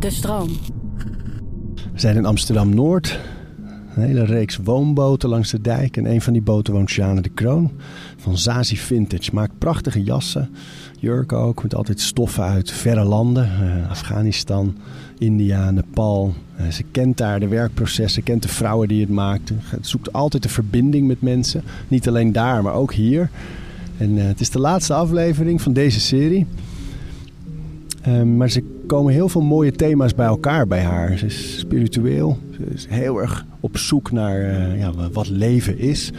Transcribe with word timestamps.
De 0.00 0.10
stroom. 0.10 0.48
We 1.92 2.00
zijn 2.00 2.16
in 2.16 2.24
Amsterdam-Noord. 2.24 3.18
Een 3.94 4.02
hele 4.02 4.24
reeks 4.24 4.56
woonboten 4.56 5.28
langs 5.28 5.50
de 5.50 5.60
dijk. 5.60 5.96
En 5.96 6.10
een 6.10 6.20
van 6.20 6.32
die 6.32 6.42
boten 6.42 6.72
woont 6.72 6.90
Sjane 6.90 7.20
de 7.20 7.28
Kroon 7.28 7.70
van 8.16 8.38
Zazi 8.38 8.76
Vintage. 8.76 9.30
Maakt 9.32 9.58
prachtige 9.58 10.02
jassen, 10.02 10.50
jurken 10.98 11.38
ook, 11.38 11.62
met 11.62 11.74
altijd 11.74 12.00
stoffen 12.00 12.44
uit 12.44 12.70
verre 12.70 13.04
landen. 13.04 13.44
eh, 13.44 13.90
Afghanistan, 13.90 14.76
India, 15.18 15.70
Nepal. 15.70 16.34
Eh, 16.56 16.68
ze 16.68 16.82
kent 16.90 17.16
daar 17.16 17.40
de 17.40 17.48
werkprocessen, 17.48 18.22
kent 18.22 18.42
de 18.42 18.48
vrouwen 18.48 18.88
die 18.88 19.00
het 19.00 19.10
maakt. 19.10 19.52
Het 19.64 19.86
zoekt 19.86 20.12
altijd 20.12 20.42
de 20.42 20.48
verbinding 20.48 21.06
met 21.06 21.22
mensen. 21.22 21.62
Niet 21.88 22.08
alleen 22.08 22.32
daar, 22.32 22.62
maar 22.62 22.74
ook 22.74 22.92
hier. 22.92 23.30
En 23.96 24.18
eh, 24.18 24.24
het 24.24 24.40
is 24.40 24.50
de 24.50 24.60
laatste 24.60 24.94
aflevering 24.94 25.62
van 25.62 25.72
deze 25.72 26.00
serie. 26.00 26.46
Ehm, 28.04 28.36
maar 28.36 28.50
ze 28.50 28.62
komen 28.86 29.12
heel 29.12 29.28
veel 29.28 29.42
mooie 29.42 29.72
thema's 29.72 30.14
bij 30.14 30.26
elkaar 30.26 30.66
bij 30.66 30.82
haar. 30.82 31.18
Ze 31.18 31.26
is 31.26 31.58
spiritueel. 31.58 32.38
Ze 32.50 32.62
is 32.74 32.86
heel 32.90 33.20
erg 33.20 33.46
op 33.60 33.76
zoek 33.78 34.10
naar 34.12 34.40
eh, 34.40 34.78
ja, 34.78 34.92
wat 35.12 35.28
leven 35.28 35.78
is. 35.78 36.10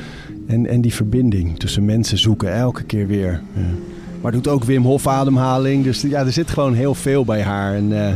En, 0.47 0.65
en 0.67 0.81
die 0.81 0.93
verbinding 0.93 1.59
tussen 1.59 1.85
mensen 1.85 2.17
zoeken 2.17 2.53
elke 2.53 2.83
keer 2.83 3.07
weer. 3.07 3.41
eh. 3.55 3.61
maar 4.21 4.31
doet 4.31 4.47
ook 4.47 4.63
Wim 4.63 4.83
Hof 4.83 5.07
ademhaling. 5.07 5.83
Dus 5.83 6.01
ja, 6.01 6.25
er 6.25 6.31
zit 6.31 6.49
gewoon 6.49 6.73
heel 6.73 6.95
veel 6.95 7.25
bij 7.25 7.41
haar. 7.41 7.75
En 7.75 8.07
eh, 8.07 8.13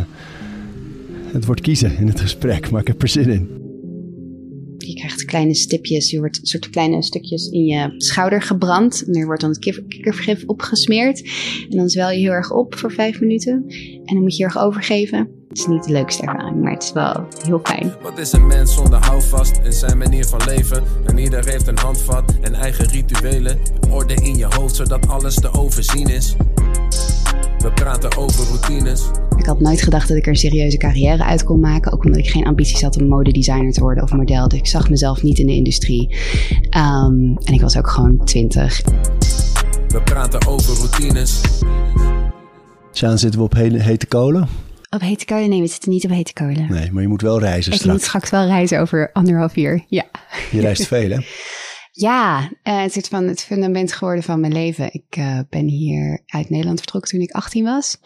het 1.31 1.45
wordt 1.45 1.61
kiezen 1.61 1.97
in 1.97 2.07
het 2.07 2.19
gesprek, 2.19 2.71
maar 2.71 2.81
ik 2.81 2.87
heb 2.87 3.01
er 3.01 3.07
zin 3.07 3.29
in. 3.29 3.58
Kleine 5.29 5.55
stipjes, 5.55 6.09
je 6.09 6.19
wordt 6.19 6.39
soort 6.41 6.69
kleine 6.69 7.03
stukjes 7.03 7.49
in 7.49 7.65
je 7.65 7.93
schouder 7.97 8.41
gebrand. 8.41 9.03
En 9.07 9.13
er 9.13 9.25
wordt 9.25 9.41
dan 9.41 9.49
het 9.49 9.59
kikker- 9.59 9.83
kikkervergif 9.83 10.43
opgesmeerd. 10.45 11.21
En 11.69 11.77
dan 11.77 11.89
zwel 11.89 12.09
je 12.09 12.19
heel 12.19 12.31
erg 12.31 12.51
op 12.51 12.75
voor 12.75 12.91
vijf 12.91 13.19
minuten. 13.19 13.65
En 14.05 14.13
dan 14.15 14.21
moet 14.21 14.31
je 14.31 14.37
je 14.37 14.43
erg 14.43 14.59
overgeven. 14.59 15.29
Het 15.49 15.57
is 15.57 15.67
niet 15.67 15.83
de 15.83 15.91
leukste 15.91 16.21
ervaring, 16.21 16.61
maar 16.61 16.73
het 16.73 16.83
is 16.83 16.91
wel 16.91 17.27
heel 17.45 17.59
fijn. 17.63 17.93
Wat 18.01 18.19
is 18.19 18.31
een 18.31 18.47
mens 18.47 18.73
zonder 18.73 18.99
houvast 19.05 19.59
in 19.63 19.73
zijn 19.73 19.97
manier 19.97 20.25
van 20.25 20.39
leven? 20.45 20.83
En 21.05 21.17
ieder 21.17 21.45
heeft 21.45 21.67
een 21.67 21.77
handvat 21.77 22.37
en 22.41 22.53
eigen 22.53 22.87
rituelen. 22.87 23.59
Orde 23.91 24.13
in 24.13 24.35
je 24.35 24.45
hoofd 24.49 24.75
zodat 24.75 25.07
alles 25.07 25.35
te 25.35 25.53
overzien 25.53 26.07
is. 26.07 26.35
We 27.57 27.71
praten 27.73 28.17
over 28.17 28.45
routines. 28.45 29.09
Ik 29.37 29.45
had 29.45 29.59
nooit 29.59 29.81
gedacht 29.81 30.07
dat 30.07 30.17
ik 30.17 30.23
er 30.23 30.29
een 30.31 30.37
serieuze 30.37 30.77
carrière 30.77 31.23
uit 31.23 31.43
kon 31.43 31.59
maken. 31.59 31.91
Ook 31.91 32.05
omdat 32.05 32.19
ik 32.19 32.29
geen 32.29 32.45
ambities 32.45 32.81
had 32.81 32.97
om 33.01 33.07
modedesigner 33.07 33.71
te 33.71 33.81
worden 33.81 34.03
of 34.03 34.11
model. 34.11 34.47
Dus 34.47 34.59
ik 34.59 34.67
zag 34.67 34.89
mezelf 34.89 35.21
niet 35.21 35.39
in 35.39 35.47
de 35.47 35.53
industrie. 35.53 36.17
Ehm, 36.69 37.35
en 37.43 37.53
ik 37.53 37.61
was 37.61 37.77
ook 37.77 37.89
gewoon 37.89 38.25
twintig. 38.25 38.81
We 39.87 40.01
praten 40.03 40.47
over 40.47 40.73
routines. 40.77 41.41
Sjaan, 42.93 43.17
zitten 43.17 43.39
we 43.39 43.45
op 43.45 43.53
hete 43.53 44.05
kolen? 44.07 44.47
Op 44.89 45.01
hete 45.01 45.25
kolen? 45.25 45.49
Nee, 45.49 45.61
we 45.61 45.67
zitten 45.67 45.91
niet 45.91 46.03
op 46.03 46.11
hete 46.11 46.33
kolen. 46.33 46.67
Nee, 46.69 46.91
maar 46.91 47.01
je 47.01 47.07
moet 47.07 47.21
wel 47.21 47.39
reizen 47.39 47.73
ik 47.73 47.85
moet 47.85 48.01
straks. 48.01 48.03
straks 48.03 48.29
wel 48.29 48.45
reizen 48.45 48.79
over 48.79 49.09
anderhalf 49.13 49.55
uur. 49.55 49.83
Ja. 49.87 50.05
Je 50.51 50.61
reist 50.61 50.87
veel, 50.87 51.09
hè? 51.09 51.17
Ja, 51.99 52.51
eh, 52.63 52.81
het 52.81 52.95
is 52.95 53.07
van 53.07 53.23
het 53.23 53.41
fundament 53.41 53.93
geworden 53.93 54.23
van 54.23 54.39
mijn 54.39 54.53
leven. 54.53 54.93
Ik 54.93 55.05
eh, 55.09 55.39
ben 55.49 55.67
hier 55.67 56.21
uit 56.25 56.49
Nederland 56.49 56.79
vertrokken 56.79 57.11
toen 57.11 57.21
ik 57.21 57.31
18 57.31 57.63
was. 57.63 57.97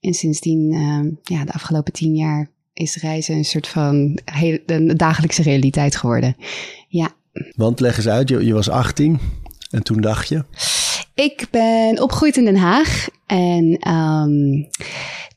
En 0.00 0.14
sindsdien, 0.14 0.72
eh, 0.72 1.36
ja, 1.36 1.44
de 1.44 1.52
afgelopen 1.52 1.92
tien 1.92 2.14
jaar 2.14 2.50
is 2.72 2.96
reizen 2.96 3.34
een 3.34 3.44
soort 3.44 3.68
van 3.68 4.18
heel, 4.24 4.58
een 4.66 4.96
dagelijkse 4.96 5.42
realiteit 5.42 5.96
geworden. 5.96 6.36
Ja, 6.88 7.10
Want 7.56 7.80
leg 7.80 7.96
eens 7.96 8.08
uit, 8.08 8.28
je, 8.28 8.44
je 8.44 8.54
was 8.54 8.68
18 8.68 9.18
en 9.70 9.82
toen 9.82 10.00
dacht 10.00 10.28
je... 10.28 10.44
ik 11.14 11.46
ben 11.50 12.02
opgegroeid 12.02 12.36
in 12.36 12.44
Den 12.44 12.56
Haag. 12.56 13.08
En 13.26 13.76
ehm, 13.80 14.64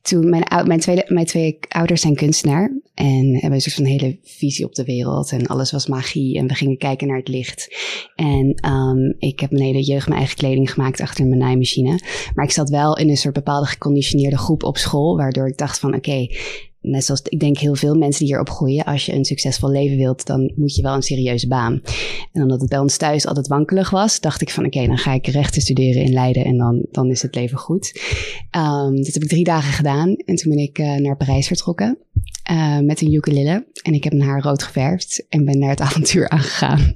toen 0.03 0.29
mijn, 0.29 0.43
mijn, 0.65 0.79
tweede, 0.79 1.05
mijn 1.07 1.25
twee 1.25 1.59
ouders 1.67 2.01
zijn 2.01 2.15
kunstenaar. 2.15 2.71
En 2.93 3.33
hebben 3.33 3.53
een 3.53 3.61
soort 3.61 3.75
van 3.75 3.85
hele 3.85 4.17
visie 4.23 4.65
op 4.65 4.75
de 4.75 4.83
wereld. 4.83 5.31
En 5.31 5.47
alles 5.47 5.71
was 5.71 5.87
magie. 5.87 6.37
En 6.37 6.47
we 6.47 6.53
gingen 6.53 6.77
kijken 6.77 7.07
naar 7.07 7.17
het 7.17 7.27
licht. 7.27 7.75
En 8.15 8.53
ehm, 8.55 9.13
ik 9.17 9.39
heb 9.39 9.51
mijn 9.51 9.63
hele 9.63 9.83
jeugd 9.83 10.07
mijn 10.07 10.19
eigen 10.19 10.37
kleding 10.37 10.71
gemaakt 10.71 11.01
achter 11.01 11.25
mijn 11.25 11.39
naaimachine. 11.39 11.99
Maar 12.33 12.45
ik 12.45 12.51
zat 12.51 12.69
wel 12.69 12.97
in 12.97 13.09
een 13.09 13.17
soort 13.17 13.33
bepaalde 13.33 13.67
geconditioneerde 13.67 14.37
groep 14.37 14.63
op 14.63 14.77
school. 14.77 15.17
Waardoor 15.17 15.47
ik 15.47 15.57
dacht 15.57 15.79
van 15.79 15.95
oké, 15.95 16.27
net 16.83 17.05
zoals 17.05 17.21
ik 17.21 17.39
denk 17.39 17.57
heel 17.57 17.75
veel 17.75 17.95
mensen 17.95 18.19
die 18.19 18.33
hier 18.33 18.39
opgroeien. 18.39 18.85
Als 18.85 19.05
je 19.05 19.13
een 19.13 19.25
succesvol 19.25 19.69
leven 19.69 19.97
wilt, 19.97 20.25
dan 20.25 20.51
moet 20.55 20.75
je 20.75 20.81
wel 20.81 20.95
een 20.95 21.01
serieuze 21.01 21.47
baan. 21.47 21.81
En 22.31 22.41
omdat 22.41 22.61
het 22.61 22.69
bij 22.69 22.79
ons 22.79 22.97
thuis 22.97 23.27
altijd 23.27 23.47
wankelig 23.47 23.89
was, 23.89 24.19
dacht 24.19 24.41
ik 24.41 24.49
van 24.49 24.65
oké, 24.65 24.87
dan 24.87 24.97
ga 24.97 25.13
ik 25.13 25.27
rechten 25.27 25.61
studeren 25.61 26.03
in 26.03 26.13
Leiden 26.13 26.45
en 26.45 26.57
dan, 26.57 26.85
dan 26.91 27.09
is 27.09 27.21
het 27.21 27.35
leven 27.35 27.57
goed. 27.57 28.01
Ehm 28.51 28.95
dat 28.95 29.13
heb 29.13 29.23
ik 29.23 29.29
drie 29.29 29.43
dagen 29.43 29.73
gedaan 29.73 30.15
en 30.15 30.35
toen 30.35 30.55
ben 30.55 30.63
ik 30.63 30.77
eh, 30.77 30.95
naar 30.95 31.17
Parijs 31.17 31.47
vertrokken 31.47 31.97
eh, 32.43 32.79
met 32.79 33.01
een 33.01 33.13
ukulele. 33.13 33.65
En 33.81 33.93
ik 33.93 34.03
heb 34.03 34.13
mijn 34.13 34.29
haar 34.29 34.41
rood 34.41 34.63
geverfd 34.63 35.25
en 35.29 35.45
ben 35.45 35.59
naar 35.59 35.69
het 35.69 35.81
avontuur 35.87 36.29
aangegaan. 36.29 36.91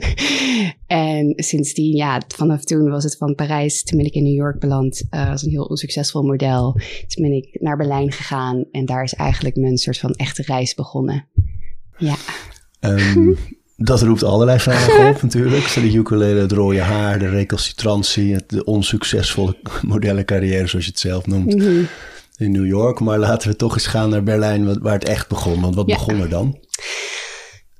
en 0.88 1.34
sindsdien, 1.35 1.96
ja, 1.96 2.22
vanaf 2.28 2.63
toen 2.63 2.90
was 2.90 3.03
het 3.03 3.18
van 3.18 3.35
Parijs. 3.35 3.84
Toen 3.84 3.97
ben 3.97 4.07
ik 4.07 4.13
in 4.13 4.24
New 4.24 4.36
York 4.36 4.59
beland 4.59 5.07
eh, 5.09 5.30
als 5.30 5.44
een 5.44 5.50
heel 5.50 5.63
onsuccesvol 5.63 6.24
model. 6.24 6.72
Toen 7.07 7.24
ben 7.24 7.31
ik 7.31 7.57
naar 7.62 7.78
Berlijn 7.78 8.12
gegaan 8.12 8.66
en 8.72 8.86
daar 8.86 9.03
is 9.03 9.13
eigenlijk 9.13 9.56
mijn 9.56 9.78
soort 9.78 9.97
van 9.97 10.12
echte 10.12 10.44
reis 10.46 10.74
begonnen. 10.74 11.25
Ja. 11.97 12.16
Ehm, 12.80 13.34
dat 13.75 14.02
roept 14.02 14.24
allerlei 14.24 14.59
vragen 14.59 15.09
op 15.09 15.22
natuurlijk. 15.22 15.74
De 15.74 15.94
ukulele, 15.94 16.40
het 16.40 16.52
rode 16.52 16.81
haar, 16.81 17.19
de 17.19 17.30
recalcitrantie, 17.30 18.36
de 18.47 18.63
onsuccesvolle 18.63 19.57
modellencarrière 19.81 20.68
zoals 20.68 20.86
je 20.86 20.91
het 20.91 21.00
zelf 21.00 21.28
noemt 21.28 21.56
Mhm. 21.56 21.84
In 22.38 22.52
New 22.52 22.66
York. 22.66 23.00
Maar 23.00 23.18
laten 23.20 23.50
we 23.50 23.56
toch 23.56 23.74
eens 23.74 23.88
gaan 23.88 24.09
naar 24.09 24.24
Berlijn 24.24 24.66
wa- 24.66 24.80
waar 24.81 24.94
het 24.94 25.06
echt 25.06 25.28
begon. 25.28 25.62
Want 25.62 25.75
wat 25.75 25.88
Ja. 25.88 25.96
begon 25.96 26.20
er 26.22 26.30
dan? 26.30 26.58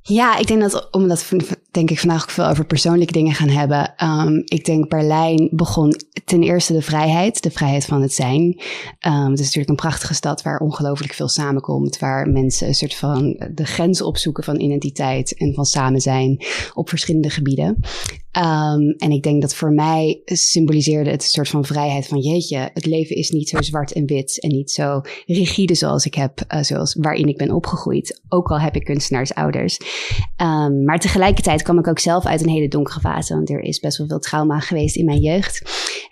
Ja, 0.02 0.36
ik 0.38 0.46
denk 0.46 0.60
dat, 0.60 0.88
omdat 0.90 1.28
we 1.28 1.58
denk 1.78 1.90
ik 1.90 1.98
vandaag 1.98 2.22
ook 2.22 2.30
veel 2.30 2.46
over 2.46 2.64
persoonlijke 2.64 3.12
dingen 3.12 3.34
gaan 3.34 3.48
hebben. 3.48 3.96
ehm, 3.96 4.40
ik 4.44 4.64
denk 4.64 4.88
Berlijn 4.88 5.48
begon 5.52 5.94
ten 6.24 6.42
eerste 6.42 6.72
de 6.72 6.82
vrijheid, 6.82 7.42
de 7.42 7.50
vrijheid 7.50 7.84
van 7.84 8.02
het 8.02 8.12
zijn. 8.12 8.60
Ehm, 8.98 9.30
het 9.30 9.38
is 9.38 9.44
natuurlijk 9.44 9.68
een 9.68 9.88
prachtige 9.88 10.14
stad 10.14 10.42
waar 10.42 10.58
ongelooflijk 10.58 11.12
veel 11.12 11.28
samenkomt. 11.28 11.98
Waar 11.98 12.28
mensen 12.28 12.68
een 12.68 12.74
soort 12.74 12.94
van 12.94 13.40
de 13.54 13.64
grens 13.64 14.02
opzoeken 14.02 14.44
van 14.44 14.60
identiteit 14.60 15.36
en 15.36 15.54
van 15.54 15.64
samen 15.64 16.00
zijn 16.00 16.44
op 16.74 16.88
verschillende 16.88 17.30
gebieden. 17.30 17.78
Ehm, 18.30 18.90
en 18.96 19.10
ik 19.10 19.22
denk 19.22 19.40
dat 19.40 19.54
voor 19.54 19.72
mij 19.72 20.20
symboliseerde 20.24 21.10
het 21.10 21.22
een 21.22 21.28
soort 21.28 21.48
van 21.48 21.64
vrijheid 21.64 22.06
van 22.06 22.18
jeetje, 22.18 22.70
het 22.74 22.86
leven 22.86 23.16
is 23.16 23.30
niet 23.30 23.48
zo 23.48 23.62
zwart 23.62 23.92
en 23.92 24.06
wit 24.06 24.40
en 24.40 24.50
niet 24.50 24.70
zo 24.70 25.00
rigide 25.26 25.74
zoals 25.74 26.04
ik 26.04 26.14
heb, 26.14 26.40
eh, 26.40 26.62
zoals 26.62 26.96
waarin 27.00 27.28
ik 27.28 27.36
ben 27.36 27.50
opgegroeid. 27.50 28.20
Ook 28.28 28.50
al 28.50 28.60
heb 28.60 28.76
ik 28.76 28.84
kunstenaarsouders. 28.84 29.78
Maar 30.84 30.98
tegelijkertijd 30.98 31.62
kwam 31.68 31.78
ik 31.78 31.88
ook 31.88 31.98
zelf 31.98 32.26
uit 32.26 32.42
een 32.42 32.48
hele 32.48 32.68
donkere 32.68 33.00
fase, 33.00 33.34
want 33.34 33.50
er 33.50 33.60
is 33.60 33.78
best 33.78 33.98
wel 33.98 34.06
veel 34.06 34.18
trauma 34.18 34.60
geweest 34.60 34.96
in 34.96 35.04
mijn 35.04 35.20
jeugd. 35.20 35.62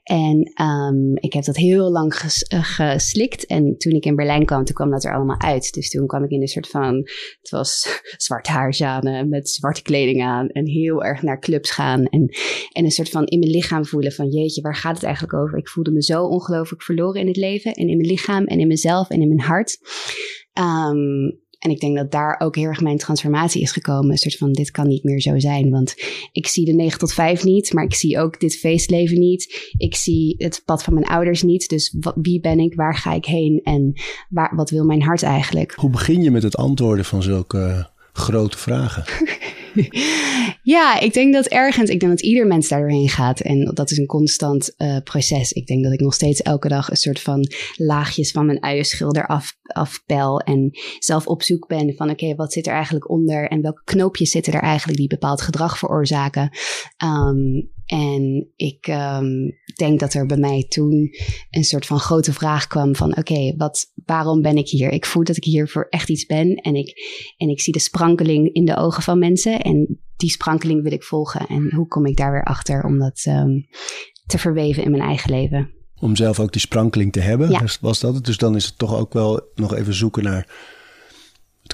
En 0.02 0.52
ehm, 0.54 1.14
ik 1.14 1.32
heb 1.32 1.44
dat 1.44 1.56
heel 1.56 1.90
lang 1.90 2.14
eh, 2.14 2.64
geslikt. 2.64 3.46
En 3.46 3.78
toen 3.78 3.92
ik 3.92 4.04
in 4.04 4.16
Berlijn 4.16 4.44
kwam, 4.44 4.64
toen 4.64 4.74
kwam 4.74 4.90
dat 4.90 5.04
er 5.04 5.14
allemaal 5.14 5.40
uit. 5.40 5.72
Dus 5.72 5.90
toen 5.90 6.06
kwam 6.06 6.24
ik 6.24 6.30
in 6.30 6.40
een 6.40 6.48
soort 6.48 6.68
van, 6.68 6.94
het 7.40 7.50
was 7.50 8.00
zwart 8.26 8.46
haar, 8.46 8.74
Sjane, 8.74 9.24
met 9.24 9.48
zwarte 9.48 9.82
kleding 9.82 10.22
aan 10.22 10.48
en 10.48 10.66
heel 10.66 11.04
erg 11.04 11.22
naar 11.22 11.40
clubs 11.40 11.70
gaan. 11.70 12.04
En, 12.04 12.28
en 12.72 12.84
een 12.84 12.90
soort 12.90 13.10
van 13.10 13.24
in 13.24 13.38
mijn 13.38 13.50
lichaam 13.50 13.86
voelen 13.86 14.12
van 14.12 14.28
jeetje, 14.28 14.60
waar 14.60 14.76
gaat 14.76 14.94
het 14.94 15.04
eigenlijk 15.04 15.34
over? 15.34 15.58
Ik 15.58 15.68
voelde 15.68 15.90
me 15.90 16.02
zo 16.02 16.24
ongelooflijk 16.24 16.82
verloren 16.82 17.20
in 17.20 17.26
het 17.26 17.36
leven 17.36 17.72
en 17.72 17.88
in 17.88 17.96
mijn 17.96 18.08
lichaam 18.08 18.44
en 18.44 18.60
in 18.60 18.66
mezelf 18.66 19.10
en 19.10 19.20
in 19.20 19.28
mijn 19.28 19.48
hart. 19.48 19.78
Ehm, 20.52 21.30
en 21.66 21.72
ik 21.72 21.80
denk 21.80 21.96
dat 21.96 22.10
daar 22.10 22.40
ook 22.40 22.56
heel 22.56 22.64
erg 22.64 22.80
mijn 22.80 22.98
transformatie 22.98 23.62
is 23.62 23.72
gekomen. 23.72 24.10
Een 24.10 24.16
soort 24.16 24.36
van, 24.36 24.52
dit 24.52 24.70
kan 24.70 24.88
niet 24.88 25.04
meer 25.04 25.20
zo 25.20 25.38
zijn. 25.38 25.70
Want 25.70 25.94
ik 26.32 26.46
zie 26.46 26.64
de 26.64 26.72
9 26.72 26.98
tot 26.98 27.12
5 27.12 27.44
niet, 27.44 27.72
maar 27.72 27.84
ik 27.84 27.94
zie 27.94 28.18
ook 28.18 28.40
dit 28.40 28.56
feestleven 28.56 29.18
niet. 29.18 29.72
Ik 29.76 29.94
zie 29.94 30.34
het 30.38 30.62
pad 30.64 30.82
van 30.82 30.94
mijn 30.94 31.06
ouders 31.06 31.42
niet. 31.42 31.68
Dus 31.68 31.96
wat, 32.00 32.14
wie 32.22 32.40
ben 32.40 32.58
ik? 32.58 32.74
Waar 32.74 32.96
ga 32.96 33.12
ik 33.12 33.24
heen? 33.24 33.60
En 33.62 33.92
waar, 34.28 34.52
wat 34.56 34.70
wil 34.70 34.84
mijn 34.84 35.02
hart 35.02 35.22
eigenlijk? 35.22 35.72
Hoe 35.74 35.90
begin 35.90 36.22
je 36.22 36.30
met 36.30 36.42
het 36.42 36.56
antwoorden 36.56 37.04
van 37.04 37.22
zulke 37.22 37.58
eh, 37.58 37.84
grote 38.12 38.58
vragen? 38.58 39.04
Ja, 40.62 41.00
ik 41.00 41.12
denk 41.12 41.34
dat 41.34 41.46
ergens, 41.46 41.90
ik 41.90 42.00
denk 42.00 42.12
dat 42.12 42.22
ieder 42.22 42.46
mens 42.46 42.68
daar 42.68 42.80
doorheen 42.80 43.08
gaat. 43.08 43.40
En 43.40 43.70
dat 43.74 43.90
is 43.90 43.98
een 43.98 44.06
constant 44.06 44.74
eh, 44.76 44.96
proces. 45.04 45.52
Ik 45.52 45.66
denk 45.66 45.84
dat 45.84 45.92
ik 45.92 46.00
nog 46.00 46.14
steeds 46.14 46.42
elke 46.42 46.68
dag 46.68 46.90
een 46.90 46.96
soort 46.96 47.20
van 47.20 47.46
laagjes 47.74 48.30
van 48.30 48.46
mijn 48.46 48.62
uienschilder 48.62 49.26
af, 49.26 49.56
afpel. 49.62 50.40
En 50.40 50.70
zelf 50.98 51.26
op 51.26 51.42
zoek 51.42 51.68
ben 51.68 51.94
van 51.96 52.10
oké, 52.10 52.34
wat 52.34 52.52
zit 52.52 52.66
er 52.66 52.72
eigenlijk 52.72 53.10
onder? 53.10 53.48
En 53.48 53.62
welke 53.62 53.82
knoopjes 53.84 54.30
zitten 54.30 54.52
er 54.52 54.62
eigenlijk 54.62 54.98
die 54.98 55.08
bepaald 55.08 55.40
gedrag 55.40 55.78
veroorzaken? 55.78 56.50
Ehm, 56.96 57.62
en 57.86 58.52
ik 58.56 58.86
ehm, 58.86 59.50
denk 59.76 60.00
dat 60.00 60.14
er 60.14 60.26
bij 60.26 60.36
mij 60.36 60.66
toen 60.68 61.10
een 61.50 61.64
soort 61.64 61.86
van 61.86 61.98
grote 61.98 62.32
vraag 62.32 62.66
kwam 62.66 62.96
van 62.96 63.16
oké, 63.16 63.54
wat, 63.56 63.92
waarom 64.04 64.42
ben 64.42 64.56
ik 64.56 64.68
hier? 64.68 64.90
Ik 64.92 65.06
voel 65.06 65.24
dat 65.24 65.36
ik 65.36 65.44
hier 65.44 65.68
voor 65.68 65.86
echt 65.90 66.08
iets 66.08 66.26
ben 66.26 66.54
en 66.54 66.74
ik, 66.74 66.94
en 67.36 67.48
ik 67.48 67.60
zie 67.60 67.72
de 67.72 67.78
sprankeling 67.78 68.52
in 68.52 68.64
de 68.64 68.76
ogen 68.76 69.02
van 69.02 69.18
mensen 69.18 69.60
en 69.60 70.00
die 70.16 70.30
sprankeling 70.30 70.82
wil 70.82 70.92
ik 70.92 71.02
volgen. 71.02 71.46
En 71.46 71.74
hoe 71.74 71.86
kom 71.86 72.06
ik 72.06 72.16
daar 72.16 72.32
weer 72.32 72.44
achter 72.44 72.84
om 72.84 72.98
dat 72.98 73.22
ehm, 73.24 73.60
te 74.26 74.38
verweven 74.38 74.84
in 74.84 74.90
mijn 74.90 75.02
eigen 75.02 75.30
leven? 75.30 75.70
Om 76.00 76.16
zelf 76.16 76.40
ook 76.40 76.52
die 76.52 76.60
sprankeling 76.60 77.12
te 77.12 77.20
hebben, 77.20 77.50
Ja. 77.50 77.62
was 77.80 78.00
dat 78.00 78.14
het? 78.14 78.24
Dus 78.24 78.36
dan 78.36 78.56
is 78.56 78.64
het 78.64 78.78
toch 78.78 78.96
ook 78.96 79.12
wel 79.12 79.42
nog 79.54 79.74
even 79.74 79.94
zoeken 79.94 80.22
naar... 80.22 80.74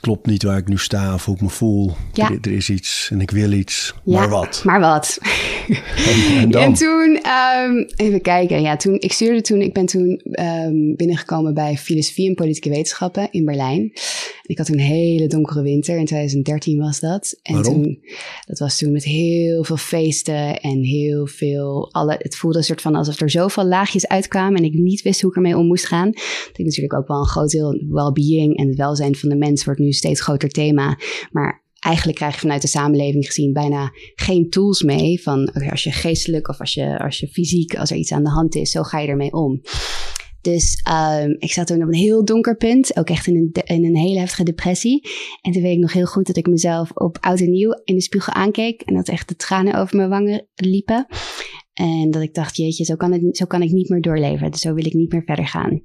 Klopt 0.03 0.27
niet 0.27 0.43
waar 0.43 0.59
ik 0.59 0.69
nu 0.69 0.79
sta 0.79 1.15
of 1.15 1.25
hoe 1.25 1.35
ik 1.35 1.41
me 1.41 1.49
voel. 1.49 1.93
Ja. 2.13 2.31
Er, 2.31 2.39
er 2.41 2.53
is 2.53 2.71
iets 2.71 3.09
en 3.13 3.21
ik 3.21 3.31
wil 3.31 3.53
iets. 3.53 3.95
Ja, 4.05 4.19
Maar 4.19 4.29
wat? 4.29 4.63
Maar 4.65 4.81
wat? 4.81 5.19
En, 5.97 6.39
en 6.39 6.51
dan? 6.51 6.63
En 6.63 6.75
toen, 6.75 7.21
ehm, 7.23 7.85
even 7.97 8.21
kijken. 8.21 8.63
Ja, 8.63 8.77
toen, 8.77 8.97
ik 9.01 9.13
stuurde 9.13 9.41
toen, 9.41 9.61
ik 9.61 9.73
ben 9.73 9.87
toen 9.87 10.21
ehm, 10.31 10.95
binnengekomen 10.97 11.55
bij 11.55 11.77
filosofie 11.77 12.29
en 12.29 12.35
politieke 12.35 12.69
wetenschappen 12.69 13.29
in 13.31 13.45
Berlijn. 13.45 13.93
Ik 14.43 14.59
had 14.59 14.69
een 14.69 14.81
hele 14.81 15.27
donkere 15.27 15.63
winter, 15.63 15.99
in 15.99 16.05
2013 16.05 16.79
was 16.79 17.01
dat. 17.01 17.39
En 17.43 17.55
Waarom? 17.55 17.83
toen, 17.83 17.99
dat 18.47 18.59
was 18.59 18.79
toen 18.79 18.93
met 18.93 19.05
heel 19.05 19.65
veel 19.65 19.77
feesten 19.77 20.61
en 20.61 20.83
heel 20.83 21.27
veel, 21.27 21.89
alle, 21.93 22.15
het 22.19 22.37
voelde 22.37 22.59
een 22.59 22.65
soort 22.65 22.81
van 22.81 22.95
alsof 22.95 23.21
er 23.21 23.31
zoveel 23.31 23.65
laagjes 23.65 24.09
uitkwamen 24.09 24.59
en 24.59 24.65
ik 24.65 24.75
niet 24.75 25.03
wist 25.03 25.21
hoe 25.21 25.31
ik 25.31 25.37
ermee 25.37 25.57
om 25.57 25.67
moest 25.67 25.87
gaan. 25.87 26.11
Dat 26.11 26.59
ik 26.59 26.65
natuurlijk 26.65 26.95
ook 26.95 27.09
wel 27.09 27.19
een 27.19 27.27
groot 27.27 27.51
deel 27.51 27.85
well-being 27.89 28.57
en 28.57 28.69
het 28.69 28.77
welzijn 28.77 29.17
van 29.17 29.29
de 29.29 29.37
mens 29.37 29.65
wordt 29.65 29.81
nu 29.81 29.92
steeds 29.93 30.21
groter 30.21 30.49
thema. 30.49 30.99
Maar 31.31 31.65
eigenlijk 31.79 32.19
krijg 32.19 32.35
je 32.35 32.41
vanuit 32.41 32.63
de 32.63 32.69
samenleving 32.69 33.27
gezien 33.27 33.53
bijna 33.53 33.91
geen 34.15 34.51
tools 34.51 34.83
mee. 34.83 35.23
Van 35.23 35.53
als 35.53 35.83
je 35.83 35.93
geestelijk 35.93 36.49
of 36.49 36.61
als 36.61 36.75
je, 36.75 36.99
als 36.99 37.19
je 37.19 37.29
fysiek, 37.29 37.77
als 37.77 37.91
er 37.91 37.97
iets 37.97 38.13
aan 38.13 38.25
de 38.25 38.31
hand 38.31 38.55
is, 38.55 38.71
zo 38.71 38.83
ga 38.83 38.99
je 38.99 39.09
ermee 39.09 39.33
om. 39.33 39.61
Dus 40.43 40.81
ehm, 40.83 41.31
ik 41.39 41.53
zat 41.53 41.67
toen 41.67 41.83
op 41.83 41.89
een 41.89 41.95
heel 41.95 42.25
donker 42.25 42.57
punt, 42.57 42.97
ook 42.97 43.09
echt 43.09 43.27
in 43.27 43.37
een, 43.37 43.77
in 43.77 43.85
een 43.85 43.97
hele 43.97 44.19
heftige 44.19 44.43
depressie. 44.43 45.09
En 45.41 45.53
toen 45.53 45.63
weet 45.63 45.75
ik 45.75 45.81
nog 45.81 45.93
heel 45.93 46.07
goed 46.07 46.27
dat 46.27 46.37
ik 46.37 46.47
mezelf 46.47 46.91
op 46.91 47.19
oud 47.21 47.41
en 47.41 47.51
nieuw 47.51 47.81
in 47.85 47.95
de 47.95 48.03
spiegel 48.03 48.33
aankeek 48.33 48.81
en 48.81 48.95
dat 48.95 49.09
echt 49.09 49.29
de 49.29 49.37
tranen 49.37 49.75
over 49.75 49.97
mijn 49.97 50.09
wangen 50.09 50.49
liepen. 50.55 51.07
En 51.73 52.11
dat 52.11 52.23
ik 52.23 52.35
dacht, 52.35 52.57
jeetje, 52.57 52.85
zo 52.85 52.97
kan, 52.97 53.13
het, 53.13 53.37
zo 53.37 53.45
kan 53.45 53.63
ik 53.63 53.71
niet 53.71 53.89
meer 53.89 54.01
doorleven. 54.01 54.51
Dus 54.51 54.61
zo 54.61 54.75
wil 54.75 54.87
ik 54.87 54.93
niet 54.93 55.13
meer 55.13 55.23
verder 55.25 55.47
gaan. 55.47 55.83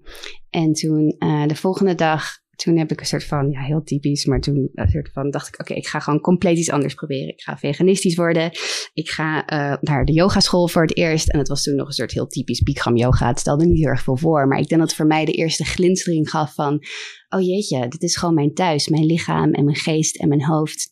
En 0.50 0.74
toen 0.74 1.16
eh, 1.18 1.46
de 1.46 1.56
volgende 1.56 1.96
dag, 1.96 2.40
toen 2.58 2.78
heb 2.78 2.92
ik 2.92 3.00
een 3.00 3.06
soort 3.06 3.24
van, 3.24 3.50
ja, 3.50 3.62
heel 3.62 3.84
typisch, 3.84 4.26
maar 4.26 4.42
toen 4.42 4.70
een 4.74 4.90
soort 4.90 5.10
van 5.14 5.32
dacht 5.32 5.48
ik, 5.48 5.60
oké, 5.60 5.74
ik 5.74 5.88
ga 5.88 6.00
gewoon 6.00 6.20
compleet 6.20 6.58
iets 6.58 6.72
anders 6.72 6.94
proberen. 6.94 7.28
Ik 7.28 7.42
ga 7.42 7.58
veganistisch 7.58 8.16
worden. 8.16 8.52
Ik 8.94 9.10
ga 9.10 9.46
eh, 9.46 9.78
naar 9.82 10.06
de 10.06 10.14
yogaschool 10.14 10.68
voor 10.68 10.82
het 10.82 10.98
eerst. 10.98 11.30
En 11.30 11.38
dat 11.38 11.48
was 11.48 11.64
toen 11.64 11.76
nog 11.76 11.88
een 11.88 11.94
soort 11.94 12.12
heel 12.12 12.28
typisch 12.28 12.62
Bikram 12.62 12.98
yoga. 12.98 13.28
Het 13.28 13.40
stelde 13.40 13.66
niet 13.66 13.78
heel 13.78 13.88
erg 13.88 14.04
veel 14.04 14.18
voor. 14.18 14.48
Maar 14.48 14.60
ik 14.60 14.68
denk 14.68 14.82
dat 14.82 14.90
het 14.90 15.00
voor 15.00 15.08
mij 15.08 15.26
de 15.26 15.32
eerste 15.32 15.66
glinstering 15.66 16.30
gaf 16.30 16.54
van, 16.54 16.84
oh 17.30 17.42
jeetje, 17.42 17.88
dit 17.88 18.04
is 18.04 18.16
gewoon 18.16 18.36
mijn 18.36 18.54
thuis. 18.54 18.88
Mijn 18.88 19.06
lichaam 19.06 19.54
en 19.54 19.64
mijn 19.64 19.78
geest 19.78 20.16
en 20.16 20.28
mijn 20.28 20.46
hoofd. 20.46 20.90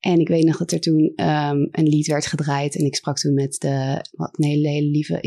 En 0.00 0.18
ik 0.18 0.28
weet 0.28 0.44
nog 0.44 0.56
dat 0.56 0.72
er 0.72 0.80
toen 0.80 1.12
ehm, 1.14 1.66
een 1.70 1.88
lied 1.88 2.06
werd 2.06 2.26
gedraaid. 2.26 2.76
En 2.76 2.84
ik 2.84 2.94
sprak 2.94 3.18
toen 3.18 3.34
met 3.34 3.56
de, 3.58 4.04
wat, 4.10 4.38
een 4.38 4.48
hele, 4.48 4.68
hele 4.68 4.90
lieve 4.90 5.20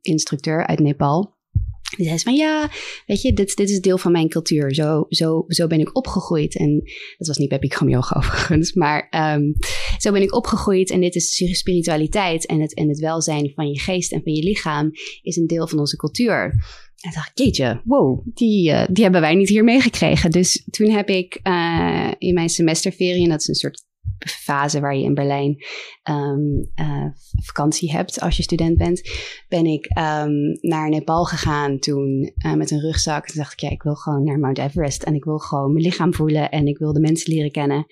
instructeur 0.00 0.66
uit 0.66 0.78
Nepal. 0.78 1.35
Die 1.96 2.06
zei 2.06 2.18
van 2.18 2.34
ja, 2.34 2.70
weet 3.06 3.22
je, 3.22 3.32
dit, 3.32 3.56
dit 3.56 3.70
is 3.70 3.80
deel 3.80 3.98
van 3.98 4.12
mijn 4.12 4.28
cultuur. 4.28 4.74
Zo, 4.74 5.06
zo, 5.08 5.44
zo 5.48 5.66
ben 5.66 5.80
ik 5.80 5.96
opgegroeid. 5.96 6.56
En 6.56 6.82
dat 7.18 7.26
was 7.26 7.38
niet 7.38 7.48
bij 7.48 7.58
Bikram 7.58 7.94
overigens. 8.16 8.72
Maar 8.72 9.06
ehm, 9.10 9.42
zo 9.98 10.12
ben 10.12 10.22
ik 10.22 10.34
opgegroeid. 10.34 10.90
En 10.90 11.00
dit 11.00 11.14
is 11.14 11.58
spiritualiteit. 11.58 12.46
En 12.46 12.60
het, 12.60 12.74
en 12.74 12.88
het 12.88 12.98
welzijn 12.98 13.52
van 13.54 13.68
je 13.68 13.78
geest 13.78 14.12
en 14.12 14.22
van 14.22 14.32
je 14.32 14.42
lichaam 14.42 14.90
is 15.22 15.36
een 15.36 15.46
deel 15.46 15.68
van 15.68 15.78
onze 15.78 15.96
cultuur. 15.96 16.54
En 17.00 17.12
dacht 17.12 17.30
ik, 17.30 17.38
jeetje, 17.44 17.80
wow, 17.84 18.26
die, 18.34 18.70
eh, 18.70 18.86
die 18.90 19.02
hebben 19.02 19.20
wij 19.20 19.34
niet 19.34 19.48
hier 19.48 19.64
meegekregen. 19.64 20.30
Dus 20.30 20.66
toen 20.70 20.90
heb 20.90 21.08
ik 21.08 21.40
eh, 21.42 22.10
in 22.18 22.34
mijn 22.34 22.48
semesterferie, 22.48 23.22
en 23.22 23.28
dat 23.28 23.40
is 23.40 23.48
een 23.48 23.54
soort 23.54 23.84
fase 24.28 24.80
waar 24.80 24.96
je 24.96 25.04
in 25.04 25.14
Berlijn 25.14 25.64
ehm, 26.02 26.40
eh, 26.74 27.06
vakantie 27.44 27.90
hebt 27.92 28.20
als 28.20 28.36
je 28.36 28.42
student 28.42 28.76
bent, 28.76 29.02
ben 29.48 29.66
ik 29.66 29.86
ehm, 29.86 30.32
naar 30.60 30.88
Nepal 30.88 31.24
gegaan 31.24 31.78
toen 31.78 32.32
eh, 32.36 32.54
met 32.54 32.70
een 32.70 32.80
rugzak. 32.80 33.26
Toen 33.26 33.42
dacht 33.42 33.52
ik, 33.52 33.60
ja, 33.60 33.70
ik 33.70 33.82
wil 33.82 33.94
gewoon 33.94 34.24
naar 34.24 34.38
Mount 34.38 34.58
Everest 34.58 35.02
en 35.02 35.14
ik 35.14 35.24
wil 35.24 35.38
gewoon 35.38 35.72
mijn 35.72 35.84
lichaam 35.84 36.14
voelen 36.14 36.50
en 36.50 36.66
ik 36.66 36.78
wil 36.78 36.92
de 36.92 37.00
mensen 37.00 37.32
leren 37.32 37.50
kennen. 37.50 37.86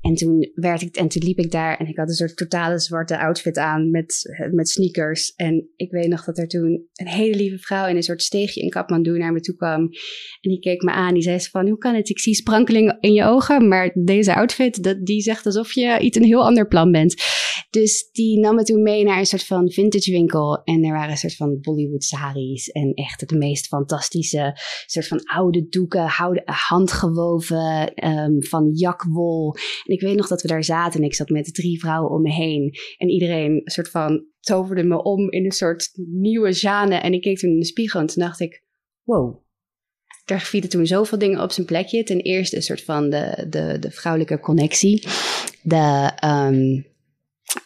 En 0.00 0.14
toen, 0.14 0.50
werd 0.54 0.82
ik, 0.82 0.96
en 0.96 1.08
toen 1.08 1.22
liep 1.22 1.38
ik 1.38 1.50
daar 1.50 1.76
en 1.76 1.86
ik 1.86 1.96
had 1.96 2.08
een 2.08 2.14
soort 2.14 2.36
totale 2.36 2.78
zwarte 2.78 3.18
outfit 3.18 3.58
aan 3.58 3.90
met, 3.90 4.22
met 4.52 4.68
sneakers. 4.68 5.34
En 5.34 5.68
ik 5.76 5.90
weet 5.90 6.08
nog 6.08 6.24
dat 6.24 6.38
er 6.38 6.48
toen 6.48 6.88
een 6.94 7.06
hele 7.06 7.36
lieve 7.36 7.58
vrouw 7.58 7.88
in 7.88 7.96
een 7.96 8.02
soort 8.02 8.22
steegje 8.22 8.60
in 8.60 8.70
Kathmandu 8.70 9.18
naar 9.18 9.32
me 9.32 9.40
toe 9.40 9.56
kwam. 9.56 9.80
En 10.40 10.50
die 10.50 10.58
keek 10.58 10.82
me 10.82 10.90
aan. 10.90 11.14
Die 11.14 11.22
zei 11.22 11.38
ze 11.38 11.50
van, 11.50 11.68
hoe 11.68 11.78
kan 11.78 11.94
het? 11.94 12.08
Ik 12.08 12.18
zie 12.18 12.34
sprankeling 12.34 12.96
in 13.00 13.12
je 13.12 13.24
ogen, 13.24 13.68
maar 13.68 13.90
deze 13.94 14.34
outfit, 14.34 14.82
dat, 14.82 15.06
die 15.06 15.20
zegt 15.20 15.46
alsof 15.46 15.69
je 15.72 15.98
iets 15.98 16.16
een 16.16 16.24
heel 16.24 16.44
ander 16.44 16.68
plan 16.68 16.92
bent. 16.92 17.14
Dus 17.70 18.10
die 18.12 18.40
nam 18.40 18.54
me 18.54 18.62
toen 18.62 18.82
mee 18.82 19.04
naar 19.04 19.18
een 19.18 19.26
soort 19.26 19.44
van 19.44 19.70
vintage 19.70 20.10
winkel. 20.10 20.62
En 20.64 20.84
er 20.84 20.92
waren 20.92 21.10
een 21.10 21.16
soort 21.16 21.36
van 21.36 21.60
Bollywood 21.60 22.04
saris. 22.04 22.68
En 22.68 22.94
echt 22.94 23.28
de 23.28 23.36
meest 23.36 23.66
fantastische 23.66 24.52
soort 24.86 25.08
van 25.08 25.20
oude 25.24 25.68
doeken, 25.68 26.06
houden, 26.06 26.42
handgewoven, 26.44 27.94
ehm, 27.94 28.40
van 28.40 28.70
jakwol. 28.72 29.56
En 29.84 29.94
ik 29.94 30.00
weet 30.00 30.16
nog 30.16 30.28
dat 30.28 30.42
we 30.42 30.48
daar 30.48 30.64
zaten 30.64 31.00
en 31.00 31.06
ik 31.06 31.14
zat 31.14 31.28
met 31.28 31.54
drie 31.54 31.80
vrouwen 31.80 32.10
om 32.10 32.22
me 32.22 32.32
heen. 32.32 32.74
En 32.96 33.08
iedereen 33.08 33.50
een 33.50 33.70
soort 33.70 33.90
van 33.90 34.26
toverde 34.40 34.82
me 34.82 35.02
om 35.02 35.30
in 35.30 35.44
een 35.44 35.50
soort 35.50 35.90
nieuwe 35.94 36.50
Jeanne. 36.52 36.94
En 36.94 37.12
ik 37.12 37.20
keek 37.20 37.38
toen 37.38 37.50
in 37.50 37.58
de 37.58 37.64
spiegel 37.64 38.00
en 38.00 38.06
toen 38.06 38.22
dacht 38.24 38.40
ik, 38.40 38.64
wow. 39.02 39.48
Er 40.24 40.40
vielen 40.40 40.68
toen 40.68 40.86
zoveel 40.86 41.18
dingen 41.18 41.42
op 41.42 41.50
zijn 41.50 41.66
plekje. 41.66 42.02
Ten 42.02 42.20
eerste 42.20 42.56
een 42.56 42.62
soort 42.62 42.82
van 42.82 43.10
de, 43.10 43.46
de, 43.48 43.76
de 43.80 43.90
vrouwelijke 43.90 44.40
connectie. 44.40 45.02
De, 45.62 46.12
ehm, 46.20 46.82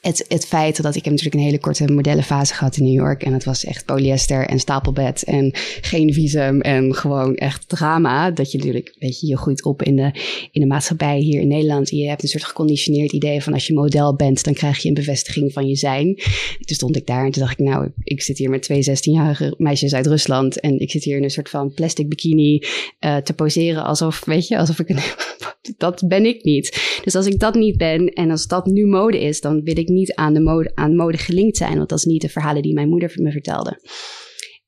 het, 0.00 0.24
het 0.28 0.46
feit 0.46 0.82
dat 0.82 0.94
ik 0.94 1.04
heb 1.04 1.12
natuurlijk 1.12 1.34
een 1.40 1.46
hele 1.46 1.60
korte 1.60 1.92
modellenfase 1.92 2.54
gehad 2.54 2.76
in 2.76 2.84
New 2.84 2.94
York. 2.94 3.22
En 3.22 3.32
het 3.32 3.44
was 3.44 3.64
echt 3.64 3.84
polyester 3.84 4.46
en 4.46 4.58
stapelbed 4.58 5.22
en 5.22 5.50
geen 5.80 6.12
visum 6.12 6.60
en 6.60 6.94
gewoon 6.94 7.34
echt 7.34 7.68
drama. 7.68 8.30
Dat 8.30 8.52
je 8.52 8.58
natuurlijk, 8.58 8.96
weet 8.98 9.20
je, 9.20 9.26
je 9.26 9.36
groeit 9.36 9.64
op 9.64 9.82
in 9.82 9.96
de, 9.96 10.10
in 10.52 10.60
de 10.60 10.66
maatschappij 10.66 11.18
hier 11.18 11.40
in 11.40 11.48
Nederland. 11.48 11.90
Je 11.90 12.08
hebt 12.08 12.22
een 12.22 12.28
soort 12.28 12.44
geconditioneerd 12.44 13.12
idee 13.12 13.42
van 13.42 13.52
als 13.52 13.66
je 13.66 13.74
model 13.74 14.16
bent, 14.16 14.44
dan 14.44 14.54
krijg 14.54 14.78
je 14.78 14.88
een 14.88 14.94
bevestiging 14.94 15.52
van 15.52 15.66
je 15.66 15.76
zijn. 15.76 16.14
Toen 16.60 16.76
stond 16.76 16.96
ik 16.96 17.06
daar 17.06 17.24
en 17.24 17.30
toen 17.30 17.42
dacht 17.42 17.60
ik, 17.60 17.66
nou, 17.66 17.90
ik 18.02 18.22
zit 18.22 18.38
hier 18.38 18.50
met 18.50 18.62
twee 18.62 18.84
16-jarige 18.90 19.54
meisjes 19.58 19.94
uit 19.94 20.06
Rusland. 20.06 20.60
En 20.60 20.78
ik 20.78 20.90
zit 20.90 21.04
hier 21.04 21.16
in 21.16 21.22
een 21.22 21.30
soort 21.30 21.48
van 21.48 21.72
plastic 21.74 22.08
bikini 22.08 22.62
eh, 22.98 23.16
te 23.16 23.32
poseren 23.32 23.84
alsof, 23.84 24.24
weet 24.24 24.48
je, 24.48 24.58
alsof 24.58 24.78
ik 24.78 24.88
een... 24.88 24.98
dat 25.78 26.02
ben 26.06 26.26
ik 26.26 26.44
niet. 26.44 26.98
Dus 27.04 27.14
als 27.14 27.26
ik 27.26 27.38
dat 27.38 27.54
niet 27.54 27.76
ben 27.76 28.08
en 28.08 28.30
als 28.30 28.46
dat 28.46 28.66
nu 28.66 28.86
mode 28.86 29.20
is, 29.20 29.40
dan 29.40 29.62
ik 29.78 29.88
niet 29.88 30.14
aan 30.14 30.34
de 30.34 30.40
mode, 30.40 30.70
aan 30.74 30.96
mode 30.96 31.18
gelinkt 31.18 31.56
zijn. 31.56 31.76
Want 31.76 31.88
dat 31.88 31.98
is 31.98 32.04
niet 32.04 32.22
de 32.22 32.28
verhalen 32.28 32.62
die 32.62 32.74
mijn 32.74 32.88
moeder 32.88 33.12
me 33.14 33.30
vertelde. 33.30 33.80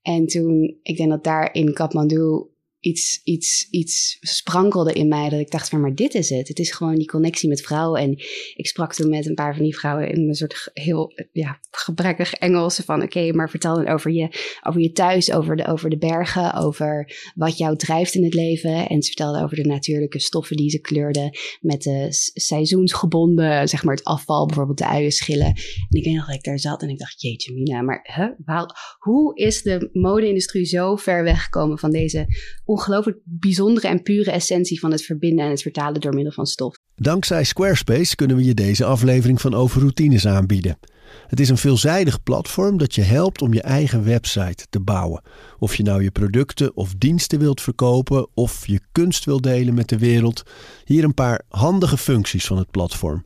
En 0.02 0.26
toen, 0.26 0.78
ik 0.82 0.96
denk 0.96 1.10
dat 1.10 1.24
daar 1.24 1.54
in 1.54 1.72
Kathmandu 1.72 2.48
iets, 2.86 3.20
iets, 3.24 3.66
iets 3.70 4.16
sprankelde 4.20 4.92
in 4.92 5.08
mij. 5.08 5.28
Dat 5.28 5.40
ik 5.40 5.50
dacht 5.50 5.68
van, 5.68 5.80
maar 5.80 5.94
dit 5.94 6.14
is 6.14 6.30
het. 6.30 6.48
Het 6.48 6.58
is 6.58 6.70
gewoon 6.70 6.94
die 6.94 7.06
connectie 7.06 7.48
met 7.48 7.60
vrouwen. 7.60 8.00
En 8.00 8.10
ik 8.54 8.66
sprak 8.66 8.94
toen 8.94 9.10
met 9.10 9.26
een 9.26 9.34
paar 9.34 9.54
van 9.54 9.64
die 9.64 9.78
vrouwen 9.78 10.08
in 10.08 10.28
een 10.28 10.34
soort 10.34 10.70
heel 10.72 11.12
ja, 11.32 11.58
gebrekkig 11.70 12.32
Engels. 12.32 12.76
Van 12.76 13.02
oké, 13.02 13.32
maar 13.32 13.50
vertel 13.50 13.74
dan 13.74 13.88
over 13.88 14.10
je, 14.10 14.28
over 14.62 14.80
je 14.80 14.92
thuis, 14.92 15.32
over 15.32 15.56
de, 15.56 15.66
over 15.66 15.90
de 15.90 15.98
bergen, 15.98 16.54
over 16.54 17.12
wat 17.34 17.58
jou 17.58 17.76
drijft 17.76 18.14
in 18.14 18.24
het 18.24 18.34
leven. 18.34 18.88
En 18.88 19.02
ze 19.02 19.06
vertelden 19.06 19.42
over 19.42 19.56
de 19.56 19.64
natuurlijke 19.64 20.20
stoffen 20.20 20.56
die 20.56 20.70
ze 20.70 20.80
kleurden. 20.80 21.30
Met 21.60 21.82
de 21.82 22.06
seizoensgebonden, 22.34 23.68
zeg 23.68 23.84
maar 23.84 23.94
het 23.94 24.04
afval, 24.04 24.46
bijvoorbeeld 24.46 24.78
de 24.78 24.88
uienschillen. 24.88 25.46
En 25.46 25.98
ik 25.98 26.04
weet 26.04 26.14
nog 26.14 26.26
dat 26.26 26.34
ik 26.34 26.44
daar 26.44 26.58
zat 26.58 26.82
en 26.82 26.88
ik 26.88 26.98
dacht, 26.98 27.22
jeetje 27.22 27.52
mina, 27.52 27.82
maar 27.82 28.34
waar, 28.44 28.96
hoe 28.98 29.36
is 29.36 29.62
de 29.62 29.88
mode-industrie 29.92 30.64
zo 30.64 30.96
ver 30.96 31.22
weggekomen 31.22 31.78
van 31.78 31.90
deze 31.90 32.26
ongelooflijk 32.76 33.18
bijzondere 33.24 33.88
en 33.88 34.02
pure 34.02 34.30
essentie 34.30 34.80
van 34.80 34.90
het 34.90 35.02
verbinden 35.02 35.44
en 35.44 35.50
het 35.50 35.62
vertalen 35.62 36.00
door 36.00 36.14
middel 36.14 36.32
van 36.32 36.46
stof? 36.46 36.76
Dankzij 36.94 37.44
Squarespace 37.44 38.14
kunnen 38.14 38.36
we 38.36 38.44
je 38.44 38.54
deze 38.54 38.84
aflevering 38.84 39.40
van 39.40 39.54
Over 39.54 39.80
Routines 39.80 40.26
aanbieden. 40.26 40.78
Het 41.26 41.40
is 41.40 41.48
een 41.48 41.56
veelzijdig 41.56 42.22
platform 42.22 42.78
dat 42.78 42.94
je 42.94 43.02
helpt 43.02 43.42
om 43.42 43.52
je 43.52 43.62
eigen 43.62 44.04
website 44.04 44.66
te 44.70 44.80
bouwen. 44.80 45.22
Of 45.58 45.74
je 45.74 45.82
nou 45.82 46.02
je 46.02 46.10
producten 46.10 46.76
of 46.76 46.94
diensten 46.98 47.38
wilt 47.38 47.60
verkopen 47.60 48.28
of 48.34 48.66
je 48.66 48.80
kunst 48.92 49.24
wilt 49.24 49.42
delen 49.42 49.74
met 49.74 49.88
de 49.88 49.98
wereld. 49.98 50.42
Hier 50.84 51.04
een 51.04 51.14
paar 51.14 51.42
handige 51.48 51.96
functies 51.96 52.46
van 52.46 52.58
het 52.58 52.70
platform. 52.70 53.24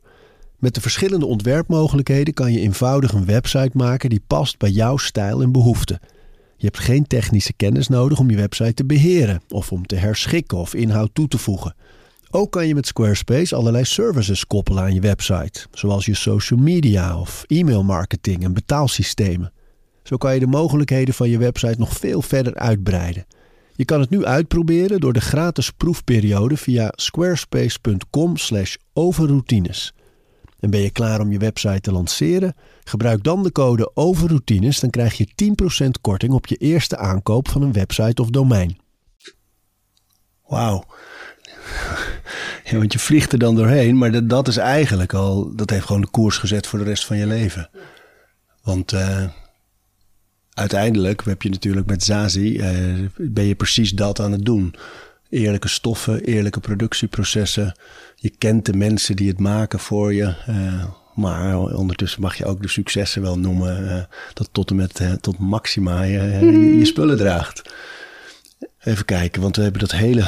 Met 0.57 0.75
de 0.75 0.81
verschillende 0.81 1.25
ontwerpmogelijkheden 1.25 2.33
kan 2.33 2.51
je 2.51 2.59
eenvoudig 2.59 3.13
een 3.13 3.25
website 3.25 3.71
maken 3.73 4.09
die 4.09 4.23
past 4.27 4.57
bij 4.57 4.69
jouw 4.69 4.97
stijl 4.97 5.41
en 5.41 5.51
behoeften. 5.51 5.99
Je 6.61 6.67
hebt 6.67 6.79
geen 6.79 7.07
technische 7.07 7.53
kennis 7.53 7.87
nodig 7.87 8.19
om 8.19 8.29
je 8.29 8.35
website 8.35 8.73
te 8.73 8.85
beheren 8.85 9.41
of 9.49 9.71
om 9.71 9.85
te 9.85 9.95
herschikken 9.95 10.57
of 10.57 10.73
inhoud 10.73 11.09
toe 11.13 11.27
te 11.27 11.37
voegen. 11.37 11.75
Ook 12.31 12.51
kan 12.51 12.67
je 12.67 12.75
met 12.75 12.87
Squarespace 12.87 13.55
allerlei 13.55 13.85
services 13.85 14.47
koppelen 14.47 14.83
aan 14.83 14.93
je 14.93 15.01
website, 15.01 15.67
zoals 15.71 16.05
je 16.05 16.15
social 16.15 16.59
media 16.59 17.19
of 17.19 17.43
e-mailmarketing 17.47 18.43
en 18.43 18.53
betaalsystemen. 18.53 19.53
Zo 20.03 20.17
kan 20.17 20.33
je 20.33 20.39
de 20.39 20.47
mogelijkheden 20.47 21.13
van 21.13 21.29
je 21.29 21.37
website 21.37 21.75
nog 21.77 21.97
veel 21.97 22.21
verder 22.21 22.55
uitbreiden. 22.55 23.25
Je 23.75 23.85
kan 23.85 23.99
het 23.99 24.09
nu 24.09 24.25
uitproberen 24.25 24.99
door 24.99 25.13
de 25.13 25.21
gratis 25.21 25.71
proefperiode 25.71 26.57
via 26.57 26.93
squarespace.com/overroutines. 26.95 29.93
En 30.61 30.69
ben 30.69 30.79
je 30.79 30.89
klaar 30.89 31.19
om 31.19 31.31
je 31.31 31.37
website 31.37 31.81
te 31.81 31.91
lanceren? 31.91 32.55
Gebruik 32.83 33.23
dan 33.23 33.43
de 33.43 33.51
code 33.51 33.91
OVERroutines, 33.93 34.79
dan 34.79 34.89
krijg 34.89 35.17
je 35.17 35.53
10% 35.85 35.87
korting 36.01 36.33
op 36.33 36.47
je 36.47 36.55
eerste 36.55 36.97
aankoop 36.97 37.49
van 37.49 37.61
een 37.61 37.73
website 37.73 38.21
of 38.21 38.29
domein. 38.29 38.77
Wauw. 40.47 40.85
Want 42.71 42.93
je 42.93 42.99
vliegt 42.99 43.31
er 43.31 43.39
dan 43.39 43.55
doorheen, 43.55 43.97
maar 43.97 44.11
dat, 44.11 44.29
dat 44.29 44.47
is 44.47 44.57
eigenlijk 44.57 45.13
al, 45.13 45.55
dat 45.55 45.69
heeft 45.69 45.85
gewoon 45.85 46.01
de 46.01 46.09
koers 46.09 46.37
gezet 46.37 46.67
voor 46.67 46.79
de 46.79 46.85
rest 46.85 47.05
van 47.05 47.17
je 47.17 47.27
leven. 47.27 47.69
Want 48.63 48.93
uh, 48.93 49.23
uiteindelijk 50.53 51.25
heb 51.25 51.41
je 51.41 51.49
natuurlijk 51.49 51.87
met 51.87 52.03
Zazi, 52.03 52.57
uh, 52.57 53.07
ben 53.15 53.45
je 53.45 53.55
precies 53.55 53.91
dat 53.91 54.19
aan 54.19 54.31
het 54.31 54.45
doen. 54.45 54.75
Eerlijke 55.31 55.67
stoffen, 55.67 56.23
eerlijke 56.23 56.59
productieprocessen. 56.59 57.75
Je 58.15 58.29
kent 58.29 58.65
de 58.65 58.73
mensen 58.73 59.15
die 59.15 59.27
het 59.27 59.39
maken 59.39 59.79
voor 59.79 60.13
je. 60.13 60.33
Uh, 60.49 60.85
maar 61.15 61.57
ondertussen 61.57 62.21
mag 62.21 62.35
je 62.35 62.45
ook 62.45 62.61
de 62.61 62.67
successen 62.67 63.21
wel 63.21 63.39
noemen. 63.39 64.07
dat 64.33 64.49
tot 64.51 64.69
en 64.69 64.75
met 64.75 65.01
tot 65.21 65.39
maxima 65.39 66.03
je, 66.03 66.21
je, 66.21 66.77
je 66.77 66.85
spullen 66.85 67.17
draagt. 67.17 67.61
Even 68.79 69.05
kijken, 69.05 69.41
want 69.41 69.55
we 69.55 69.61
hebben 69.61 69.81
dat 69.81 69.91
hele 69.91 70.23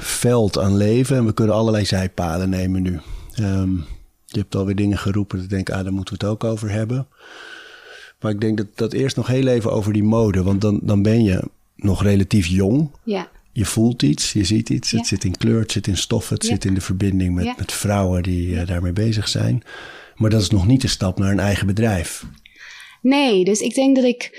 veld 0.00 0.58
aan 0.58 0.76
leven 0.76 1.16
en 1.16 1.24
we 1.24 1.32
kunnen 1.32 1.54
allerlei 1.54 1.84
zijpaden 1.84 2.50
nemen 2.50 2.82
nu. 2.82 3.00
Um, 3.40 3.84
je 4.24 4.38
hebt 4.38 4.54
alweer 4.54 4.76
dingen 4.76 4.98
geroepen, 4.98 5.42
ik 5.42 5.48
denk, 5.48 5.70
ah, 5.70 5.82
daar 5.82 5.92
moeten 5.92 6.18
we 6.18 6.24
het 6.24 6.32
ook 6.34 6.44
over 6.44 6.70
hebben. 6.70 7.06
Maar 8.20 8.32
ik 8.32 8.40
denk 8.40 8.56
dat, 8.56 8.66
dat 8.74 8.92
eerst 8.92 9.16
nog 9.16 9.26
heel 9.26 9.46
even 9.46 9.72
over 9.72 9.92
die 9.92 10.04
mode, 10.04 10.42
want 10.42 10.60
dan, 10.60 10.80
dan 10.82 11.02
ben 11.02 11.24
je 11.24 11.42
nog 11.76 12.02
relatief 12.02 12.46
jong. 12.46 12.90
Ja. 13.02 13.28
Je 13.52 13.64
voelt 13.64 14.02
iets, 14.02 14.32
je 14.32 14.44
ziet 14.44 14.68
iets. 14.68 14.90
Het 14.90 15.06
zit 15.06 15.24
in 15.24 15.36
kleur, 15.36 15.60
het 15.60 15.72
zit 15.72 15.86
in 15.86 15.96
stoffen, 15.96 16.34
het 16.34 16.44
zit 16.44 16.64
in 16.64 16.74
de 16.74 16.80
verbinding 16.80 17.34
met, 17.34 17.58
met 17.58 17.72
vrouwen 17.72 18.22
die 18.22 18.48
uh, 18.48 18.66
daarmee 18.66 18.92
bezig 18.92 19.28
zijn. 19.28 19.62
Maar 20.16 20.30
dat 20.30 20.40
is 20.40 20.50
nog 20.50 20.66
niet 20.66 20.80
de 20.80 20.88
stap 20.88 21.18
naar 21.18 21.32
een 21.32 21.40
eigen 21.40 21.66
bedrijf. 21.66 22.24
Nee, 23.00 23.44
dus 23.44 23.60
ik 23.60 23.74
denk 23.74 23.96
dat 23.96 24.04
ik 24.04 24.30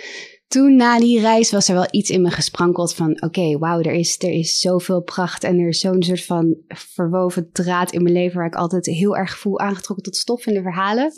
toen 0.50 0.76
na 0.76 1.00
die 1.00 1.20
reis 1.20 1.52
was 1.52 1.68
er 1.68 1.74
wel 1.74 1.88
iets 1.92 2.10
in 2.10 2.22
me 2.22 2.30
gesprankeld 2.30 2.94
van... 2.94 3.22
oké, 3.22 3.58
wauw, 3.58 3.80
er 3.80 3.92
is, 3.92 4.16
er 4.20 4.32
is 4.32 4.60
zoveel 4.60 5.02
pracht 5.02 5.44
en 5.44 5.60
er 5.60 5.68
is 5.68 5.80
zo'n 5.80 6.04
soort 6.04 6.24
van 6.24 6.56
verwoven 6.68 7.50
draad 7.52 7.92
in 7.92 8.04
mijn 8.04 8.16
leven... 8.16 8.38
waar 8.38 8.48
ik 8.48 8.56
altijd 8.56 8.86
heel 8.86 9.18
erg 9.18 9.38
voel 9.38 9.60
aangetrokken 9.60 10.06
tot 10.06 10.16
stof 10.16 10.46
in 10.46 10.54
de 10.54 10.62
verhalen. 10.62 11.14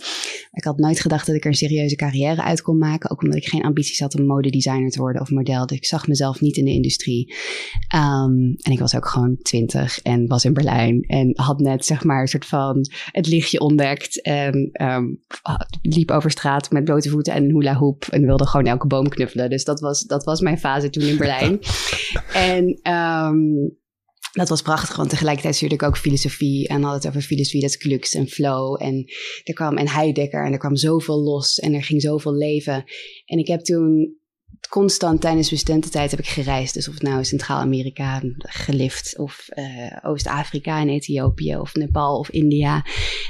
Ik 0.51 0.63
had 0.63 0.77
nooit 0.77 0.99
gedacht 0.99 1.25
dat 1.25 1.35
ik 1.35 1.43
er 1.43 1.49
een 1.49 1.55
serieuze 1.55 1.95
carrière 1.95 2.43
uit 2.43 2.61
kon 2.61 2.77
maken. 2.77 3.09
Ook 3.09 3.21
omdat 3.21 3.37
ik 3.37 3.47
geen 3.47 3.63
ambities 3.63 3.99
had 3.99 4.15
om 4.15 4.25
modedesigner 4.25 4.89
te 4.89 4.99
worden 4.99 5.21
of 5.21 5.29
model. 5.29 5.65
Dus 5.65 5.77
ik 5.77 5.85
zag 5.85 6.07
mezelf 6.07 6.41
niet 6.41 6.57
in 6.57 6.65
de 6.65 6.71
industrie. 6.71 7.35
Um, 7.95 8.55
en 8.61 8.71
ik 8.71 8.79
was 8.79 8.95
ook 8.95 9.07
gewoon 9.07 9.37
twintig 9.41 10.01
en 10.01 10.27
was 10.27 10.45
in 10.45 10.53
Berlijn. 10.53 11.01
En 11.01 11.31
had 11.33 11.59
net 11.59 11.85
zeg 11.85 12.03
maar 12.03 12.21
een 12.21 12.27
soort 12.27 12.45
van 12.45 12.89
het 13.11 13.27
lichtje 13.27 13.59
ontdekt. 13.59 14.21
En 14.21 14.69
um, 14.81 15.19
liep 15.81 16.11
over 16.11 16.31
straat 16.31 16.71
met 16.71 16.83
blote 16.83 17.09
voeten 17.09 17.33
en 17.33 17.43
een 17.43 17.55
hula 17.55 17.75
hoop. 17.75 18.05
En 18.09 18.25
wilde 18.25 18.47
gewoon 18.47 18.65
elke 18.65 18.87
boom 18.87 19.09
knuffelen. 19.21 19.49
Dus 19.49 19.63
dat 19.63 19.79
was, 19.79 20.01
dat 20.01 20.23
was 20.23 20.41
mijn 20.41 20.59
fase 20.59 20.89
toen 20.89 21.03
in 21.03 21.17
Berlijn. 21.17 21.59
en 22.33 22.93
um, 22.93 23.79
dat 24.31 24.49
was 24.49 24.61
prachtig, 24.61 24.95
want 24.95 25.09
tegelijkertijd 25.09 25.55
stuurde 25.55 25.75
ik 25.75 25.83
ook 25.83 25.97
filosofie 25.97 26.67
en 26.67 26.83
had 26.83 26.93
het 26.93 27.07
over 27.07 27.21
filosofie, 27.21 27.61
dat 27.61 27.77
klux 27.77 28.13
en 28.13 28.27
flow. 28.27 28.81
En 28.83 29.05
er 29.43 29.53
kwam 29.53 29.77
en 29.77 29.89
Heidegger 29.89 30.45
en 30.45 30.51
er 30.51 30.57
kwam 30.57 30.75
zoveel 30.75 31.23
los 31.23 31.59
en 31.59 31.73
er 31.73 31.83
ging 31.83 32.01
zoveel 32.01 32.35
leven. 32.35 32.83
En 33.25 33.37
ik 33.37 33.47
heb 33.47 33.59
toen 33.59 34.19
constant 34.69 35.21
tijdens 35.21 35.49
mijn 35.49 35.61
studententijd 35.61 36.11
heb 36.11 36.19
ik 36.19 36.27
gereisd. 36.27 36.73
Dus 36.73 36.87
of 36.87 36.93
het 36.93 37.03
nou 37.03 37.23
Centraal-Amerika 37.23 38.21
gelift 38.37 39.17
of 39.17 39.47
uh, 39.53 39.97
Oost-Afrika 40.01 40.79
en 40.79 40.89
Ethiopië 40.89 41.57
of 41.57 41.75
Nepal 41.75 42.17
of 42.19 42.29
India. 42.29 42.85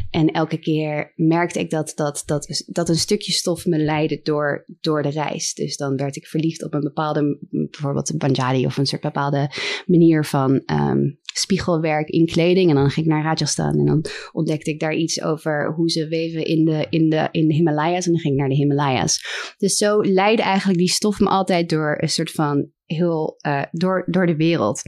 En 0.10 0.32
elke 0.32 0.58
keer 0.58 1.14
merkte 1.16 1.60
ik 1.60 1.70
dat, 1.70 1.92
dat, 1.96 2.24
dat, 2.68 2.90
een 2.90 2.96
stukje 2.96 3.32
stof 3.32 3.66
me 3.66 3.78
leidde 3.78 4.20
door, 4.24 4.66
door 4.82 5.04
de 5.04 5.10
reis. 5.10 5.54
Dus 5.54 5.78
dan 5.78 5.96
werd 5.98 6.16
ik 6.16 6.28
verliefd 6.28 6.64
op 6.64 6.74
een 6.74 6.82
bepaalde, 6.82 7.38
bijvoorbeeld 7.50 8.10
een 8.10 8.18
Banjali 8.18 8.66
of 8.66 8.78
een 8.78 8.86
soort 8.86 9.02
bepaalde 9.02 9.52
manier 9.86 10.26
van 10.26 10.52
um, 10.66 11.20
spiegelwerk 11.34 12.10
in 12.10 12.26
kleding. 12.26 12.70
En 12.70 12.76
dan 12.76 12.90
ging 12.90 13.06
ik 13.06 13.12
naar 13.12 13.24
Rajasthan 13.24 13.80
en 13.80 13.86
dan 13.86 14.06
ontdekte 14.32 14.72
ik 14.72 14.80
daar 14.80 14.96
iets 14.96 15.22
over 15.22 15.74
hoe 15.74 15.90
ze 15.90 16.08
weven 16.08 16.46
in 16.46 16.66
de, 16.66 16.88
in 16.90 17.10
de, 17.10 17.28
in 17.32 17.48
de 17.48 17.54
Himalayas. 17.54 18.06
En 18.06 18.12
dan 18.12 18.22
ging 18.22 18.34
ik 18.34 18.40
naar 18.40 18.50
de 18.50 18.56
Himalayas. 18.56 19.26
Dus 19.58 19.78
zo 19.78 20.02
leidde 20.02 20.44
eigenlijk 20.44 20.80
die 20.80 20.90
stof 20.90 21.20
me 21.20 21.28
altijd 21.28 21.70
door 21.70 21.98
een 22.02 22.10
soort 22.10 22.32
van 22.32 22.70
heel, 22.86 23.38
uh, 23.48 23.64
door, 23.72 24.04
door 24.08 24.26
de 24.26 24.36
wereld. 24.36 24.82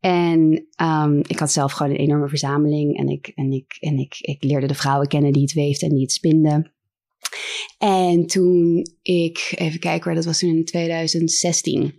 En 0.00 0.66
um, 0.82 1.18
ik 1.26 1.38
had 1.38 1.52
zelf 1.52 1.72
gewoon 1.72 1.92
een 1.92 1.98
enorme 1.98 2.28
verzameling. 2.28 2.98
En, 2.98 3.08
ik, 3.08 3.32
en, 3.34 3.52
ik, 3.52 3.76
en 3.80 3.98
ik, 3.98 4.16
ik 4.20 4.44
leerde 4.44 4.66
de 4.66 4.74
vrouwen 4.74 5.08
kennen 5.08 5.32
die 5.32 5.42
het 5.42 5.52
weefden 5.52 5.88
en 5.88 5.94
die 5.94 6.04
het 6.04 6.12
spinden. 6.12 6.72
En 7.78 8.26
toen 8.26 8.86
ik, 9.02 9.52
even 9.54 9.80
kijken 9.80 10.04
waar 10.04 10.14
dat 10.14 10.24
was 10.24 10.38
toen 10.38 10.56
in 10.56 10.64
2016 10.64 11.94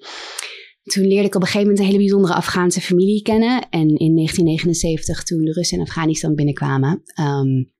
toen 0.89 1.07
leerde 1.07 1.27
ik 1.27 1.35
op 1.35 1.41
een 1.41 1.47
gegeven 1.47 1.67
moment 1.67 1.79
een 1.79 1.85
hele 1.85 1.97
bijzondere 1.97 2.33
Afghaanse 2.33 2.81
familie 2.81 3.21
kennen. 3.21 3.69
En 3.69 3.87
in 3.87 4.15
1979, 4.15 5.23
toen 5.23 5.43
de 5.43 5.51
Russen 5.51 5.77
in 5.77 5.83
Afghanistan 5.83 6.35
binnenkwamen, 6.35 7.03
um, 7.19 7.71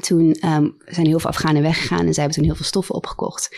toen 0.00 0.36
um, 0.44 0.76
zijn 0.84 1.06
heel 1.06 1.18
veel 1.18 1.30
Afghanen 1.30 1.62
weggegaan 1.62 2.06
en 2.06 2.14
zij 2.14 2.22
hebben 2.22 2.34
toen 2.34 2.44
heel 2.44 2.54
veel 2.54 2.64
stoffen 2.64 2.94
opgekocht. 2.94 3.56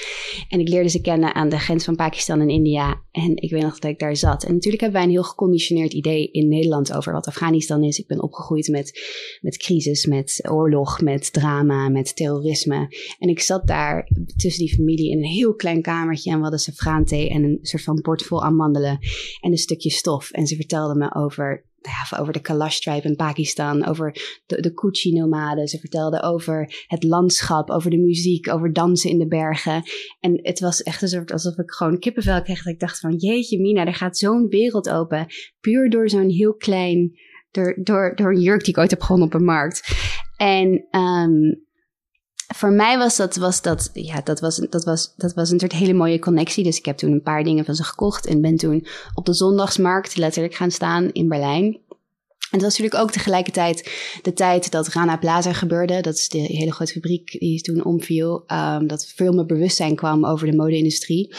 En 0.48 0.60
ik 0.60 0.68
leerde 0.68 0.88
ze 0.88 1.00
kennen 1.00 1.34
aan 1.34 1.48
de 1.48 1.58
grens 1.58 1.84
van 1.84 1.96
Pakistan 1.96 2.40
en 2.40 2.48
India. 2.48 3.00
En 3.10 3.36
ik 3.36 3.50
weet 3.50 3.62
nog 3.62 3.78
dat 3.78 3.90
ik 3.90 3.98
daar 3.98 4.16
zat. 4.16 4.44
En 4.44 4.52
natuurlijk 4.52 4.82
hebben 4.82 5.00
wij 5.00 5.08
een 5.08 5.14
heel 5.14 5.28
geconditioneerd 5.28 5.92
idee 5.92 6.30
in 6.30 6.48
Nederland 6.48 6.92
over 6.92 7.12
wat 7.12 7.26
Afghanistan 7.26 7.84
is. 7.84 7.98
Ik 7.98 8.06
ben 8.06 8.22
opgegroeid 8.22 8.68
met, 8.68 9.00
met 9.40 9.56
crisis, 9.56 10.06
met 10.06 10.48
oorlog, 10.50 11.00
met 11.00 11.32
drama, 11.32 11.88
met 11.88 12.16
terrorisme. 12.16 12.96
En 13.18 13.28
ik 13.28 13.40
zat 13.40 13.66
daar 13.66 14.08
tussen 14.36 14.64
die 14.64 14.74
familie 14.74 15.10
in 15.10 15.18
een 15.18 15.30
heel 15.30 15.54
klein 15.54 15.82
kamertje. 15.82 16.30
En 16.30 16.36
we 16.36 16.42
hadden 16.42 16.60
safraanthee 16.60 17.30
en 17.30 17.42
een 17.42 17.58
soort 17.62 17.82
van 17.82 18.00
bord 18.02 18.22
vol 18.22 18.44
amandelen 18.44 18.98
en 19.40 19.50
een 19.50 19.58
stukje 19.58 19.90
stof. 19.90 20.30
En 20.30 20.46
ze 20.46 20.56
vertelden 20.56 20.98
me 20.98 21.14
over 21.14 21.70
over 22.18 22.32
de 22.32 22.40
Kalash 22.40 22.78
tribe 22.78 23.08
in 23.08 23.16
Pakistan, 23.16 23.86
over 23.86 24.40
de, 24.46 24.60
de 24.60 24.72
Kuchi-nomaden. 24.72 25.68
Ze 25.68 25.78
vertelden 25.78 26.22
over 26.22 26.84
het 26.86 27.02
landschap, 27.02 27.70
over 27.70 27.90
de 27.90 27.98
muziek, 27.98 28.48
over 28.48 28.72
dansen 28.72 29.10
in 29.10 29.18
de 29.18 29.28
bergen. 29.28 29.82
En 30.20 30.38
het 30.42 30.60
was 30.60 30.82
echt 30.82 31.02
een 31.02 31.08
soort 31.08 31.32
alsof 31.32 31.58
ik 31.58 31.70
gewoon 31.70 31.98
kippenvel 31.98 32.42
kreeg. 32.42 32.62
Dat 32.62 32.72
ik 32.72 32.80
dacht 32.80 33.00
van, 33.00 33.16
jeetje 33.16 33.60
Mina, 33.60 33.86
er 33.86 33.94
gaat 33.94 34.18
zo'n 34.18 34.48
wereld 34.48 34.90
open. 34.90 35.26
Puur 35.60 35.90
door 35.90 36.08
zo'n 36.08 36.30
heel 36.30 36.54
klein, 36.54 37.18
door, 37.50 37.78
door, 37.82 38.14
door 38.14 38.32
een 38.32 38.40
jurk 38.40 38.60
die 38.60 38.74
ik 38.74 38.78
ooit 38.78 38.90
heb 38.90 39.02
gewonnen 39.02 39.26
op 39.26 39.34
een 39.34 39.44
markt. 39.44 39.94
En 40.36 40.86
um, 40.90 41.64
voor 42.54 42.72
mij 42.72 42.98
was 42.98 43.16
dat, 43.16 43.36
was 43.36 43.62
dat, 43.62 43.90
ja, 43.92 44.20
dat 44.20 44.40
was, 44.40 44.56
dat, 44.56 44.84
was, 44.84 45.14
dat 45.16 45.34
was 45.34 45.50
een 45.50 45.60
soort 45.60 45.72
hele 45.72 45.92
mooie 45.92 46.18
connectie. 46.18 46.64
Dus 46.64 46.78
ik 46.78 46.84
heb 46.84 46.96
toen 46.96 47.12
een 47.12 47.22
paar 47.22 47.44
dingen 47.44 47.64
van 47.64 47.74
ze 47.74 47.84
gekocht 47.84 48.26
en 48.26 48.40
ben 48.40 48.56
toen 48.56 48.86
op 49.14 49.26
de 49.26 49.34
zondagsmarkt 49.34 50.16
letterlijk 50.16 50.54
gaan 50.54 50.70
staan 50.70 51.12
in 51.12 51.28
Berlijn. 51.28 51.80
En 52.52 52.58
dat 52.58 52.68
was 52.68 52.78
natuurlijk 52.78 53.04
ook 53.04 53.12
tegelijkertijd 53.12 53.90
de 54.22 54.32
tijd 54.32 54.70
dat 54.70 54.88
Rana 54.88 55.16
Plaza 55.16 55.52
gebeurde. 55.52 56.00
Dat 56.00 56.14
is 56.14 56.28
de 56.28 56.38
hele 56.38 56.72
grote 56.72 56.92
fabriek 56.92 57.38
die 57.38 57.60
toen 57.60 57.84
omviel. 57.84 58.44
Um, 58.46 58.86
dat 58.86 59.06
veel 59.06 59.32
meer 59.32 59.46
bewustzijn 59.46 59.94
kwam 59.94 60.26
over 60.26 60.50
de 60.50 60.56
mode-industrie. 60.56 61.34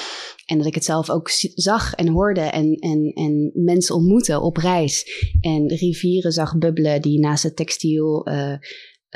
En 0.45 0.57
dat 0.57 0.67
ik 0.67 0.73
het 0.73 0.85
zelf 0.85 1.09
ook 1.09 1.29
zag 1.55 1.93
en 1.93 2.07
hoorde 2.07 2.41
en, 2.41 2.75
en, 2.75 3.11
en 3.13 3.51
mensen 3.53 3.95
ontmoette 3.95 4.39
op 4.39 4.57
reis. 4.57 5.05
En 5.41 5.67
rivieren 5.67 6.31
zag 6.31 6.57
bubbelen 6.57 7.01
die 7.01 7.19
naast 7.19 7.43
het 7.43 7.55
textiel... 7.55 8.29
Uh, 8.29 8.53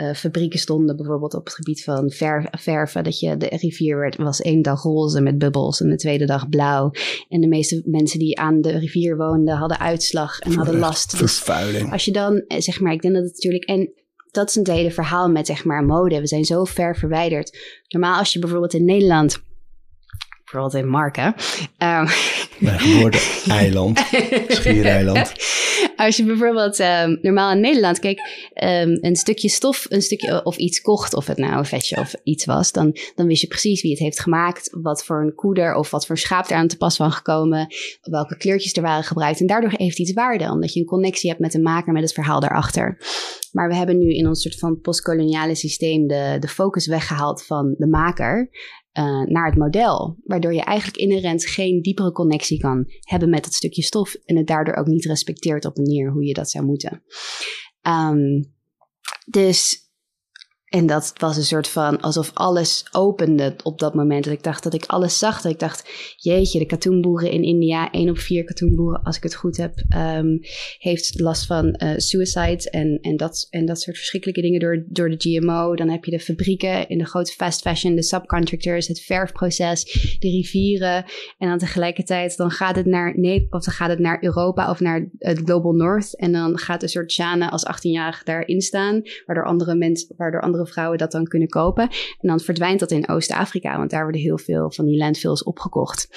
uh, 0.01 0.13
fabrieken 0.13 0.60
stonden, 0.60 0.96
bijvoorbeeld 0.96 1.34
op 1.34 1.46
het 1.46 1.54
gebied 1.54 1.84
van 1.84 2.12
verven. 2.51 3.04
Dat 3.04 3.20
je 3.20 3.38
de 3.38 3.48
rivier 3.48 3.98
werd, 3.98 4.16
was 4.16 4.42
één 4.42 4.62
dag 4.62 4.84
roze 4.84 5.22
met 5.22 5.38
bubbels 5.38 5.82
en 5.82 5.89
de 5.89 5.96
tweede 5.96 6.25
dag 6.25 6.50
blauw. 6.50 6.92
En 7.30 7.42
de 7.42 7.48
meeste 7.48 7.82
mensen 7.86 8.20
die 8.20 8.39
aan 8.39 8.62
de 8.62 8.77
rivier 8.77 9.18
woonden 9.18 9.56
hadden 9.56 9.80
uitslag 9.80 10.39
en 10.39 10.54
hadden 10.54 10.80
last. 10.80 11.20
Dus 11.20 11.38
Vervuiling. 11.38 11.92
als 11.92 12.06
je 12.06 12.12
dan, 12.12 12.44
eh, 12.48 12.60
zeg 12.60 12.80
maar, 12.80 12.94
ik 12.94 13.01
denk 13.01 13.13
dat 13.13 13.24
het 13.24 13.34
natuurlijk. 13.34 13.66
En 13.66 13.94
dat 14.32 14.50
is 14.50 14.56
een 14.56 14.68
hele 14.70 14.92
verhaal 14.92 15.30
met 15.30 15.46
zeg 15.46 15.66
maar 15.66 15.84
mode. 15.84 16.20
We 16.20 16.27
zijn 16.27 16.46
zo 16.46 16.63
ver 16.63 16.96
verwijderd. 16.96 17.58
Normaal 17.88 18.20
als 18.20 18.34
je 18.34 18.39
bijvoorbeeld 18.39 18.74
in 18.74 18.86
Nederland 18.86 19.46
bijvoorbeeld 20.51 20.84
in 20.84 20.89
Marken. 20.89 21.25
Um, 21.77 22.08
Mijn 22.58 22.80
geboorte-eiland, 22.80 24.00
Schiereiland. 24.48 25.34
Als 25.96 26.18
je 26.18 26.24
bijvoorbeeld 26.24 26.80
um, 26.80 27.20
normaal 27.22 27.51
in 27.51 27.60
Nederland, 27.60 28.00
kijk, 28.00 28.20
um, 28.54 28.98
een 29.01 29.16
stukje 29.16 29.50
stof, 29.50 29.86
een 29.89 30.01
stukje 30.01 30.46
of 30.46 30.58
iets 30.58 30.82
kocht, 30.82 31.13
of 31.13 31.27
het 31.27 31.38
nou 31.38 31.58
een 31.58 31.66
vetje 31.66 31.98
of 31.98 32.16
iets 32.24 32.46
was, 32.46 32.72
dan, 32.72 32.98
dan 33.16 33.27
wist 33.27 33.42
je 33.42 33.48
precies 33.48 33.82
wie 33.82 33.92
het 33.92 34.00
heeft 34.00 34.20
gemaakt, 34.20 34.70
wat 34.82 35.06
voor 35.06 35.22
een 35.22 35.36
koeder 35.36 35.75
of 35.75 35.92
wat 35.92 36.06
voor 36.06 36.18
schaap 36.18 36.50
er 36.50 36.56
aan 36.56 36.68
te 36.68 36.77
pas 36.77 36.96
van 36.96 37.12
gekomen, 37.12 37.68
welke 38.01 38.38
kleurtjes 38.38 38.74
er 38.74 38.82
waren 38.82 39.04
gebruikt. 39.04 39.39
En 39.39 39.48
daardoor 39.48 39.74
heeft 39.74 40.00
iets 40.00 40.13
waarde, 40.13 40.51
omdat 40.51 40.74
je 40.74 40.80
een 40.80 40.86
connectie 40.86 41.30
hebt 41.30 41.42
met 41.42 41.51
de 41.51 41.62
maker, 41.62 41.94
met 41.94 42.04
het 42.04 42.13
verhaal 42.13 42.39
daarachter. 42.39 42.98
Maar 43.51 43.68
we 43.68 43.75
hebben 43.75 43.98
nu 43.98 44.13
in 44.13 44.27
ons 44.27 44.42
soort 44.42 44.60
van 44.60 44.82
postkoloniale 44.82 45.56
systeem 45.56 46.08
de, 46.08 46.38
de 46.39 46.48
focus 46.48 46.88
weggehaald 46.88 47.46
van 47.46 47.75
de 47.77 47.88
maker 47.88 48.50
uh, 49.00 49.22
naar 49.22 49.46
het 49.46 49.58
model. 49.58 50.18
Waardoor 50.24 50.54
je 50.54 50.62
eigenlijk 50.62 50.98
inherent 50.98 51.46
geen 51.46 51.82
diepere 51.82 52.12
connectie 52.12 52.60
kan 52.60 52.86
hebben 53.00 53.30
met 53.30 53.44
dat 53.44 53.54
stukje 53.54 53.84
stof. 53.84 54.13
En 54.13 54.38
het 54.38 54.48
daardoor 54.48 54.75
ook 54.75 54.88
niet 54.88 55.06
respecteert 55.06 55.66
op 55.66 55.77
manier 55.77 56.12
hoe 56.12 56.25
je 56.25 56.34
dat 56.34 56.50
zou 56.50 56.66
moeten. 56.66 57.04
Um, 57.88 58.56
dus 59.25 59.87
en 60.69 60.86
dat 60.86 61.13
was 61.17 61.38
een 61.38 61.43
soort 61.43 61.67
van 61.67 62.01
alsof 62.01 62.31
alles 62.33 62.86
opende 62.91 63.55
op 63.63 63.79
dat 63.79 63.93
moment. 63.93 64.24
Dat 64.24 64.33
ik 64.33 64.43
dacht 64.43 64.63
dat 64.63 64.74
ik 64.74 64.86
alles 64.86 65.19
zag. 65.19 65.41
Dat 65.41 65.51
ik 65.51 65.59
dacht, 65.59 65.89
jeetje, 66.17 66.59
de 66.59 66.65
katoenboeren 66.65 67.31
in 67.31 67.43
India, 67.43 67.91
één 67.91 68.09
op 68.09 68.17
vier 68.17 68.43
katoenboeren, 68.43 69.03
als 69.03 69.17
ik 69.17 69.24
het 69.24 69.36
goed 69.36 69.57
heb, 69.57 69.74
um, 69.95 70.39
heeft 70.77 71.19
last 71.19 71.45
van 71.45 71.65
uh, 71.83 71.93
suicide 71.97 72.69
en, 72.69 73.00
en, 73.01 73.17
dat, 73.17 73.47
en 73.50 73.65
dat 73.65 73.81
soort 73.81 73.97
verschrikkelijke 73.97 74.41
dingen 74.41 74.59
door, 74.59 74.83
door 74.88 75.09
de 75.09 75.15
GMO. 75.17 75.75
Dan 75.75 75.89
heb 75.89 76.05
je 76.05 76.12
de 76.12 76.19
fabrieken 76.19 76.89
in 76.89 76.97
de 76.97 77.05
grote 77.05 77.31
fast 77.31 77.62
fashion, 77.62 77.95
de 77.95 78.03
subcontractors, 78.03 78.88
het 78.88 79.01
verfproces, 79.01 79.83
de 80.19 80.29
rivieren. 80.29 81.05
En 81.38 81.50
dan 81.50 81.57
tegelijkertijd, 81.57 82.38
dan 82.38 82.51
gaat 82.51 82.75
het 82.75 82.86
naar, 82.86 83.19
nee, 83.19 83.47
of 83.50 83.63
dan 83.63 83.74
gaat 83.74 83.89
het 83.89 84.00
naar 84.00 84.24
Europa 84.24 84.69
of 84.69 84.79
naar 84.79 85.09
het 85.17 85.39
Global 85.43 85.74
North. 85.74 86.15
En 86.15 86.31
dan 86.31 86.57
gaat 86.57 86.83
een 86.83 86.89
soort 86.89 87.12
Shana 87.12 87.50
als 87.50 87.65
18-jarige 87.65 88.24
daarin 88.24 88.62
staan, 88.62 89.01
waardoor 89.25 89.45
andere 89.45 89.75
mensen, 89.75 90.15
waardoor 90.17 90.41
andere 90.41 90.56
vrouwen 90.65 90.97
dat 90.97 91.11
dan 91.11 91.27
kunnen 91.27 91.47
kopen. 91.47 91.83
En 92.19 92.27
dan 92.27 92.39
verdwijnt 92.39 92.79
dat 92.79 92.91
in 92.91 93.09
Oost-Afrika, 93.09 93.77
want 93.77 93.89
daar 93.89 94.03
worden 94.03 94.21
heel 94.21 94.37
veel 94.37 94.71
van 94.71 94.85
die 94.85 94.97
landfills 94.97 95.43
opgekocht. 95.43 96.07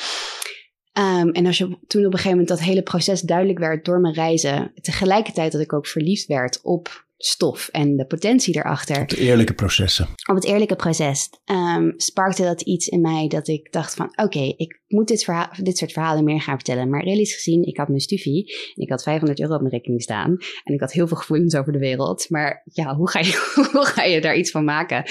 Um, 0.99 1.30
en 1.30 1.47
als 1.47 1.59
je 1.59 1.64
toen 1.64 2.06
op 2.06 2.12
een 2.12 2.18
gegeven 2.18 2.30
moment 2.30 2.49
dat 2.49 2.61
hele 2.61 2.82
proces 2.82 3.20
duidelijk 3.20 3.59
werd 3.59 3.85
door 3.85 4.00
mijn 4.00 4.14
reizen, 4.14 4.73
tegelijkertijd 4.80 5.52
dat 5.52 5.61
ik 5.61 5.73
ook 5.73 5.87
verliefd 5.87 6.26
werd 6.26 6.61
op 6.62 7.09
stof 7.23 7.69
en 7.69 7.97
de 7.97 8.07
potentie 8.07 8.57
erachter. 8.57 9.00
Op 9.00 9.09
de 9.09 9.17
eerlijke 9.17 9.55
processen. 9.55 10.09
Op 10.29 10.35
het 10.35 10.45
eerlijke 10.45 10.77
proces 10.77 11.29
um, 11.50 11.93
sparkte 11.97 12.43
dat 12.43 12.61
iets 12.61 12.89
in 12.89 13.00
mij 13.00 13.29
dat 13.29 13.49
ik 13.49 13.73
dacht 13.73 13.95
van 13.95 14.12
oké, 14.25 14.55
ik 14.57 14.81
moet 14.89 15.09
dit, 15.09 15.25
verhaal, 15.25 15.49
dit 15.62 15.79
soort 15.79 15.93
verhalen 15.93 16.25
meer 16.25 16.41
gaan 16.41 16.55
vertellen. 16.55 16.91
Maar 16.91 17.05
realistisch 17.05 17.43
gezien, 17.43 17.67
ik 17.67 17.77
had 17.77 17.89
mijn 17.89 18.00
studie 18.00 18.45
en 18.75 18.83
ik 18.83 18.91
had 18.91 19.03
500 19.03 19.41
euro 19.41 19.55
op 19.55 19.61
mijn 19.61 19.73
rekening 19.73 20.03
staan. 20.03 20.37
En 20.65 20.75
ik 20.75 20.81
had 20.81 20.93
heel 20.93 21.09
veel 21.09 21.17
gevoelens 21.17 21.55
over 21.55 21.73
de 21.73 21.79
wereld. 21.79 22.27
Maar 22.29 22.62
ja, 22.65 22.97
hoe 22.97 23.11
ga 23.11 23.19
je, 23.19 23.53
hoe 23.73 23.85
ga 23.85 24.03
je 24.03 24.21
daar 24.21 24.37
iets 24.37 24.50
van 24.50 24.65
maken? 24.65 25.05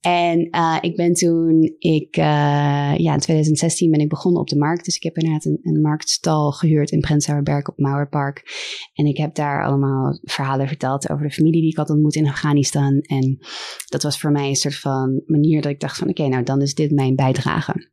En 0.00 0.48
uh, 0.50 0.78
ik 0.80 0.96
ben 0.96 1.12
toen, 1.12 1.74
ik, 1.78 2.16
uh, 2.16 2.24
ja, 2.96 3.12
in 3.12 3.18
2016 3.18 3.90
ben 3.90 4.00
ik 4.00 4.08
begonnen 4.08 4.40
op 4.40 4.48
de 4.48 4.58
markt. 4.58 4.84
Dus 4.84 4.96
ik 4.96 5.02
heb 5.02 5.16
inderdaad 5.16 5.44
een, 5.44 5.58
een 5.62 5.80
marktstal 5.80 6.52
gehuurd 6.52 6.90
in 6.90 7.00
Prenzlauer 7.00 7.42
Berg 7.42 7.68
op 7.68 7.78
Mauerpark. 7.78 8.42
En 8.94 9.06
ik 9.06 9.16
heb 9.16 9.34
daar 9.34 9.64
allemaal 9.64 10.18
verhalen 10.22 10.68
verteld 10.68 11.10
over 11.10 11.26
de 11.26 11.32
familie 11.42 11.60
die 11.60 11.70
ik 11.70 11.76
had 11.76 11.90
ontmoet 11.90 12.14
in 12.14 12.28
Afghanistan. 12.28 13.00
En 13.00 13.38
dat 13.88 14.02
was 14.02 14.18
voor 14.20 14.30
mij 14.30 14.48
een 14.48 14.54
soort 14.54 14.78
van 14.78 15.22
manier 15.26 15.62
dat 15.62 15.72
ik 15.72 15.80
dacht 15.80 15.96
van 15.96 16.08
oké, 16.08 16.28
nou 16.28 16.42
dan 16.42 16.60
is 16.60 16.74
dit 16.74 16.90
mijn 16.90 17.14
bijdrage. 17.14 17.90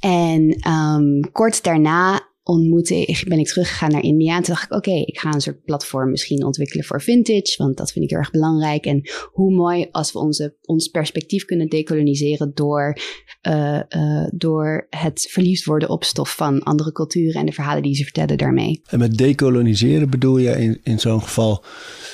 En 0.00 0.70
um, 0.70 1.32
kort 1.32 1.64
daarna 1.64 2.25
ontmoette 2.48 2.94
ik, 2.94 3.24
ben 3.28 3.38
ik 3.38 3.46
teruggegaan 3.46 3.90
naar 3.90 4.02
India. 4.02 4.36
En 4.36 4.42
toen 4.42 4.54
dacht 4.54 4.64
ik, 4.64 4.72
oké, 4.72 4.90
ik 4.90 5.18
ga 5.18 5.32
een 5.32 5.40
soort 5.40 5.64
platform 5.64 6.10
misschien 6.10 6.44
ontwikkelen 6.44 6.84
voor 6.84 7.02
vintage, 7.02 7.54
want 7.56 7.76
dat 7.76 7.92
vind 7.92 8.04
ik 8.04 8.10
heel 8.10 8.18
erg 8.18 8.30
belangrijk. 8.30 8.84
En 8.84 9.10
hoe 9.32 9.54
mooi 9.54 9.88
als 9.90 10.12
we 10.12 10.18
onze, 10.18 10.56
ons 10.62 10.88
perspectief 10.88 11.44
kunnen 11.44 11.68
decoloniseren 11.68 12.50
door, 12.54 12.98
uh, 13.48 13.80
uh, 13.88 14.26
door 14.32 14.86
het 14.90 15.28
verliefd 15.30 15.64
worden 15.64 15.88
op 15.88 16.04
stof 16.04 16.34
van 16.34 16.62
andere 16.62 16.92
culturen 16.92 17.40
en 17.40 17.46
de 17.46 17.52
verhalen 17.52 17.82
die 17.82 17.94
ze 17.94 18.02
vertellen 18.02 18.38
daarmee. 18.38 18.82
En 18.86 18.98
met 18.98 19.16
decoloniseren 19.16 20.10
bedoel 20.10 20.38
je 20.38 20.50
in, 20.50 20.80
in 20.82 20.98
zo'n 20.98 21.22
geval 21.22 21.64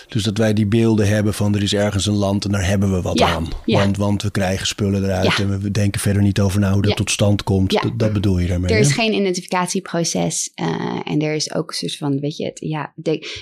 dus 0.08 0.22
dat 0.22 0.38
wij 0.38 0.52
die 0.52 0.66
beelden 0.66 1.08
hebben 1.08 1.34
van 1.34 1.54
er 1.54 1.62
is 1.62 1.74
ergens 1.74 2.06
een 2.06 2.14
land 2.14 2.44
en 2.44 2.50
daar 2.50 2.66
hebben 2.66 2.92
we 2.92 3.02
wat 3.02 3.20
aan. 3.20 3.48
Want, 3.64 3.96
want 3.96 4.22
we 4.22 4.30
krijgen 4.30 4.66
spullen 4.66 5.04
eruit 5.04 5.38
en 5.38 5.60
we 5.60 5.70
denken 5.70 6.00
verder 6.00 6.22
niet 6.22 6.40
over 6.40 6.60
nou 6.60 6.72
hoe 6.72 6.82
dat 6.82 6.96
tot 6.96 7.10
stand 7.10 7.42
komt. 7.42 7.70
Dat, 7.70 7.92
dat, 7.96 8.12
bedoel 8.12 8.38
je 8.38 8.46
daarmee. 8.46 8.72
Er 8.72 8.78
is 8.78 8.92
geen 8.92 9.14
identificatieproces 9.14 10.21
uh, 10.60 11.00
en 11.04 11.20
er 11.20 11.34
is 11.34 11.54
ook 11.54 11.68
een 11.68 11.76
soort 11.76 11.96
van, 11.96 12.20
weet 12.20 12.36
je, 12.36 12.44
het, 12.44 12.60
ja, 12.60 12.94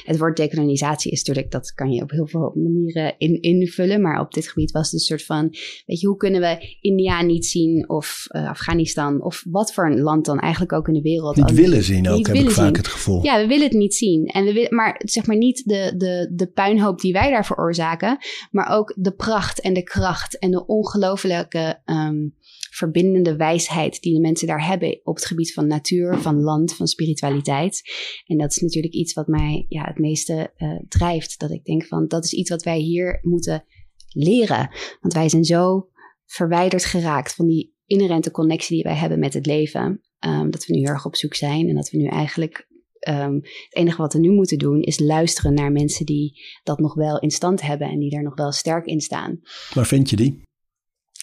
het 0.04 0.18
woord 0.18 0.36
dekolonisatie 0.36 1.12
is 1.12 1.18
natuurlijk, 1.18 1.52
dat 1.52 1.72
kan 1.74 1.90
je 1.90 2.02
op 2.02 2.10
heel 2.10 2.26
veel 2.26 2.52
manieren 2.54 3.14
in, 3.18 3.42
invullen. 3.42 4.00
Maar 4.00 4.20
op 4.20 4.32
dit 4.32 4.48
gebied 4.48 4.70
was 4.70 4.84
het 4.84 4.92
een 4.92 5.06
soort 5.06 5.24
van, 5.24 5.48
weet 5.86 6.00
je, 6.00 6.06
hoe 6.06 6.16
kunnen 6.16 6.40
we 6.40 6.76
India 6.80 7.22
niet 7.22 7.46
zien 7.46 7.88
of 7.88 8.26
uh, 8.28 8.48
Afghanistan 8.48 9.22
of 9.22 9.44
wat 9.48 9.72
voor 9.72 9.86
een 9.86 10.00
land 10.00 10.24
dan 10.24 10.38
eigenlijk 10.38 10.72
ook 10.72 10.88
in 10.88 10.94
de 10.94 11.00
wereld. 11.00 11.36
Niet 11.36 11.52
willen 11.52 11.82
zien 11.82 12.08
ook, 12.08 12.26
heb 12.26 12.36
ik 12.36 12.50
vaak 12.50 12.76
het 12.76 12.88
gevoel. 12.88 13.24
Ja, 13.24 13.40
we 13.40 13.46
willen 13.46 13.64
het 13.64 13.76
niet 13.76 13.94
zien. 13.94 14.26
En 14.26 14.44
we 14.44 14.52
willen, 14.52 14.74
maar 14.74 15.00
zeg 15.04 15.26
maar 15.26 15.36
niet 15.36 15.62
de, 15.64 15.94
de, 15.96 16.30
de 16.32 16.46
puinhoop 16.46 17.00
die 17.00 17.12
wij 17.12 17.30
daar 17.30 17.46
veroorzaken, 17.46 18.18
maar 18.50 18.68
ook 18.68 18.94
de 18.96 19.12
pracht 19.12 19.60
en 19.60 19.74
de 19.74 19.82
kracht 19.82 20.38
en 20.38 20.50
de 20.50 20.66
ongelofelijke 20.66 21.80
um, 21.84 22.34
verbindende 22.70 23.36
wijsheid 23.36 24.02
die 24.02 24.14
de 24.14 24.20
mensen 24.20 24.46
daar 24.46 24.66
hebben 24.66 25.00
op 25.02 25.14
het 25.14 25.24
gebied 25.24 25.52
van 25.52 25.66
natuur, 25.66 26.18
van 26.18 26.40
land, 26.40 26.74
van 26.74 26.86
spiritualiteit. 26.86 27.82
En 28.26 28.38
dat 28.38 28.50
is 28.50 28.58
natuurlijk 28.58 28.94
iets 28.94 29.12
wat 29.12 29.26
mij 29.26 29.66
ja, 29.68 29.84
het 29.84 29.98
meeste 29.98 30.52
uh, 30.56 30.78
drijft. 30.88 31.38
Dat 31.38 31.50
ik 31.50 31.64
denk 31.64 31.86
van 31.86 32.08
dat 32.08 32.24
is 32.24 32.32
iets 32.32 32.50
wat 32.50 32.62
wij 32.62 32.78
hier 32.78 33.18
moeten 33.22 33.64
leren. 34.08 34.70
Want 35.00 35.14
wij 35.14 35.28
zijn 35.28 35.44
zo 35.44 35.88
verwijderd 36.26 36.84
geraakt 36.84 37.34
van 37.34 37.46
die 37.46 37.74
inherente 37.86 38.30
connectie 38.30 38.74
die 38.74 38.84
wij 38.84 38.96
hebben 38.96 39.18
met 39.18 39.34
het 39.34 39.46
leven. 39.46 40.00
Um, 40.26 40.50
dat 40.50 40.66
we 40.66 40.74
nu 40.74 40.80
heel 40.80 40.88
erg 40.88 41.06
op 41.06 41.16
zoek 41.16 41.34
zijn 41.34 41.68
en 41.68 41.74
dat 41.74 41.90
we 41.90 41.98
nu 41.98 42.06
eigenlijk 42.06 42.68
um, 43.08 43.34
het 43.34 43.68
enige 43.76 43.96
wat 43.96 44.12
we 44.12 44.18
nu 44.18 44.30
moeten 44.30 44.58
doen 44.58 44.82
is 44.82 44.98
luisteren 44.98 45.54
naar 45.54 45.72
mensen 45.72 46.06
die 46.06 46.40
dat 46.62 46.78
nog 46.78 46.94
wel 46.94 47.18
in 47.18 47.30
stand 47.30 47.62
hebben 47.62 47.88
en 47.88 47.98
die 47.98 48.10
daar 48.10 48.22
nog 48.22 48.36
wel 48.36 48.52
sterk 48.52 48.86
in 48.86 49.00
staan. 49.00 49.40
Waar 49.74 49.86
vind 49.86 50.10
je 50.10 50.16
die? 50.16 50.42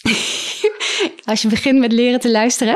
Als 1.27 1.41
je 1.41 1.47
begint 1.47 1.79
met 1.79 1.91
leren 1.91 2.19
te 2.19 2.31
luisteren, 2.31 2.75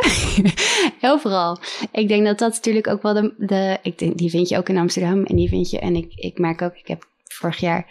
vooral. 1.22 1.58
Ik 1.92 2.08
denk 2.08 2.26
dat 2.26 2.40
dat 2.40 2.54
natuurlijk 2.54 2.88
ook 2.88 3.02
wel 3.02 3.14
de, 3.14 3.34
de 3.38 3.78
ik 3.82 3.98
denk, 3.98 4.18
die 4.18 4.30
vind 4.30 4.50
je 4.50 4.58
ook 4.58 4.70
in 4.70 4.78
Amsterdam 4.78 5.24
en 5.24 5.36
die 5.36 5.50
vind 5.50 5.70
je, 5.70 5.80
en 5.80 5.96
ik, 5.96 6.14
ik 6.16 6.40
merk 6.40 6.62
ook, 6.62 6.76
ik 6.76 6.88
heb 6.88 7.10
vorig 7.24 7.60
jaar 7.60 7.86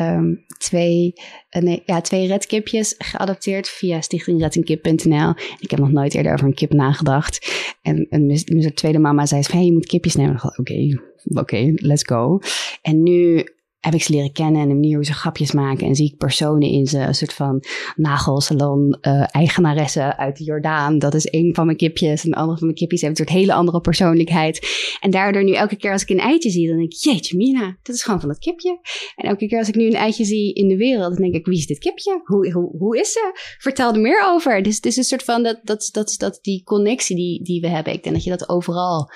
um, 0.00 0.44
twee, 0.58 1.12
uh, 1.56 1.62
nee, 1.62 1.82
ja, 1.86 2.00
twee 2.00 2.26
redkipjes 2.26 2.94
geadopteerd 2.98 3.68
via 3.68 4.00
stichtingreddenkip.nl. 4.00 5.34
Ik 5.58 5.70
heb 5.70 5.78
nog 5.78 5.92
nooit 5.92 6.14
eerder 6.14 6.32
over 6.32 6.46
een 6.46 6.54
kip 6.54 6.72
nagedacht. 6.72 7.52
En, 7.82 8.06
en 8.10 8.26
mijn 8.26 8.74
tweede 8.74 8.98
mama 8.98 9.26
zei 9.26 9.42
van, 9.42 9.56
hey, 9.56 9.64
je 9.64 9.72
moet 9.72 9.86
kipjes 9.86 10.14
nemen. 10.14 10.40
Oké, 10.56 11.00
oké, 11.24 11.72
let's 11.74 12.04
go. 12.04 12.38
En 12.82 13.02
nu 13.02 13.48
heb 13.84 13.94
ik 13.94 14.02
ze 14.02 14.12
leren 14.12 14.32
kennen 14.32 14.62
en 14.62 14.68
de 14.68 14.74
manier 14.74 14.94
hoe 14.94 15.04
ze 15.04 15.12
grapjes 15.12 15.52
maken. 15.52 15.86
En 15.86 15.94
zie 15.94 16.06
ik 16.06 16.16
personen 16.16 16.68
in 16.68 16.86
ze, 16.86 16.98
een 16.98 17.14
soort 17.14 17.32
van 17.32 17.64
nagelsalon 17.96 18.98
uh, 19.00 19.24
eigenaressen 19.34 20.18
uit 20.18 20.36
de 20.36 20.44
Jordaan. 20.44 20.98
Dat 20.98 21.14
is 21.14 21.28
een 21.30 21.54
van 21.54 21.66
mijn 21.66 21.76
kipjes. 21.76 22.24
En 22.24 22.30
de 22.30 22.36
andere 22.36 22.58
van 22.58 22.66
mijn 22.66 22.78
kipjes 22.78 23.00
heeft 23.00 23.18
een 23.18 23.26
soort 23.26 23.38
hele 23.38 23.52
andere 23.52 23.80
persoonlijkheid. 23.80 24.66
En 25.00 25.10
daardoor 25.10 25.44
nu 25.44 25.52
elke 25.52 25.76
keer 25.76 25.92
als 25.92 26.02
ik 26.02 26.08
een 26.08 26.18
eitje 26.18 26.50
zie, 26.50 26.68
dan 26.68 26.76
denk 26.76 26.92
ik, 26.92 26.98
jeetje 26.98 27.36
mina, 27.36 27.76
dat 27.82 27.94
is 27.94 28.02
gewoon 28.02 28.20
van 28.20 28.28
dat 28.28 28.38
kipje. 28.38 28.78
En 29.16 29.28
elke 29.28 29.46
keer 29.46 29.58
als 29.58 29.68
ik 29.68 29.74
nu 29.74 29.86
een 29.86 29.94
eitje 29.94 30.24
zie 30.24 30.54
in 30.54 30.68
de 30.68 30.76
wereld, 30.76 31.12
dan 31.12 31.22
denk 31.22 31.34
ik, 31.34 31.46
wie 31.46 31.58
is 31.58 31.66
dit 31.66 31.78
kipje? 31.78 32.20
Hoe, 32.24 32.52
hoe, 32.52 32.76
hoe 32.78 32.98
is 32.98 33.12
ze? 33.12 33.30
Vertel 33.58 33.92
er 33.92 34.00
meer 34.00 34.22
over. 34.26 34.62
Dus 34.62 34.76
het 34.76 34.86
is 34.86 34.96
een 34.96 35.04
soort 35.04 35.24
van 35.24 35.42
dat, 35.42 35.60
dat, 35.62 35.88
dat, 35.92 36.14
dat 36.18 36.38
die 36.42 36.62
connectie 36.62 37.16
die, 37.16 37.42
die 37.42 37.60
we 37.60 37.68
hebben. 37.68 37.92
Ik 37.92 38.02
denk 38.02 38.14
dat 38.14 38.24
je 38.24 38.30
dat 38.30 38.48
overal 38.48 39.10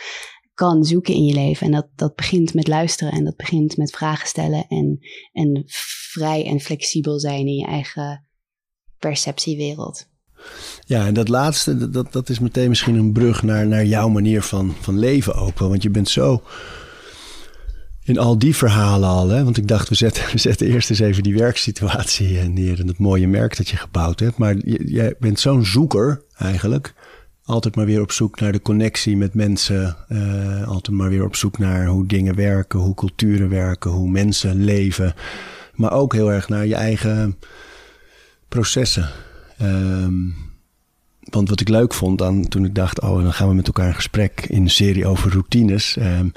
kan 0.58 0.84
zoeken 0.84 1.14
in 1.14 1.24
je 1.24 1.34
leven. 1.34 1.66
En 1.66 1.72
dat, 1.72 1.86
dat 1.94 2.14
begint 2.14 2.54
met 2.54 2.68
luisteren 2.68 3.12
en 3.12 3.24
dat 3.24 3.36
begint 3.36 3.76
met 3.76 3.90
vragen 3.90 4.28
stellen 4.28 4.66
en, 4.68 4.98
en 5.32 5.62
vrij 6.10 6.46
en 6.46 6.60
flexibel 6.60 7.18
zijn 7.18 7.46
in 7.46 7.54
je 7.54 7.66
eigen 7.66 8.26
perceptiewereld. 8.98 10.08
Ja, 10.84 11.06
en 11.06 11.14
dat 11.14 11.28
laatste, 11.28 11.90
dat, 11.90 12.12
dat 12.12 12.28
is 12.28 12.38
meteen 12.38 12.68
misschien 12.68 12.94
een 12.94 13.12
brug 13.12 13.42
naar, 13.42 13.66
naar 13.66 13.84
jouw 13.84 14.08
manier 14.08 14.42
van, 14.42 14.74
van 14.80 14.98
leven 14.98 15.34
ook. 15.34 15.58
Want 15.58 15.82
je 15.82 15.90
bent 15.90 16.08
zo 16.08 16.42
in 18.04 18.18
al 18.18 18.38
die 18.38 18.56
verhalen 18.56 19.08
al. 19.08 19.28
Hè? 19.28 19.44
Want 19.44 19.56
ik 19.56 19.68
dacht, 19.68 19.88
we 19.88 19.94
zetten, 19.94 20.24
we 20.32 20.38
zetten 20.38 20.66
eerst 20.66 20.90
eens 20.90 20.98
even 20.98 21.22
die 21.22 21.36
werksituatie 21.36 22.38
neer 22.38 22.80
en 22.80 22.88
het 22.88 22.98
mooie 22.98 23.28
merk 23.28 23.56
dat 23.56 23.68
je 23.68 23.76
gebouwd 23.76 24.20
hebt. 24.20 24.38
Maar 24.38 24.56
jij 24.66 25.14
bent 25.18 25.40
zo'n 25.40 25.64
zoeker 25.64 26.24
eigenlijk 26.36 26.94
altijd 27.48 27.76
maar 27.76 27.86
weer 27.86 28.00
op 28.00 28.12
zoek 28.12 28.40
naar 28.40 28.52
de 28.52 28.62
connectie 28.62 29.16
met 29.16 29.34
mensen. 29.34 29.96
Uh, 30.08 30.68
altijd 30.68 30.96
maar 30.96 31.08
weer 31.08 31.24
op 31.24 31.36
zoek 31.36 31.58
naar 31.58 31.86
hoe 31.86 32.06
dingen 32.06 32.34
werken, 32.34 32.78
hoe 32.78 32.94
culturen 32.94 33.48
werken, 33.48 33.90
hoe 33.90 34.10
mensen 34.10 34.64
leven. 34.64 35.14
Maar 35.74 35.92
ook 35.92 36.12
heel 36.12 36.32
erg 36.32 36.48
naar 36.48 36.66
je 36.66 36.74
eigen 36.74 37.38
processen. 38.48 39.10
Um, 39.62 40.34
want 41.20 41.48
wat 41.48 41.60
ik 41.60 41.68
leuk 41.68 41.94
vond 41.94 42.18
dan 42.18 42.48
toen 42.48 42.64
ik 42.64 42.74
dacht, 42.74 43.00
oh, 43.00 43.22
dan 43.22 43.32
gaan 43.32 43.48
we 43.48 43.54
met 43.54 43.66
elkaar 43.66 43.88
in 43.88 43.94
gesprek 43.94 44.46
in 44.48 44.62
een 44.62 44.70
serie 44.70 45.06
over 45.06 45.32
routines. 45.32 45.96
Um, 45.96 46.32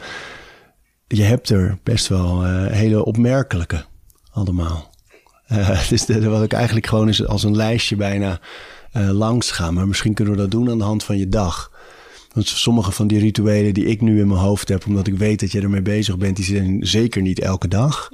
je 1.08 1.24
hebt 1.24 1.50
er 1.50 1.78
best 1.84 2.08
wel 2.08 2.46
uh, 2.46 2.66
hele 2.68 3.06
opmerkelijke 3.06 3.86
allemaal. 4.32 4.94
Uh, 5.52 5.90
dus 5.90 6.06
wat 6.08 6.44
ik 6.44 6.54
eigenlijk 6.54 6.88
gewoon 6.88 7.10
is 7.10 7.26
als 7.26 7.44
een 7.44 7.56
lijstje 7.56 7.96
bijna 7.96 8.40
langs 8.92 9.52
gaan. 9.52 9.74
Maar 9.74 9.88
misschien 9.88 10.14
kunnen 10.14 10.34
we 10.34 10.40
dat 10.40 10.52
doen 10.52 10.70
aan 10.70 10.78
de 10.78 10.84
hand 10.84 11.04
van 11.04 11.18
je 11.18 11.30
dag. 11.30 11.72
Want 12.34 12.48
sommige 12.48 12.92
van 12.92 13.08
die 13.08 13.20
rituelen 13.20 13.74
die 13.74 13.86
ik 13.86 14.02
nu 14.02 14.20
in 14.20 14.28
mijn 14.28 14.40
hoofd 14.40 14.70
heb, 14.70 14.86
omdat 14.86 15.08
ik 15.08 15.18
weet 15.18 15.40
dat 15.40 15.52
je 15.52 15.62
ermee 15.62 15.82
bezig 15.82 16.18
bent, 16.18 16.36
die 16.36 16.46
zijn 16.46 16.88
zeker 16.88 17.22
niet 17.22 17.40
elke 17.40 17.68
dag. 17.68 18.10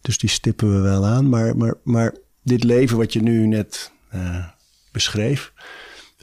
Dus 0.00 0.18
die 0.18 0.30
stippen 0.30 0.74
we 0.74 0.80
wel 0.80 1.06
aan. 1.06 1.28
Maar, 1.28 1.56
maar, 1.56 1.74
maar 1.82 2.14
dit 2.42 2.64
leven 2.64 2.96
wat 2.96 3.12
je 3.12 3.22
nu 3.22 3.46
net 3.46 3.92
uh, 4.14 4.46
beschreef, 4.92 5.52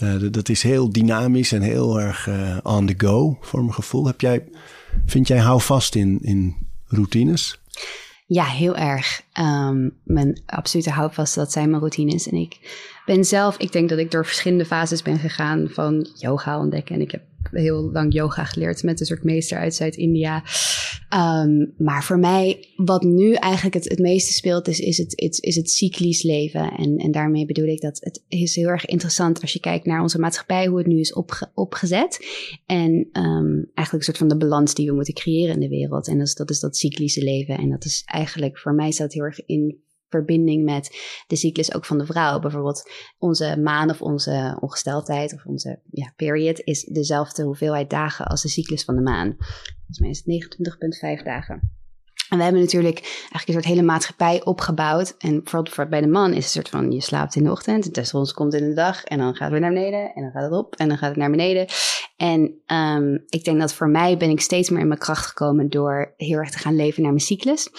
uh, 0.03 0.31
dat 0.31 0.49
is 0.49 0.63
heel 0.63 0.91
dynamisch 0.91 1.51
en 1.51 1.61
heel 1.61 1.99
erg 1.99 2.29
on 2.63 2.85
the 2.85 2.93
go 2.97 3.37
voor 3.41 3.59
mijn 3.59 3.73
gevoel. 3.73 4.05
Heb 4.05 4.21
jij, 4.21 4.43
vind 5.05 5.27
jij 5.27 5.39
hou 5.39 5.61
vast 5.61 5.95
in, 5.95 6.19
in 6.21 6.55
routines? 6.87 7.59
Ja, 8.25 8.45
heel 8.45 8.75
erg. 8.75 9.21
Ehm, 9.33 9.89
mijn 10.03 10.41
absolute 10.45 10.89
houvast, 10.89 11.35
dat 11.35 11.51
zijn 11.51 11.69
mijn 11.69 11.79
routines. 11.79 12.27
En 12.27 12.37
ik 12.37 12.59
ben 13.05 13.25
zelf, 13.25 13.57
ik 13.57 13.71
denk 13.71 13.89
dat 13.89 13.99
ik 13.99 14.11
door 14.11 14.25
verschillende 14.25 14.65
fases 14.65 15.01
ben 15.01 15.19
gegaan 15.19 15.69
van 15.69 16.07
yoga 16.15 16.59
ontdekken. 16.59 16.95
En 16.95 17.01
ik 17.01 17.11
heb 17.11 17.21
heel 17.51 17.91
lang 17.91 18.13
yoga 18.13 18.43
geleerd 18.43 18.83
met 18.83 18.99
een 18.99 19.05
soort 19.05 19.23
meester 19.23 19.57
uit 19.57 19.75
Zuid-India. 19.75 20.43
Ehm, 21.09 21.65
maar 21.77 22.03
voor 22.03 22.19
mij, 22.19 22.67
wat 22.75 23.03
nu 23.03 23.33
eigenlijk 23.33 23.83
het, 23.83 23.99
meeste 23.99 24.33
speelt, 24.33 24.67
is, 24.67 24.79
is, 24.79 24.97
het, 24.97 25.17
is, 25.17 25.39
is 25.39 25.55
het 25.55 25.69
cyclisch 25.69 26.23
leven. 26.23 26.71
En, 26.71 26.97
en 26.97 27.11
daarmee 27.11 27.45
bedoel 27.45 27.67
ik 27.67 27.81
dat 27.81 27.99
het 27.99 28.23
is 28.27 28.55
heel 28.55 28.67
erg 28.67 28.85
interessant 28.85 29.41
als 29.41 29.53
je 29.53 29.59
kijkt 29.59 29.85
naar 29.85 30.01
onze 30.01 30.19
maatschappij, 30.19 30.67
hoe 30.67 30.77
het 30.77 30.87
nu 30.87 30.99
is 30.99 31.13
opge, 31.13 31.51
opgezet. 31.53 32.19
En 32.65 32.91
um, 33.11 33.71
eigenlijk 33.73 33.93
een 33.93 34.01
soort 34.03 34.17
van 34.17 34.27
de 34.27 34.37
balans 34.37 34.73
die 34.73 34.87
we 34.87 34.95
moeten 34.95 35.13
creëren 35.13 35.53
in 35.53 35.59
de 35.59 35.67
wereld. 35.67 36.07
En 36.07 36.17
dat 36.17 36.27
is 36.27 36.35
dat, 36.35 36.49
is 36.49 36.59
dat 36.59 36.77
cyclische 36.77 37.23
leven. 37.23 37.57
En 37.57 37.69
dat 37.69 37.85
is 37.85 38.01
eigenlijk, 38.05 38.59
voor 38.59 38.73
mij 38.73 38.91
staat 38.91 39.13
heel 39.13 39.23
erg 39.23 39.45
in 39.45 39.81
verbinding 40.13 40.63
met 40.63 40.97
de 41.28 41.36
cyclus 41.36 41.73
ook 41.73 41.86
van 41.86 41.97
de 41.97 42.06
vrouw. 42.06 42.39
Bijvoorbeeld 42.39 42.91
onze 43.17 43.58
maan 43.60 43.89
of 43.89 44.02
onze 44.02 44.58
ongesteldheid 44.60 45.34
of 45.34 45.45
onze 45.45 45.80
ja, 45.91 46.13
period 46.15 46.60
is 46.60 46.84
dezelfde 46.84 47.43
hoeveelheid 47.43 47.89
dagen 47.89 48.26
als 48.26 48.41
de 48.41 48.49
cyclus 48.49 48.84
van 48.84 48.95
de 48.95 49.02
maan. 49.02 49.36
Volgens 49.38 49.99
mij 49.99 50.10
is 50.10 50.21
het 50.26 51.19
29,5 51.19 51.23
dagen. 51.23 51.82
En 52.30 52.38
we 52.39 52.43
hebben 52.43 52.62
natuurlijk 52.62 52.99
eigenlijk 52.99 53.47
een 53.47 53.54
soort 53.54 53.65
hele 53.65 53.82
maatschappij 53.82 54.45
opgebouwd. 54.45 55.15
En 55.17 55.43
bijvoorbeeld 55.43 55.89
bij 55.89 56.02
de 56.02 56.08
man 56.08 56.30
is 56.30 56.36
het 56.36 56.45
een 56.45 56.52
soort 56.52 56.69
van, 56.69 56.91
je 56.91 57.02
slaapt 57.02 57.36
in 57.36 57.43
de 57.43 57.52
ochtend, 57.52 57.84
het 57.84 57.93
testosteron 57.93 58.49
komt 58.49 58.62
in 58.62 58.69
de 58.69 58.76
dag 58.76 59.04
en 59.04 59.17
dan 59.17 59.36
gaat 59.36 59.39
het 59.39 59.52
weer 59.52 59.60
naar 59.60 59.73
beneden 59.73 60.13
en 60.13 60.21
dan 60.21 60.32
gaat 60.32 60.43
het 60.43 60.52
op 60.52 60.76
en 60.76 60.88
dan 60.88 60.97
gaat 60.97 61.10
het 61.10 61.17
naar 61.17 61.30
beneden. 61.30 61.67
En 62.17 62.62
um, 62.67 63.23
ik 63.30 63.43
denk 63.43 63.60
dat 63.60 63.73
voor 63.73 63.89
mij 63.89 64.17
ben 64.17 64.30
ik 64.30 64.41
steeds 64.41 64.69
meer 64.69 64.80
in 64.80 64.88
mijn 64.88 64.99
kracht 64.99 65.26
gekomen 65.26 65.69
door 65.69 66.13
heel 66.17 66.38
erg 66.38 66.52
te 66.52 66.58
gaan 66.58 66.76
leven 66.76 67.02
naar 67.02 67.12
mijn 67.12 67.23
cyclus. 67.23 67.69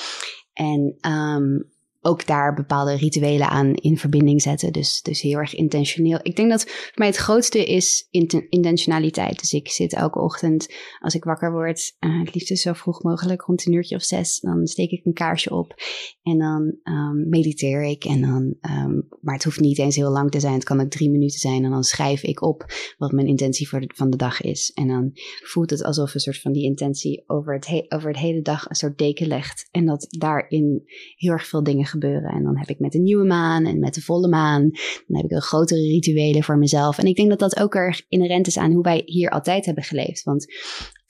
En 0.53 0.97
um, 1.07 1.73
ook 2.05 2.27
daar 2.27 2.55
bepaalde 2.55 2.97
rituelen 2.97 3.49
aan 3.49 3.75
in 3.75 3.99
verbinding 3.99 4.43
zetten. 4.43 4.73
Dus, 4.73 5.03
dus 5.03 5.21
heel 5.21 5.39
erg 5.39 5.55
intentioneel. 5.55 6.19
Ik 6.23 6.37
denk 6.37 6.51
dat 6.51 6.63
voor 6.63 6.93
mij 6.95 7.07
het 7.07 7.17
grootste 7.17 7.65
is 7.65 8.09
intentionaliteit. 8.49 9.41
Dus 9.41 9.53
ik 9.53 9.69
zit 9.69 9.95
elke 9.95 10.21
ochtend, 10.21 10.75
als 10.99 11.15
ik 11.15 11.25
wakker 11.25 11.53
word, 11.53 11.97
uh, 12.01 12.21
het 12.21 12.35
liefst 12.35 12.59
zo 12.59 12.73
vroeg 12.73 13.03
mogelijk, 13.03 13.43
rond 13.43 13.67
een 13.67 13.73
uurtje 13.73 13.97
of 13.97 14.03
zes, 14.03 14.41
dan 14.41 14.67
steek 14.67 14.91
ik 14.91 15.05
een 15.05 15.13
kaarsje 15.13 15.51
op 15.51 15.75
en 16.23 16.39
dan 16.39 16.77
um, 16.83 17.29
mediteer 17.29 17.83
ik. 17.83 18.05
En 18.05 18.21
dan, 18.21 18.55
um, 18.71 19.09
maar 19.21 19.35
het 19.35 19.45
hoeft 19.45 19.61
niet 19.61 19.79
eens 19.79 19.97
heel 19.97 20.11
lang 20.11 20.31
te 20.31 20.41
zijn. 20.41 20.55
Het 20.55 20.65
kan 20.65 20.81
ook 20.81 20.91
drie 20.91 21.11
minuten 21.11 21.39
zijn. 21.39 21.65
En 21.65 21.71
dan 21.71 21.83
schrijf 21.83 22.23
ik 22.23 22.43
op 22.43 22.65
wat 22.99 23.13
mijn 23.13 23.27
intentie 23.27 23.69
voor 23.69 23.85
van 23.95 24.11
de 24.11 24.17
dag 24.17 24.41
is. 24.41 24.73
En 24.75 24.89
dan 24.89 25.11
voelt 25.45 25.71
het 25.71 25.83
alsof 25.85 26.15
een 26.15 26.21
soort 26.21 26.41
van 26.41 26.53
die 26.53 26.65
intentie 26.65 27.25
over 27.27 27.55
het, 27.55 27.87
over 27.89 28.09
het 28.09 28.19
hele 28.19 28.43
dag 28.43 28.69
een 28.69 28.75
soort 28.75 28.99
deken 28.99 29.27
legt. 29.27 29.69
En 29.71 29.87
dat 29.87 30.07
daarin 30.09 30.83
heel 31.17 31.33
erg 31.33 31.47
veel 31.47 31.63
dingen 31.63 31.87
gebeuren. 31.95 32.31
En 32.31 32.43
dan 32.43 32.59
heb 32.59 32.69
ik 32.69 32.79
met 32.79 32.93
de 32.93 32.99
nieuwe 32.99 33.25
maan 33.25 33.65
en 33.65 33.79
met 33.79 33.95
de 33.95 34.01
volle 34.01 34.29
maan, 34.29 34.71
dan 35.07 35.17
heb 35.17 35.25
ik 35.25 35.31
een 35.31 35.43
grotere 35.43 35.81
rituelen 35.81 36.43
voor 36.43 36.59
mezelf. 36.59 36.99
En 36.99 37.07
ik 37.07 37.17
denk 37.17 37.29
dat 37.29 37.39
dat 37.39 37.61
ook 37.61 37.75
erg 37.75 38.03
inherent 38.09 38.47
is 38.47 38.59
aan 38.59 38.73
hoe 38.73 38.83
wij 38.83 39.03
hier 39.05 39.31
altijd 39.31 39.67
hebben 39.67 39.85
geleefd. 39.85 40.23
Want 40.23 40.47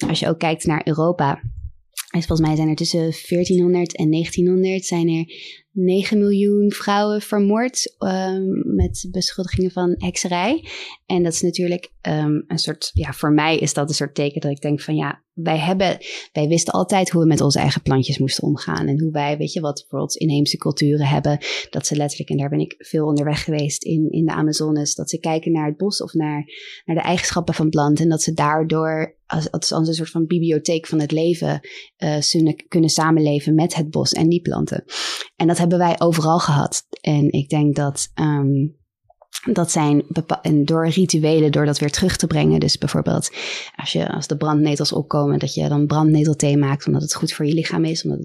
als 0.08 0.20
je 0.20 0.28
ook 0.28 0.38
kijkt 0.38 0.66
naar 0.66 0.82
Europa, 0.84 1.40
is 2.20 2.26
volgens 2.26 2.48
mij 2.48 2.56
zijn 2.56 2.68
er 2.68 2.76
tussen 2.76 2.98
1400 2.98 3.96
en 3.96 4.10
1900 4.10 4.84
zijn 4.84 5.08
er 5.08 5.24
9 5.74 6.18
miljoen 6.18 6.70
vrouwen 6.70 7.20
vermoord 7.20 7.96
um, 7.98 8.74
met 8.74 9.08
beschuldigingen 9.10 9.70
van 9.70 9.94
hekserij. 9.98 10.64
En 11.06 11.22
dat 11.22 11.32
is 11.32 11.42
natuurlijk 11.42 11.92
um, 12.02 12.44
een 12.46 12.58
soort, 12.58 12.90
ja, 12.92 13.12
voor 13.12 13.32
mij 13.32 13.58
is 13.58 13.74
dat 13.74 13.88
een 13.88 13.94
soort 13.94 14.14
teken 14.14 14.40
dat 14.40 14.50
ik 14.50 14.60
denk 14.60 14.80
van 14.80 14.94
ja, 14.94 15.22
wij 15.32 15.58
hebben, 15.58 15.98
wij 16.32 16.48
wisten 16.48 16.72
altijd 16.72 17.10
hoe 17.10 17.22
we 17.22 17.26
met 17.26 17.40
onze 17.40 17.58
eigen 17.58 17.82
plantjes 17.82 18.18
moesten 18.18 18.44
omgaan. 18.44 18.86
En 18.86 19.00
hoe 19.00 19.12
wij, 19.12 19.36
weet 19.36 19.52
je, 19.52 19.60
wat 19.60 19.80
bijvoorbeeld 19.80 20.16
inheemse 20.16 20.56
culturen 20.56 21.06
hebben. 21.06 21.38
Dat 21.70 21.86
ze 21.86 21.96
letterlijk, 21.96 22.30
en 22.30 22.36
daar 22.36 22.48
ben 22.48 22.60
ik 22.60 22.74
veel 22.78 23.06
onderweg 23.06 23.44
geweest 23.44 23.84
in, 23.84 24.10
in 24.10 24.24
de 24.24 24.32
Amazones, 24.32 24.94
dat 24.94 25.10
ze 25.10 25.18
kijken 25.18 25.52
naar 25.52 25.66
het 25.66 25.76
bos 25.76 26.02
of 26.02 26.12
naar, 26.12 26.44
naar 26.84 26.96
de 26.96 27.02
eigenschappen 27.02 27.54
van 27.54 27.68
planten. 27.68 28.04
En 28.04 28.10
dat 28.10 28.22
ze 28.22 28.32
daardoor 28.32 29.16
als, 29.26 29.50
als 29.50 29.88
een 29.88 29.94
soort 29.94 30.10
van 30.10 30.26
bibliotheek 30.26 30.86
van 30.86 31.00
het 31.00 31.12
leven 31.12 31.60
uh, 32.04 32.52
kunnen 32.68 32.90
samenleven 32.90 33.54
met 33.54 33.74
het 33.74 33.90
bos 33.90 34.12
en 34.12 34.28
die 34.28 34.40
planten. 34.40 34.84
En 35.36 35.46
dat 35.46 35.58
hebben 35.58 35.78
wij 35.78 36.00
overal 36.00 36.38
gehad. 36.38 36.86
En 37.00 37.32
ik 37.32 37.48
denk 37.48 37.76
dat. 37.76 38.12
Um, 38.14 38.82
dat 39.52 39.70
zijn 39.70 40.04
en 40.42 40.64
door 40.64 40.88
rituelen, 40.88 41.52
door 41.52 41.66
dat 41.66 41.78
weer 41.78 41.90
terug 41.90 42.16
te 42.16 42.26
brengen. 42.26 42.60
Dus 42.60 42.78
bijvoorbeeld 42.78 43.30
als, 43.76 43.92
je, 43.92 44.12
als 44.12 44.26
de 44.26 44.36
brandnetels 44.36 44.92
opkomen, 44.92 45.38
dat 45.38 45.54
je 45.54 45.68
dan 45.68 45.86
brandnetelthee 45.86 46.56
maakt, 46.56 46.86
omdat 46.86 47.02
het 47.02 47.14
goed 47.14 47.32
voor 47.32 47.46
je 47.46 47.54
lichaam 47.54 47.84
is, 47.84 48.04
omdat 48.04 48.18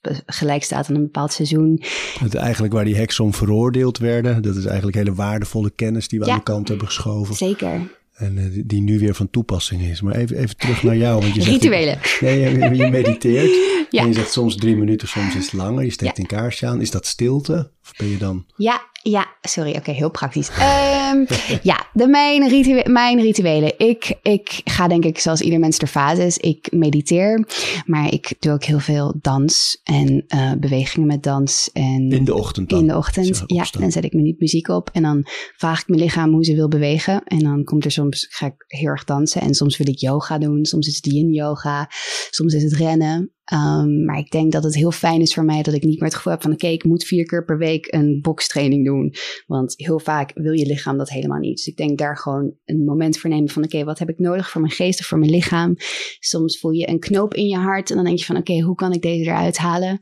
het 0.00 0.22
gelijk 0.26 0.62
staat 0.62 0.88
aan 0.88 0.94
een 0.94 1.02
bepaald 1.02 1.32
seizoen. 1.32 1.82
Het 2.18 2.34
eigenlijk 2.34 2.72
waar 2.72 2.84
die 2.84 2.96
heksen 2.96 3.24
om 3.24 3.34
veroordeeld 3.34 3.98
werden, 3.98 4.42
dat 4.42 4.56
is 4.56 4.64
eigenlijk 4.64 4.96
hele 4.96 5.14
waardevolle 5.14 5.70
kennis 5.70 6.08
die 6.08 6.18
we 6.18 6.30
aan 6.30 6.36
de 6.36 6.42
kant 6.42 6.68
hebben 6.68 6.86
geschoven. 6.86 7.34
Zeker. 7.34 7.80
En 8.16 8.36
uh, 8.36 8.62
die 8.64 8.80
nu 8.80 8.98
weer 8.98 9.14
van 9.14 9.30
toepassing 9.30 9.82
is. 9.82 10.00
Maar 10.00 10.14
even, 10.14 10.36
even 10.36 10.56
terug 10.56 10.82
naar 10.82 10.96
jou. 10.96 11.20
Want 11.20 11.34
je 11.34 11.42
zegt, 11.42 11.62
Rituelen. 11.62 11.98
Nee, 12.20 12.40
je, 12.40 12.76
je 12.76 12.90
mediteert. 12.90 13.50
ja. 13.90 14.02
En 14.02 14.08
je 14.08 14.14
zegt 14.14 14.32
soms 14.32 14.56
drie 14.56 14.76
minuten, 14.76 15.08
soms 15.08 15.36
is 15.36 15.44
het 15.44 15.52
langer. 15.52 15.84
Je 15.84 15.90
steekt 15.90 16.18
een 16.18 16.26
kaarsje 16.26 16.66
aan. 16.66 16.80
Is 16.80 16.90
dat 16.90 17.06
stilte? 17.06 17.70
Of 17.86 17.92
ben 17.96 18.08
je 18.08 18.18
dan... 18.18 18.44
Ja, 18.56 18.82
ja, 19.02 19.26
sorry, 19.42 19.76
oké, 19.76 19.90
heel 19.90 20.10
praktisch. 20.10 20.48
Um, 20.48 21.26
ja, 21.70 21.86
de, 21.92 22.06
mijn, 22.06 22.92
mijn 22.92 23.20
rituelen. 23.20 23.78
Ik, 23.78 24.18
ik 24.22 24.60
ga 24.64 24.88
denk 24.88 25.04
ik 25.04 25.18
zoals 25.18 25.40
ieder 25.40 25.58
mens 25.58 25.78
ter 25.78 25.88
fases. 25.88 26.38
Ik 26.38 26.72
mediteer, 26.72 27.48
maar 27.84 28.12
ik 28.12 28.34
doe 28.38 28.52
ook 28.52 28.64
heel 28.64 28.78
veel 28.78 29.14
dans 29.20 29.80
en 29.84 30.24
uh, 30.34 30.52
bewegingen 30.58 31.06
met 31.06 31.22
dans. 31.22 31.70
En 31.72 32.10
in 32.10 32.24
de 32.24 32.34
ochtend 32.34 32.68
dan? 32.68 32.80
In 32.80 32.86
de 32.86 32.96
ochtend, 32.96 33.42
ja. 33.46 33.66
Dan 33.78 33.90
zet 33.90 34.04
ik 34.04 34.12
mijn 34.12 34.34
muziek 34.38 34.68
op 34.68 34.90
en 34.92 35.02
dan 35.02 35.26
vraag 35.56 35.80
ik 35.80 35.88
mijn 35.88 36.00
lichaam 36.00 36.30
hoe 36.30 36.44
ze 36.44 36.54
wil 36.54 36.68
bewegen. 36.68 37.22
En 37.24 37.38
dan 37.38 37.64
komt 37.64 37.84
er 37.84 37.90
soms, 37.90 38.26
ga 38.30 38.46
ik 38.46 38.64
heel 38.66 38.88
erg 38.88 39.04
dansen 39.04 39.40
en 39.40 39.54
soms 39.54 39.76
wil 39.76 39.88
ik 39.88 39.98
yoga 39.98 40.38
doen. 40.38 40.64
Soms 40.64 40.86
is 40.86 40.96
het 40.96 41.06
yin 41.06 41.32
yoga, 41.32 41.90
soms 42.30 42.54
is 42.54 42.62
het 42.62 42.72
rennen. 42.72 43.35
Um, 43.52 44.04
maar 44.04 44.18
ik 44.18 44.30
denk 44.30 44.52
dat 44.52 44.64
het 44.64 44.74
heel 44.74 44.90
fijn 44.90 45.20
is 45.20 45.34
voor 45.34 45.44
mij 45.44 45.62
dat 45.62 45.74
ik 45.74 45.82
niet 45.82 46.00
meer 46.00 46.08
het 46.08 46.14
gevoel 46.14 46.32
heb 46.32 46.42
van 46.42 46.52
oké, 46.52 46.66
ik 46.66 46.84
moet 46.84 47.04
vier 47.04 47.24
keer 47.24 47.44
per 47.44 47.58
week 47.58 47.92
een 47.92 48.20
bokstraining 48.20 48.84
doen. 48.84 49.14
Want 49.46 49.74
heel 49.76 50.00
vaak 50.00 50.30
wil 50.34 50.52
je 50.52 50.66
lichaam 50.66 50.98
dat 50.98 51.10
helemaal 51.10 51.38
niet. 51.38 51.56
Dus 51.56 51.66
ik 51.66 51.76
denk 51.76 51.98
daar 51.98 52.16
gewoon 52.16 52.54
een 52.64 52.84
moment 52.84 53.18
voor 53.18 53.30
nemen 53.30 53.48
van 53.48 53.64
oké, 53.64 53.84
wat 53.84 53.98
heb 53.98 54.08
ik 54.08 54.18
nodig 54.18 54.50
voor 54.50 54.60
mijn 54.60 54.72
geest 54.72 55.00
of 55.00 55.06
voor 55.06 55.18
mijn 55.18 55.30
lichaam? 55.30 55.74
Soms 56.18 56.58
voel 56.58 56.70
je 56.70 56.88
een 56.88 56.98
knoop 56.98 57.34
in 57.34 57.46
je 57.46 57.56
hart 57.56 57.90
en 57.90 57.96
dan 57.96 58.04
denk 58.04 58.18
je 58.18 58.24
van 58.24 58.36
oké, 58.36 58.60
hoe 58.60 58.74
kan 58.74 58.92
ik 58.92 59.02
deze 59.02 59.22
eruit 59.22 59.56
halen? 59.56 59.98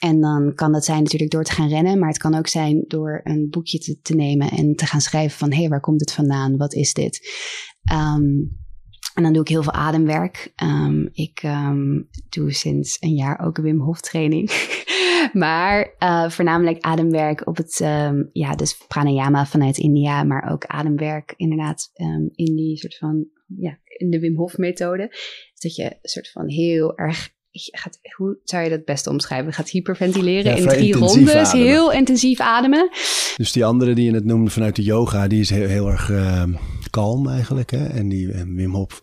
En 0.00 0.20
dan 0.20 0.54
kan 0.54 0.72
dat 0.72 0.84
zijn 0.84 1.02
natuurlijk 1.02 1.30
door 1.30 1.44
te 1.44 1.52
gaan 1.52 1.68
rennen, 1.68 1.98
maar 1.98 2.08
het 2.08 2.18
kan 2.18 2.34
ook 2.34 2.46
zijn 2.46 2.84
door 2.86 3.20
een 3.24 3.48
boekje 3.50 3.78
te, 3.78 4.00
te 4.02 4.14
nemen 4.14 4.50
en 4.50 4.74
te 4.74 4.86
gaan 4.86 5.00
schrijven 5.00 5.38
van 5.38 5.50
hé, 5.52 5.58
hey, 5.58 5.68
waar 5.68 5.80
komt 5.80 6.00
het 6.00 6.12
vandaan? 6.12 6.56
Wat 6.56 6.74
is 6.74 6.92
dit? 6.92 7.28
Um, 7.92 8.59
en 9.20 9.26
dan 9.26 9.32
doe 9.32 9.42
ik 9.42 9.48
heel 9.48 9.62
veel 9.62 9.72
ademwerk. 9.72 10.52
Um, 10.62 11.08
ik 11.12 11.42
um, 11.44 12.08
doe 12.28 12.52
sinds 12.52 12.96
een 13.00 13.14
jaar 13.14 13.40
ook 13.44 13.58
een 13.58 13.64
Wim 13.64 13.80
Hof 13.80 14.00
training. 14.00 14.50
maar 15.32 15.94
uh, 15.98 16.30
voornamelijk 16.30 16.80
ademwerk 16.80 17.46
op 17.46 17.56
het, 17.56 17.80
um, 17.80 18.30
ja, 18.32 18.54
dus 18.54 18.76
pranayama 18.88 19.46
vanuit 19.46 19.78
India, 19.78 20.22
maar 20.22 20.52
ook 20.52 20.66
ademwerk 20.66 21.34
inderdaad 21.36 21.90
in 22.34 22.56
die 22.56 22.76
soort 22.76 22.96
van, 22.96 23.26
ja, 23.46 23.78
in 23.84 24.10
de 24.10 24.18
Wim 24.18 24.36
Hof 24.36 24.56
methode. 24.56 25.06
Dus 25.08 25.60
dat 25.60 25.74
je 25.74 25.84
een 25.84 25.98
soort 26.02 26.30
van 26.30 26.48
heel 26.48 26.98
erg 26.98 27.30
gaat, 27.52 27.98
hoe 28.16 28.38
zou 28.44 28.64
je 28.64 28.70
dat 28.70 28.84
best 28.84 29.06
omschrijven? 29.06 29.52
Gaat 29.52 29.70
hyperventileren 29.70 30.56
in 30.56 30.66
drie 30.66 30.94
rondes, 30.94 31.34
ademen. 31.34 31.66
heel 31.66 31.92
intensief 31.92 32.40
ademen. 32.40 32.88
Dus 33.36 33.52
die 33.52 33.64
andere 33.64 33.94
die 33.94 34.04
je 34.04 34.14
het 34.14 34.24
noemde 34.24 34.50
vanuit 34.50 34.76
de 34.76 34.82
yoga, 34.82 35.28
die 35.28 35.40
is 35.40 35.50
heel, 35.50 35.68
heel 35.68 35.88
erg 35.88 36.10
uh, 36.10 36.44
kalm 36.90 37.28
eigenlijk. 37.28 37.70
Hè? 37.70 37.86
En 37.86 38.08
die 38.08 38.32
en 38.32 38.54
Wim 38.54 38.74
Hof, 38.74 39.00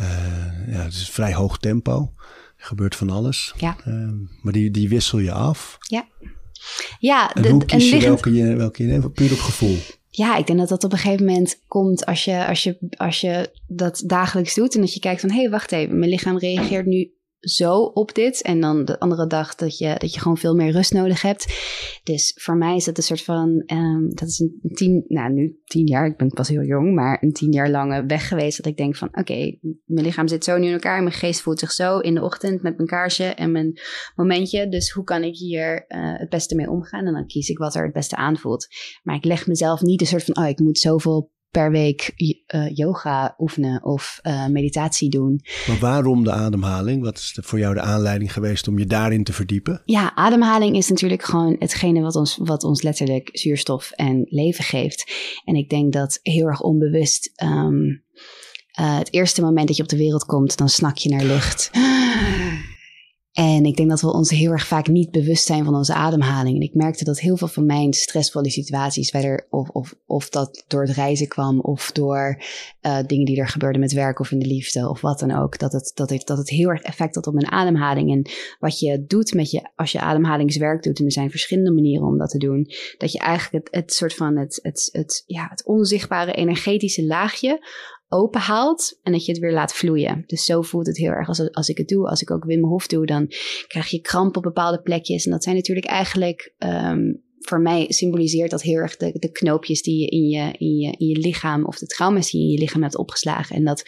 uh, 0.00 0.74
ja, 0.74 0.82
het 0.82 0.92
is 0.92 1.10
vrij 1.10 1.34
hoog 1.34 1.58
tempo. 1.58 2.12
Er 2.56 2.68
gebeurt 2.68 2.96
van 2.96 3.10
alles. 3.10 3.54
Ja. 3.56 3.76
Uh, 3.88 4.10
maar 4.42 4.52
die, 4.52 4.70
die 4.70 4.88
wissel 4.88 5.18
je 5.18 5.32
af. 5.32 5.78
Ja. 5.80 6.08
Ja. 6.98 7.34
En 7.34 7.50
hoe 7.50 7.64
kies 7.64 7.84
je 7.84 7.90
liggend... 7.90 8.04
welke 8.04 8.32
je, 8.32 8.56
welke 8.56 8.82
je 8.82 8.88
neemt? 8.88 9.12
Puur 9.12 9.32
op 9.32 9.38
gevoel. 9.38 9.76
Ja, 10.08 10.36
ik 10.36 10.46
denk 10.46 10.58
dat 10.58 10.68
dat 10.68 10.84
op 10.84 10.92
een 10.92 10.98
gegeven 10.98 11.26
moment 11.26 11.62
komt 11.68 12.06
als 12.06 12.24
je, 12.24 12.46
als 12.46 12.62
je, 12.62 12.78
als 12.96 13.20
je 13.20 13.50
dat 13.66 14.02
dagelijks 14.06 14.54
doet. 14.54 14.74
En 14.74 14.80
dat 14.80 14.94
je 14.94 15.00
kijkt 15.00 15.20
van, 15.20 15.30
hé, 15.30 15.40
hey, 15.40 15.50
wacht 15.50 15.72
even, 15.72 15.98
mijn 15.98 16.10
lichaam 16.10 16.38
reageert 16.38 16.86
nu 16.86 17.10
zo 17.42 17.78
op 17.78 18.14
dit. 18.14 18.42
En 18.42 18.60
dan 18.60 18.84
de 18.84 18.98
andere 19.00 19.26
dag 19.26 19.54
dat 19.54 19.78
je, 19.78 19.94
dat 19.98 20.14
je 20.14 20.20
gewoon 20.20 20.36
veel 20.36 20.54
meer 20.54 20.72
rust 20.72 20.92
nodig 20.92 21.22
hebt. 21.22 21.46
Dus 22.02 22.38
voor 22.40 22.56
mij 22.56 22.76
is 22.76 22.84
dat 22.84 22.96
een 22.96 23.02
soort 23.02 23.22
van, 23.22 23.62
um, 23.66 24.14
dat 24.14 24.28
is 24.28 24.38
een 24.38 24.60
tien, 24.74 25.04
nou 25.08 25.32
nu 25.32 25.60
tien 25.64 25.86
jaar, 25.86 26.06
ik 26.06 26.16
ben 26.16 26.28
pas 26.28 26.48
heel 26.48 26.62
jong, 26.62 26.94
maar 26.94 27.22
een 27.22 27.32
tien 27.32 27.52
jaar 27.52 27.70
lange 27.70 28.06
weg 28.06 28.28
geweest. 28.28 28.56
Dat 28.56 28.66
ik 28.66 28.76
denk 28.76 28.96
van, 28.96 29.08
oké, 29.12 29.58
mijn 29.84 30.06
lichaam 30.06 30.28
zit 30.28 30.44
zo 30.44 30.58
nu 30.58 30.66
in 30.66 30.72
elkaar. 30.72 31.02
Mijn 31.02 31.14
geest 31.14 31.40
voelt 31.40 31.58
zich 31.58 31.72
zo 31.72 31.98
in 31.98 32.14
de 32.14 32.22
ochtend 32.22 32.62
met 32.62 32.76
mijn 32.76 32.88
kaarsje 32.88 33.24
en 33.24 33.52
mijn 33.52 33.80
momentje. 34.14 34.68
Dus 34.68 34.90
hoe 34.90 35.04
kan 35.04 35.22
ik 35.22 35.36
hier 35.36 35.84
uh, 35.88 36.18
het 36.18 36.28
beste 36.28 36.54
mee 36.54 36.70
omgaan? 36.70 37.06
En 37.06 37.12
dan 37.12 37.26
kies 37.26 37.48
ik 37.48 37.58
wat 37.58 37.74
er 37.74 37.84
het 37.84 37.92
beste 37.92 38.16
aanvoelt. 38.16 38.66
Maar 39.02 39.16
ik 39.16 39.24
leg 39.24 39.46
mezelf 39.46 39.80
niet 39.80 40.00
een 40.00 40.06
soort 40.06 40.24
van, 40.24 40.36
oh, 40.36 40.48
ik 40.48 40.58
moet 40.58 40.78
zoveel 40.78 41.30
per 41.52 41.70
week 41.70 42.12
uh, 42.16 42.68
yoga 42.74 43.34
oefenen 43.38 43.84
of 43.84 44.20
uh, 44.22 44.46
meditatie 44.46 45.10
doen. 45.10 45.40
Maar 45.66 45.78
waarom 45.78 46.24
de 46.24 46.30
ademhaling? 46.30 47.02
Wat 47.02 47.18
is 47.18 47.32
de, 47.34 47.42
voor 47.42 47.58
jou 47.58 47.74
de 47.74 47.80
aanleiding 47.80 48.32
geweest 48.32 48.68
om 48.68 48.78
je 48.78 48.86
daarin 48.86 49.24
te 49.24 49.32
verdiepen? 49.32 49.82
Ja, 49.84 50.14
ademhaling 50.14 50.76
is 50.76 50.88
natuurlijk 50.88 51.22
gewoon 51.22 51.56
hetgene 51.58 52.00
wat 52.00 52.16
ons, 52.16 52.38
wat 52.42 52.64
ons 52.64 52.82
letterlijk 52.82 53.28
zuurstof 53.32 53.90
en 53.90 54.26
leven 54.28 54.64
geeft. 54.64 55.12
En 55.44 55.54
ik 55.54 55.68
denk 55.68 55.92
dat 55.92 56.18
heel 56.22 56.46
erg 56.46 56.60
onbewust. 56.60 57.32
Um, 57.42 58.04
uh, 58.80 58.98
het 58.98 59.12
eerste 59.12 59.42
moment 59.42 59.66
dat 59.66 59.76
je 59.76 59.82
op 59.82 59.88
de 59.88 59.96
wereld 59.96 60.24
komt, 60.24 60.56
dan 60.56 60.68
snak 60.68 60.96
je 60.96 61.08
naar 61.08 61.24
lucht. 61.24 61.70
En 63.32 63.64
ik 63.64 63.76
denk 63.76 63.88
dat 63.88 64.00
we 64.00 64.12
ons 64.12 64.30
heel 64.30 64.50
erg 64.50 64.66
vaak 64.66 64.88
niet 64.88 65.10
bewust 65.10 65.44
zijn 65.44 65.64
van 65.64 65.74
onze 65.74 65.94
ademhaling. 65.94 66.56
En 66.56 66.62
ik 66.62 66.74
merkte 66.74 67.04
dat 67.04 67.20
heel 67.20 67.36
veel 67.36 67.48
van 67.48 67.66
mijn 67.66 67.92
stressvolle 67.92 68.50
situaties, 68.50 69.12
of, 69.50 69.68
of, 69.68 69.94
of 70.06 70.28
dat 70.28 70.64
door 70.68 70.82
het 70.82 70.94
reizen 70.94 71.28
kwam, 71.28 71.60
of 71.60 71.92
door 71.92 72.42
uh, 72.82 72.98
dingen 73.06 73.24
die 73.24 73.40
er 73.40 73.48
gebeurden 73.48 73.80
met 73.80 73.92
werk 73.92 74.18
of 74.18 74.30
in 74.30 74.38
de 74.38 74.46
liefde, 74.46 74.88
of 74.88 75.00
wat 75.00 75.18
dan 75.18 75.30
ook, 75.30 75.58
dat 75.58 75.72
het, 75.72 75.92
dat 75.94 76.10
het, 76.10 76.26
dat 76.26 76.38
het 76.38 76.48
heel 76.48 76.68
erg 76.68 76.82
effect 76.82 77.14
had 77.14 77.26
op 77.26 77.34
mijn 77.34 77.50
ademhaling. 77.50 78.10
En 78.10 78.30
wat 78.58 78.78
je 78.78 79.04
doet 79.06 79.34
met 79.34 79.50
je, 79.50 79.70
als 79.76 79.92
je 79.92 80.00
ademhalingswerk 80.00 80.82
doet, 80.82 80.98
en 80.98 81.04
er 81.04 81.12
zijn 81.12 81.30
verschillende 81.30 81.72
manieren 81.72 82.06
om 82.06 82.18
dat 82.18 82.30
te 82.30 82.38
doen, 82.38 82.66
dat 82.98 83.12
je 83.12 83.18
eigenlijk 83.18 83.64
het, 83.64 83.74
het 83.74 83.92
soort 83.92 84.14
van 84.14 84.36
het, 84.36 84.58
het, 84.62 84.88
het, 84.92 85.22
ja, 85.26 85.46
het 85.50 85.64
onzichtbare 85.66 86.32
energetische 86.32 87.04
laagje 87.04 87.66
openhaalt 88.12 88.98
en 89.02 89.12
dat 89.12 89.24
je 89.24 89.32
het 89.32 89.40
weer 89.40 89.52
laat 89.52 89.74
vloeien. 89.74 90.22
Dus 90.26 90.44
zo 90.44 90.62
voelt 90.62 90.86
het 90.86 90.96
heel 90.96 91.10
erg 91.10 91.28
als, 91.28 91.52
als 91.52 91.68
ik 91.68 91.78
het 91.78 91.88
doe. 91.88 92.08
Als 92.08 92.22
ik 92.22 92.30
ook 92.30 92.44
Wim 92.44 92.64
Hof 92.64 92.86
doe, 92.86 93.06
dan 93.06 93.26
krijg 93.66 93.88
je 93.88 94.00
kramp 94.00 94.36
op 94.36 94.42
bepaalde 94.42 94.82
plekjes. 94.82 95.24
En 95.24 95.30
dat 95.30 95.42
zijn 95.42 95.56
natuurlijk 95.56 95.86
eigenlijk 95.86 96.54
um, 96.58 97.22
voor 97.42 97.60
mij 97.60 97.86
symboliseert 97.88 98.50
dat 98.50 98.62
heel 98.62 98.76
erg 98.76 98.96
de, 98.96 99.12
de 99.18 99.30
knoopjes 99.30 99.82
die 99.82 100.00
je 100.00 100.06
in 100.06 100.28
je, 100.28 100.52
in, 100.58 100.76
je 100.76 100.94
in 100.98 101.06
je 101.06 101.18
lichaam 101.18 101.64
of 101.64 101.78
de 101.78 101.86
trauma's 101.86 102.30
die 102.30 102.40
je 102.40 102.46
in 102.46 102.52
je 102.52 102.58
lichaam 102.58 102.82
hebt 102.82 102.96
opgeslagen. 102.96 103.56
En 103.56 103.64
dat 103.64 103.82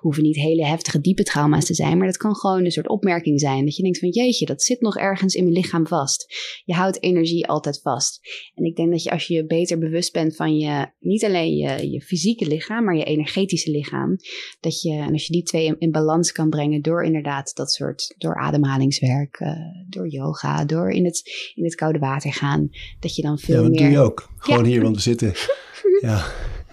hoeven 0.00 0.22
niet 0.22 0.36
hele 0.36 0.66
heftige, 0.66 1.00
diepe 1.00 1.22
trauma's 1.22 1.64
te 1.64 1.74
zijn, 1.74 1.98
maar 1.98 2.06
dat 2.06 2.16
kan 2.16 2.36
gewoon 2.36 2.64
een 2.64 2.70
soort 2.70 2.88
opmerking 2.88 3.40
zijn. 3.40 3.64
Dat 3.64 3.76
je 3.76 3.82
denkt 3.82 3.98
van 3.98 4.08
jeetje, 4.08 4.46
dat 4.46 4.62
zit 4.62 4.80
nog 4.80 4.96
ergens 4.96 5.34
in 5.34 5.42
mijn 5.42 5.56
lichaam 5.56 5.86
vast. 5.86 6.34
Je 6.64 6.74
houdt 6.74 7.02
energie 7.02 7.46
altijd 7.46 7.80
vast. 7.82 8.20
En 8.54 8.64
ik 8.64 8.76
denk 8.76 8.90
dat 8.90 9.02
je 9.02 9.10
als 9.10 9.26
je 9.26 9.46
beter 9.46 9.78
bewust 9.78 10.12
bent 10.12 10.36
van 10.36 10.58
je, 10.58 10.86
niet 10.98 11.24
alleen 11.24 11.56
je, 11.56 12.00
fysieke 12.02 12.46
lichaam, 12.46 12.84
maar 12.84 12.96
je 12.96 13.04
energetische 13.04 13.70
lichaam, 13.70 14.16
dat 14.60 14.82
je, 14.82 14.92
en 14.92 15.12
als 15.12 15.26
je 15.26 15.32
die 15.32 15.42
twee 15.42 15.74
in, 15.78 15.90
balans 15.90 16.32
kan 16.32 16.50
brengen 16.50 16.82
door 16.82 17.04
inderdaad 17.04 17.54
dat 17.54 17.72
soort, 17.72 18.14
door 18.18 18.40
ademhalingswerk, 18.40 19.40
uh, 19.40 19.52
door 19.88 20.08
yoga, 20.08 20.64
door 20.64 20.90
in 20.90 21.04
het, 21.04 21.50
in 21.54 21.64
het 21.64 21.74
koude 21.74 21.98
water 21.98 22.32
gaan 22.32 22.68
dat 23.00 23.16
je 23.16 23.22
dan 23.22 23.38
veel 23.38 23.62
ja, 23.62 23.68
dat 23.68 23.78
doe 23.78 23.88
je 23.90 23.98
ook. 23.98 24.28
Gewoon 24.38 24.64
hier, 24.64 24.82
want 24.82 24.96
we 24.96 25.02
zitten... 25.02 25.32
ja, 26.00 26.24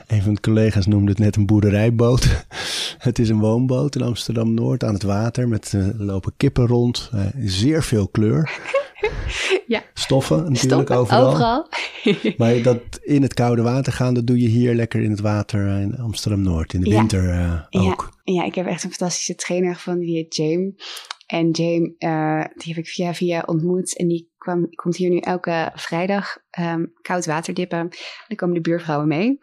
een 0.07 0.21
van 0.21 0.33
de 0.33 0.41
collega's 0.41 0.85
noemde 0.85 1.09
het 1.09 1.19
net 1.19 1.35
een 1.35 1.45
boerderijboot. 1.45 2.45
het 2.97 3.19
is 3.19 3.29
een 3.29 3.39
woonboot 3.39 3.95
in 3.95 4.01
Amsterdam-Noord 4.01 4.83
aan 4.83 4.93
het 4.93 5.03
water. 5.03 5.47
Met 5.47 5.73
uh, 5.75 5.87
lopen 5.97 6.33
kippen 6.37 6.67
rond. 6.67 7.09
Uh, 7.15 7.25
zeer 7.39 7.83
veel 7.83 8.07
kleur. 8.07 8.51
ja. 9.67 9.83
Stoffen 9.93 10.37
natuurlijk 10.37 10.87
Stoffen, 10.87 10.97
overal. 10.97 11.27
overal. 11.27 11.67
maar 12.37 12.61
dat 12.61 12.79
in 13.01 13.21
het 13.21 13.33
koude 13.33 13.61
water 13.61 13.93
gaan, 13.93 14.13
dat 14.13 14.27
doe 14.27 14.41
je 14.41 14.47
hier 14.47 14.75
lekker 14.75 15.01
in 15.01 15.11
het 15.11 15.19
water 15.19 15.67
in 15.79 15.97
Amsterdam-Noord. 15.97 16.73
In 16.73 16.81
de 16.81 16.89
Ja. 16.89 16.97
winter 16.97 17.23
uh, 17.23 17.85
ook. 17.85 18.09
Ja, 18.23 18.33
ja, 18.33 18.43
ik 18.43 18.55
heb 18.55 18.65
echt 18.65 18.83
een 18.83 18.89
fantastische 18.89 19.35
trainer 19.35 19.75
gevonden, 19.75 20.05
die 20.05 20.15
heet 20.15 20.35
James. 20.35 20.73
En 21.27 21.51
James, 21.51 21.91
uh, 21.99 22.43
die 22.53 22.73
heb 22.73 22.83
ik 22.83 22.87
via 22.87 23.13
via 23.13 23.43
ontmoet. 23.45 23.97
En 23.97 24.07
die 24.07 24.31
kwam, 24.37 24.69
komt 24.75 24.95
hier 24.95 25.09
nu 25.09 25.17
elke 25.17 25.71
vrijdag 25.73 26.37
um, 26.59 26.93
koud 27.01 27.25
water 27.25 27.53
dippen. 27.53 27.89
Dan 28.27 28.37
komen 28.37 28.55
de 28.55 28.61
buurvrouwen 28.61 29.07
mee. 29.07 29.37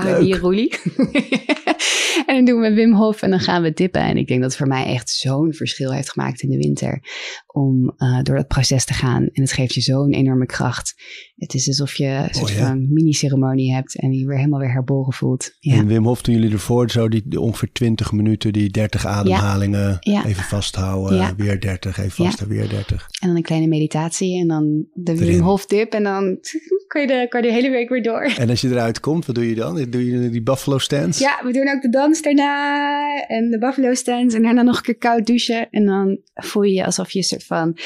Leuk. 0.00 0.22
hier 0.22 0.38
roelie? 0.38 0.74
en 2.26 2.34
dan 2.34 2.44
doen 2.44 2.60
we 2.60 2.74
Wim 2.74 2.94
Hof 2.94 3.22
en 3.22 3.30
dan 3.30 3.40
gaan 3.40 3.62
we 3.62 3.72
dippen. 3.72 4.00
En 4.00 4.16
ik 4.16 4.26
denk 4.26 4.40
dat 4.40 4.48
het 4.48 4.58
voor 4.58 4.68
mij 4.68 4.86
echt 4.86 5.10
zo'n 5.10 5.52
verschil 5.52 5.92
heeft 5.92 6.10
gemaakt 6.10 6.42
in 6.42 6.50
de 6.50 6.56
winter. 6.56 7.02
Om 7.46 7.94
uh, 7.96 8.22
door 8.22 8.36
dat 8.36 8.48
proces 8.48 8.84
te 8.84 8.92
gaan. 8.92 9.22
En 9.32 9.42
het 9.42 9.52
geeft 9.52 9.74
je 9.74 9.80
zo'n 9.80 10.12
enorme 10.12 10.46
kracht. 10.46 10.94
Het 11.34 11.54
is 11.54 11.68
alsof 11.68 11.94
je 11.94 12.06
een 12.06 12.34
soort 12.34 12.56
hè? 12.56 12.66
van 12.66 12.92
mini-ceremonie 12.92 13.74
hebt. 13.74 14.00
En 14.00 14.12
je 14.12 14.26
weer 14.26 14.36
helemaal 14.36 14.60
weer 14.60 14.72
herboren 14.72 15.12
voelt. 15.12 15.56
Ja. 15.58 15.74
En 15.74 15.86
Wim 15.86 16.04
Hof 16.04 16.22
doen 16.22 16.34
jullie 16.34 16.52
ervoor, 16.52 16.90
zo 16.90 17.08
die, 17.08 17.22
die 17.24 17.40
ongeveer 17.40 17.72
20 17.72 18.12
minuten, 18.12 18.52
die 18.52 18.70
30 18.70 19.06
ademhalingen. 19.06 19.96
Ja. 20.00 20.24
Even 20.24 20.44
vasthouden, 20.44 21.36
weer 21.36 21.60
30, 21.60 21.98
even 21.98 22.24
vasthouden, 22.24 22.58
weer 22.58 22.68
30. 22.68 23.08
En 23.20 23.28
dan 23.28 23.36
een 23.36 23.42
kleine 23.42 23.66
meditatie 23.66 24.40
en 24.40 24.48
dan 24.48 24.86
de. 24.92 25.16
Wim 25.16 25.40
Hof 25.40 25.66
dip. 25.66 25.92
En 25.92 26.02
dan 26.02 26.38
kan 26.86 27.00
je, 27.00 27.06
de, 27.06 27.26
kan 27.28 27.42
je 27.42 27.48
de 27.48 27.54
hele 27.54 27.70
week 27.70 27.88
weer 27.88 28.02
door. 28.02 28.22
En 28.22 28.50
als 28.50 28.60
je 28.60 28.68
eruit 28.68 29.00
komt, 29.00 29.26
wat 29.26 29.34
doe 29.34 29.48
je 29.48 29.54
dan? 29.54 29.78
Doe 29.90 30.06
je 30.06 30.30
die 30.30 30.42
buffalo 30.42 30.78
stance? 30.78 31.22
Ja, 31.22 31.40
we 31.44 31.52
doen 31.52 31.68
ook 31.68 31.82
de 31.82 31.88
dans 31.88 32.22
daarna 32.22 33.26
en 33.26 33.50
de 33.50 33.58
buffalo 33.58 33.94
stance. 33.94 34.36
En 34.36 34.42
daarna 34.42 34.62
nog 34.62 34.76
een 34.76 34.82
keer 34.82 34.98
koud 34.98 35.26
douchen. 35.26 35.70
En 35.70 35.84
dan 35.84 36.18
voel 36.34 36.62
je 36.62 36.74
je 36.74 36.84
alsof 36.84 37.10
je 37.10 37.18
een 37.18 37.24
soort 37.24 37.44
van 37.44 37.76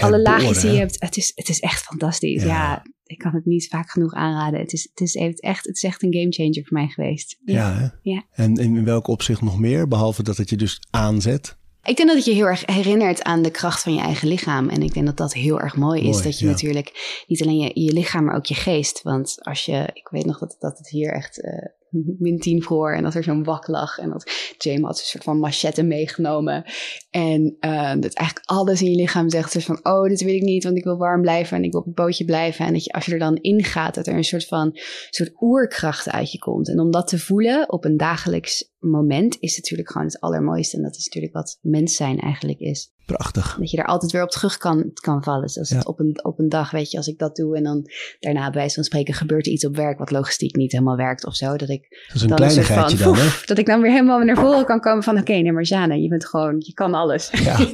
alle 0.00 0.20
laagjes 0.20 0.60
die 0.60 0.70
je 0.70 0.78
hebt. 0.78 0.96
Het 0.98 1.16
is, 1.16 1.32
het 1.34 1.48
is 1.48 1.60
echt 1.60 1.82
fantastisch. 1.82 2.42
Ja. 2.42 2.48
Ja. 2.48 2.82
ik 3.04 3.18
kan 3.18 3.34
het 3.34 3.44
niet 3.44 3.68
vaak 3.68 3.90
genoeg 3.90 4.12
aanraden. 4.12 4.60
Het 4.60 4.72
is, 4.72 4.88
het 4.94 5.00
is 5.00 5.14
echt, 5.14 5.66
het 5.66 5.76
is 5.76 5.82
echt 5.82 6.02
een 6.02 6.14
game 6.14 6.30
changer 6.30 6.64
voor 6.64 6.78
mij 6.78 6.88
geweest. 6.88 7.38
Ja? 7.44 7.98
Ja. 8.02 8.24
En 8.32 8.54
in 8.54 8.84
welk 8.84 9.06
opzicht 9.06 9.42
nog 9.42 9.58
meer? 9.58 9.88
Behalve 9.88 10.22
dat 10.22 10.36
het 10.36 10.50
je 10.50 10.56
dus 10.56 10.80
aanzet. 10.90 11.56
Ik 11.88 11.96
denk 11.96 12.08
dat 12.08 12.16
het 12.16 12.26
je 12.26 12.32
heel 12.32 12.46
erg 12.46 12.66
herinnert 12.66 13.22
aan 13.22 13.42
de 13.42 13.50
kracht 13.50 13.82
van 13.82 13.94
je 13.94 14.00
eigen 14.00 14.28
lichaam. 14.28 14.68
En 14.68 14.82
ik 14.82 14.94
denk 14.94 15.06
dat 15.06 15.16
dat 15.16 15.34
heel 15.34 15.60
erg 15.60 15.76
mooi 15.76 16.08
is. 16.08 16.22
Dat 16.22 16.38
je 16.38 16.44
ja. 16.44 16.50
natuurlijk 16.50 17.22
niet 17.26 17.42
alleen 17.42 17.58
je, 17.58 17.70
je 17.74 17.92
lichaam, 17.92 18.24
maar 18.24 18.36
ook 18.36 18.46
je 18.46 18.54
geest. 18.54 19.02
Want 19.02 19.36
als 19.40 19.64
je, 19.64 19.90
ik 19.92 20.08
weet 20.08 20.24
nog 20.24 20.38
dat, 20.38 20.56
dat 20.58 20.78
het 20.78 20.88
hier 20.88 21.12
echt 21.12 21.42
eh 21.42 21.76
min 22.18 22.38
10 22.38 22.62
vroor 22.62 22.92
en 22.92 23.02
dat 23.02 23.14
er 23.14 23.22
zo'n 23.22 23.44
wak 23.44 23.66
lag. 23.66 23.98
En 23.98 24.10
dat 24.10 24.30
James 24.58 24.82
had 24.82 24.98
een 24.98 25.04
soort 25.04 25.24
van 25.24 25.38
machette 25.38 25.82
meegenomen. 25.82 26.64
En 27.10 27.56
eh, 27.60 27.94
dat 28.00 28.14
eigenlijk 28.14 28.42
alles 28.44 28.82
in 28.82 28.90
je 28.90 28.96
lichaam 28.96 29.30
zegt 29.30 29.50
soort 29.50 29.64
van, 29.64 29.80
oh, 29.82 30.08
dit 30.08 30.22
wil 30.22 30.34
ik 30.34 30.42
niet, 30.42 30.64
want 30.64 30.76
ik 30.76 30.84
wil 30.84 30.96
warm 30.96 31.20
blijven 31.20 31.56
en 31.56 31.64
ik 31.64 31.70
wil 31.70 31.80
op 31.80 31.86
het 31.86 31.94
bootje 31.94 32.24
blijven. 32.24 32.66
En 32.66 32.72
dat 32.72 32.84
je, 32.84 32.92
als 32.92 33.06
je 33.06 33.12
er 33.12 33.18
dan 33.18 33.36
ingaat, 33.36 33.94
dat 33.94 34.06
er 34.06 34.14
een 34.14 34.24
soort 34.24 34.46
van 34.46 34.78
soort 35.10 35.32
oerkracht 35.40 36.10
uit 36.10 36.32
je 36.32 36.38
komt. 36.38 36.68
En 36.68 36.80
om 36.80 36.90
dat 36.90 37.08
te 37.08 37.18
voelen 37.18 37.72
op 37.72 37.84
een 37.84 37.96
dagelijks 37.96 38.70
moment 38.80 39.36
is 39.40 39.56
natuurlijk 39.56 39.90
gewoon 39.90 40.06
het 40.06 40.20
allermooiste. 40.20 40.76
En 40.76 40.82
dat 40.82 40.96
is 40.96 41.04
natuurlijk 41.04 41.34
wat 41.34 41.58
mens 41.60 41.96
zijn 41.96 42.18
eigenlijk 42.18 42.58
is. 42.58 42.92
Prachtig. 43.06 43.56
Dat 43.58 43.70
je 43.70 43.76
daar 43.76 43.86
altijd 43.86 44.12
weer 44.12 44.22
op 44.22 44.30
terug 44.30 44.56
kan, 44.56 44.90
kan 44.94 45.22
vallen. 45.22 45.48
Zoals 45.48 45.68
Ja. 45.68 45.76
het 45.76 45.86
op 45.86 46.00
een, 46.00 46.24
op 46.24 46.38
een 46.38 46.48
dag, 46.48 46.70
weet 46.70 46.90
je, 46.90 46.96
als 46.96 47.06
ik 47.06 47.18
dat 47.18 47.36
doe 47.36 47.56
en 47.56 47.62
dan 47.62 47.90
daarna 48.20 48.42
bij 48.50 48.58
wijze 48.58 48.74
van 48.74 48.84
spreken 48.84 49.14
gebeurt 49.14 49.46
er 49.46 49.52
iets 49.52 49.66
op 49.66 49.76
werk 49.76 49.98
wat 49.98 50.10
logistiek 50.10 50.56
niet 50.56 50.72
helemaal 50.72 50.96
werkt 50.96 51.26
of 51.26 51.34
zo. 51.34 51.56
Dat 51.56 51.68
ik 51.68 51.86
Dat 52.06 52.16
is 52.16 52.22
een 52.22 52.28
dan 52.28 52.42
een 52.42 52.50
soort 52.50 52.66
van, 52.66 52.96
dan, 52.96 53.12
poef, 53.12 53.42
dat 53.46 53.58
ik 53.58 53.66
dan 53.66 53.80
weer 53.80 53.90
helemaal 53.90 54.18
naar 54.18 54.36
voren 54.36 54.64
kan 54.64 54.80
komen 54.80 55.02
van 55.02 55.18
oké, 55.18 55.32
nee 55.32 55.52
maar 55.52 55.62
Jana, 55.62 55.94
je 55.94 56.08
bent 56.08 56.26
gewoon, 56.26 56.56
je 56.58 56.72
kan 56.72 56.94
alles. 56.94 57.30
Ja. 57.30 57.56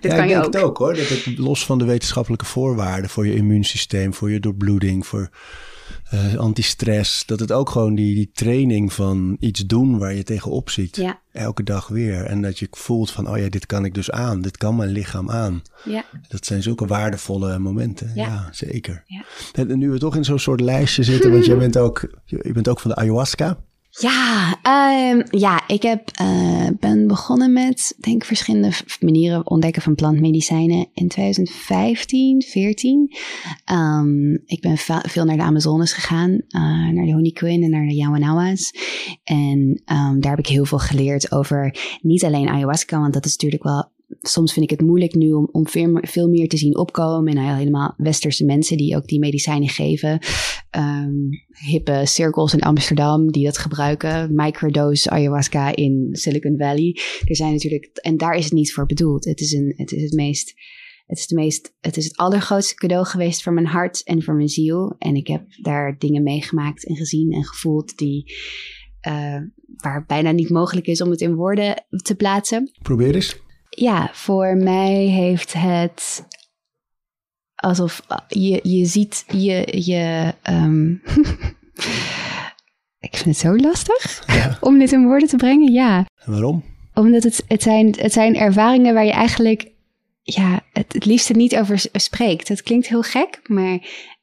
Dit 0.00 0.12
ja, 0.12 0.16
kan 0.16 0.22
ik 0.24 0.28
je 0.28 0.34
denk 0.34 0.36
ook. 0.46 0.52
het 0.52 0.62
ook 0.62 0.78
hoor. 0.78 0.94
Dat 0.94 1.08
het 1.08 1.38
los 1.38 1.66
van 1.66 1.78
de 1.78 1.84
wetenschappelijke 1.84 2.44
voorwaarden 2.44 3.10
voor 3.10 3.26
je 3.26 3.34
immuunsysteem, 3.34 4.14
voor 4.14 4.30
je 4.30 4.40
doorbloeding, 4.40 5.06
voor 5.06 5.30
eh 6.10 6.34
antistress, 6.34 7.26
dat 7.26 7.40
het 7.40 7.52
ook 7.52 7.70
gewoon 7.70 7.94
die, 7.94 8.14
die 8.14 8.30
training 8.34 8.92
van 8.92 9.36
iets 9.40 9.66
doen 9.66 9.98
waar 9.98 10.14
je 10.14 10.22
tegenop 10.22 10.70
ziet. 10.70 10.96
Ja. 10.96 11.20
Elke 11.32 11.62
dag 11.62 11.88
weer. 11.88 12.24
En 12.24 12.42
dat 12.42 12.58
je 12.58 12.66
voelt 12.70 13.10
van, 13.10 13.28
oh 13.28 13.38
ja, 13.38 13.48
dit 13.48 13.66
kan 13.66 13.84
ik 13.84 13.94
dus 13.94 14.10
aan. 14.10 14.40
Dit 14.42 14.56
kan 14.56 14.76
mijn 14.76 14.90
lichaam 14.90 15.30
aan. 15.30 15.62
Ja. 15.84 16.04
Dat 16.28 16.46
zijn 16.46 16.62
zulke 16.62 16.86
waardevolle 16.86 17.58
momenten. 17.58 18.10
Ja, 18.14 18.24
Ja. 18.26 18.48
zeker. 18.52 19.02
Ja. 19.06 19.24
En 19.52 19.78
nu 19.78 19.90
we 19.90 19.98
toch 19.98 20.16
in 20.16 20.24
zo'n 20.24 20.38
soort 20.38 20.60
lijstje 20.60 21.02
zitten, 21.02 21.32
want 21.32 21.44
jij 21.46 21.56
bent 21.66 21.78
ook, 21.78 22.20
je 22.24 22.52
bent 22.52 22.68
ook 22.68 22.80
van 22.80 22.90
de 22.90 22.96
ayahuasca. 22.96 23.58
Ja, 23.90 24.58
ehm, 24.62 25.22
ja, 25.30 25.62
ik 25.66 25.82
heb, 25.82 26.10
eh, 26.14 26.68
ben 26.78 27.06
begonnen 27.06 27.52
met, 27.52 27.94
denk 27.98 28.24
verschillende 28.24 28.72
manieren 29.00 29.50
ontdekken 29.50 29.82
van 29.82 29.94
plantmedicijnen 29.94 30.86
in 30.94 31.08
2015, 31.08 32.42
14. 32.42 33.10
Ehm, 33.64 34.32
ik 34.32 34.60
ben 34.60 34.76
veel 35.08 35.24
naar 35.24 35.36
de 35.36 35.42
Amazones 35.42 35.92
gegaan, 35.92 36.30
eh, 36.48 36.88
naar 36.88 37.04
de 37.04 37.12
Honeyquin 37.12 37.62
en 37.62 37.70
naar 37.70 37.86
de 37.86 37.94
Yawanawas. 37.94 38.74
En 39.24 39.82
ehm, 39.84 40.20
daar 40.20 40.30
heb 40.30 40.38
ik 40.38 40.46
heel 40.46 40.64
veel 40.64 40.78
geleerd 40.78 41.32
over 41.32 41.76
niet 42.02 42.24
alleen 42.24 42.48
ayahuasca, 42.48 43.00
want 43.00 43.12
dat 43.12 43.24
is 43.24 43.32
natuurlijk 43.32 43.62
wel 43.62 43.90
soms 44.20 44.52
vind 44.52 44.70
ik 44.70 44.78
het 44.78 44.86
moeilijk 44.86 45.14
nu 45.14 45.32
om, 45.32 45.48
om 45.52 45.68
veel, 45.68 46.28
meer- 46.28 46.48
te 46.48 46.56
zien 46.56 46.76
opkomen. 46.76 47.34
En 47.34 47.42
nou 47.42 47.56
helemaal 47.58 47.94
westerse 47.96 48.44
mensen 48.44 48.76
die 48.76 48.96
ook 48.96 49.06
die 49.06 49.18
medicijnen 49.18 49.68
geven. 49.68 50.18
Ehm, 50.70 51.12
hippe 51.48 52.02
cirkels 52.04 52.52
in 52.52 52.60
Amsterdam 52.60 53.30
die 53.30 53.44
dat 53.44 53.58
gebruiken. 53.58 54.34
Microdose 54.34 55.10
ayahuasca 55.10 55.76
in 55.76 56.08
Silicon 56.12 56.56
Valley. 56.58 56.96
Er 57.24 57.36
zijn 57.36 57.52
natuurlijk, 57.52 57.86
en 57.96 58.16
daar 58.16 58.34
is 58.34 58.44
het 58.44 58.52
niet 58.52 58.72
voor 58.72 58.86
bedoeld. 58.86 59.24
Het 59.24 59.40
is, 59.40 59.52
een, 59.52 59.72
het, 59.76 59.92
is 59.92 60.02
het 60.02 60.12
meest. 60.12 60.54
Het 61.06 61.18
is, 61.18 61.24
het 61.28 61.38
meest, 61.38 61.74
het 61.80 61.96
is 61.96 62.04
het 62.04 62.16
allergrootste 62.16 62.74
cadeau 62.74 63.06
geweest 63.06 63.42
voor 63.42 63.52
mijn 63.52 63.66
hart 63.66 64.02
en 64.02 64.22
voor 64.22 64.34
mijn 64.34 64.48
ziel. 64.48 64.94
En 64.98 65.14
ik 65.14 65.26
heb 65.26 65.44
daar 65.62 65.98
dingen 65.98 66.22
meegemaakt 66.22 66.86
en 66.86 66.96
gezien 66.96 67.32
en 67.32 67.44
gevoeld 67.44 67.96
die, 67.96 68.34
eh, 69.00 69.36
waar 69.76 70.04
bijna 70.06 70.30
niet 70.30 70.50
mogelijk 70.50 70.86
is 70.86 71.00
om 71.00 71.10
het 71.10 71.20
in 71.20 71.34
woorden 71.34 71.84
te 72.02 72.14
plaatsen 72.14 72.70
Probeer 72.82 73.14
eens. 73.14 73.48
Ja, 73.70 74.10
voor 74.12 74.56
mij 74.56 74.94
heeft 74.94 75.52
het 75.52 76.26
alsof 77.54 78.02
je, 78.28 78.60
je 78.62 78.84
ziet 78.84 79.24
je, 79.28 79.82
je, 79.84 80.34
ehm, 80.42 80.90
Ik 83.00 83.16
vind 83.16 83.24
het 83.24 83.36
zo 83.36 83.56
lastig 83.56 84.24
om 84.60 84.78
dit 84.78 84.92
in 84.92 85.04
woorden 85.04 85.28
te 85.28 85.36
brengen. 85.36 85.72
Ja. 85.72 86.06
waarom? 86.24 86.64
Omdat 86.94 87.22
het, 87.22 87.44
het, 87.48 87.62
zijn, 87.62 87.94
het 87.98 88.12
zijn 88.12 88.36
ervaringen 88.36 88.94
waar 88.94 89.04
je 89.04 89.12
eigenlijk 89.12 89.70
ja, 90.22 90.60
het, 90.72 90.92
het 90.92 91.04
liefste 91.04 91.32
niet 91.32 91.56
over 91.56 91.84
spreekt. 91.92 92.48
Het 92.48 92.62
klinkt 92.62 92.88
heel 92.88 93.02
gek, 93.02 93.40
maar 93.46 93.78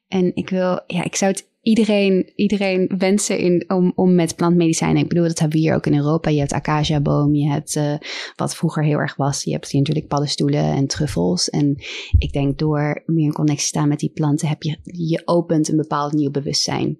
en 0.08 0.30
ik 0.34 0.50
wil, 0.50 0.80
ja, 0.86 1.04
ik 1.04 1.16
zou 1.16 1.30
het 1.30 1.47
iedereen, 1.60 2.32
iedereen 2.34 2.90
wensen 2.98 3.38
in, 3.38 3.64
om, 3.70 3.92
om 3.94 4.14
met 4.14 4.36
plantmedicijnen. 4.36 5.02
Ik 5.02 5.08
bedoel, 5.08 5.26
dat 5.26 5.38
hebben 5.38 5.58
we 5.58 5.64
hier 5.64 5.74
ook 5.74 5.86
in 5.86 5.96
Europa. 5.96 6.30
Je 6.30 6.38
hebt 6.38 6.52
acaciaboom, 6.52 7.34
je 7.34 7.48
hebt 7.48 7.76
uh, 7.76 7.94
wat 8.36 8.56
vroeger 8.56 8.84
heel 8.84 8.98
erg 8.98 9.16
was. 9.16 9.44
Je 9.44 9.52
hebt 9.52 9.70
hier 9.70 9.80
natuurlijk 9.80 10.08
paddenstoelen 10.08 10.64
en 10.64 10.86
truffels. 10.86 11.50
En 11.50 11.76
ik 12.18 12.32
denk 12.32 12.58
door 12.58 13.02
meer 13.06 13.24
in 13.24 13.32
connectie 13.32 13.62
te 13.62 13.68
staan 13.68 13.88
met 13.88 13.98
die 13.98 14.12
planten, 14.14 14.48
heb 14.48 14.62
je, 14.62 14.78
je 14.82 15.22
opent 15.24 15.68
een 15.68 15.76
bepaald 15.76 16.12
nieuw 16.12 16.30
bewustzijn. 16.30 16.98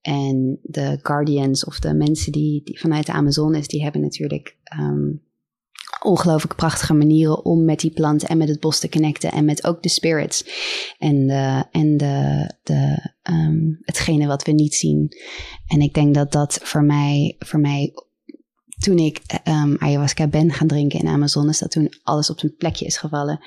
En 0.00 0.58
de 0.62 0.98
guardians 1.02 1.64
of 1.64 1.78
de 1.78 1.94
mensen 1.94 2.32
die, 2.32 2.62
die 2.64 2.80
vanuit 2.80 3.06
de 3.06 3.12
Amazones, 3.12 3.68
die 3.68 3.82
hebben 3.82 4.00
natuurlijk 4.00 4.56
um, 4.80 5.26
ongelooflijk 6.02 6.56
prachtige 6.56 6.94
manieren 6.94 7.44
om 7.44 7.64
met 7.64 7.80
die 7.80 7.90
planten 7.90 8.28
en 8.28 8.38
met 8.38 8.48
het 8.48 8.60
bos 8.60 8.78
te 8.78 8.88
connecten 8.88 9.32
en 9.32 9.44
met 9.44 9.64
ook 9.64 9.82
de 9.82 9.88
spirits 9.88 10.44
en, 10.98 11.26
de, 11.26 11.64
en 11.70 11.96
de, 11.96 12.50
de, 12.62 13.10
um, 13.30 13.78
hetgene 13.80 14.26
wat 14.26 14.44
we 14.44 14.52
niet 14.52 14.74
zien. 14.74 15.08
En 15.66 15.80
ik 15.80 15.94
denk 15.94 16.14
dat 16.14 16.32
dat 16.32 16.58
voor 16.62 16.84
mij, 16.84 17.36
voor 17.38 17.60
mij 17.60 17.92
toen 18.78 18.98
ik 18.98 19.20
um, 19.48 19.76
ayahuasca 19.78 20.26
ben 20.26 20.52
gaan 20.52 20.66
drinken 20.66 20.98
in 20.98 21.08
Amazones, 21.08 21.58
dat 21.58 21.70
toen 21.70 21.92
alles 22.02 22.30
op 22.30 22.38
zijn 22.38 22.54
plekje 22.56 22.86
is 22.86 22.96
gevallen. 22.96 23.40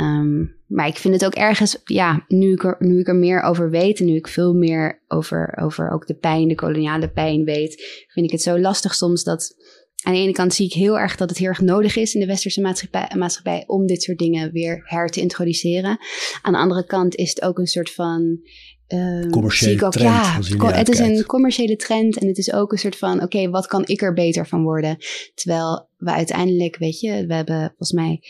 Um, 0.00 0.60
maar 0.66 0.86
ik 0.86 0.96
vind 0.96 1.14
het 1.14 1.24
ook 1.24 1.34
ergens, 1.34 1.80
ja, 1.84 2.24
nu 2.28 2.52
ik, 2.52 2.64
er, 2.64 2.76
nu 2.78 2.98
ik 2.98 3.08
er 3.08 3.16
meer 3.16 3.42
over 3.42 3.70
weet 3.70 4.00
en 4.00 4.06
nu 4.06 4.14
ik 4.14 4.28
veel 4.28 4.54
meer 4.54 5.02
over, 5.08 5.58
over 5.62 5.90
ook 5.90 6.06
de 6.06 6.14
pijn, 6.14 6.48
de 6.48 6.54
koloniale 6.54 7.10
pijn 7.10 7.44
weet, 7.44 8.04
vind 8.08 8.26
ik 8.26 8.32
het 8.32 8.42
zo 8.42 8.58
lastig 8.58 8.94
soms 8.94 9.24
dat 9.24 9.54
aan 10.02 10.12
de 10.12 10.18
ene 10.18 10.32
kant 10.32 10.54
zie 10.54 10.66
ik 10.66 10.72
heel 10.72 10.98
erg 10.98 11.16
dat 11.16 11.28
het 11.28 11.38
heel 11.38 11.48
erg 11.48 11.60
nodig 11.60 11.96
is 11.96 12.14
in 12.14 12.20
de 12.20 12.26
westerse 12.26 12.60
maatschappij, 12.60 13.10
maatschappij 13.16 13.64
om 13.66 13.86
dit 13.86 14.02
soort 14.02 14.18
dingen 14.18 14.52
weer 14.52 14.82
her 14.84 15.08
te 15.08 15.20
introduceren. 15.20 15.98
Aan 16.42 16.52
de 16.52 16.58
andere 16.58 16.86
kant 16.86 17.14
is 17.14 17.28
het 17.28 17.42
ook 17.42 17.58
een 17.58 17.66
soort 17.66 17.90
van. 17.90 18.40
Um, 18.88 19.30
commerciële 19.30 19.88
trend. 19.88 19.96
Ja, 19.96 20.72
het 20.72 20.88
is 20.88 20.98
een 20.98 21.24
commerciële 21.24 21.76
trend 21.76 22.18
en 22.18 22.26
het 22.26 22.38
is 22.38 22.52
ook 22.52 22.72
een 22.72 22.78
soort 22.78 22.96
van: 22.96 23.22
oké, 23.22 23.50
wat 23.50 23.66
kan 23.66 23.82
ik 23.86 24.02
er 24.02 24.12
beter 24.12 24.46
van 24.46 24.62
worden? 24.62 24.96
Terwijl 25.34 25.88
we 25.96 26.10
uiteindelijk, 26.10 26.76
weet 26.76 27.00
je, 27.00 27.26
we 27.26 27.34
hebben 27.34 27.66
volgens 27.68 27.92
mij 27.92 28.20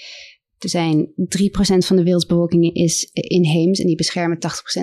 er 0.62 0.68
zijn 0.68 1.07
3% 1.07 1.14
van 1.87 1.96
de 1.96 2.03
wereldbevolking 2.03 2.75
is 2.75 3.11
inheems 3.12 3.81
en 3.81 3.87
die 3.87 3.96
beschermen 3.96 4.37
80% 4.37 4.40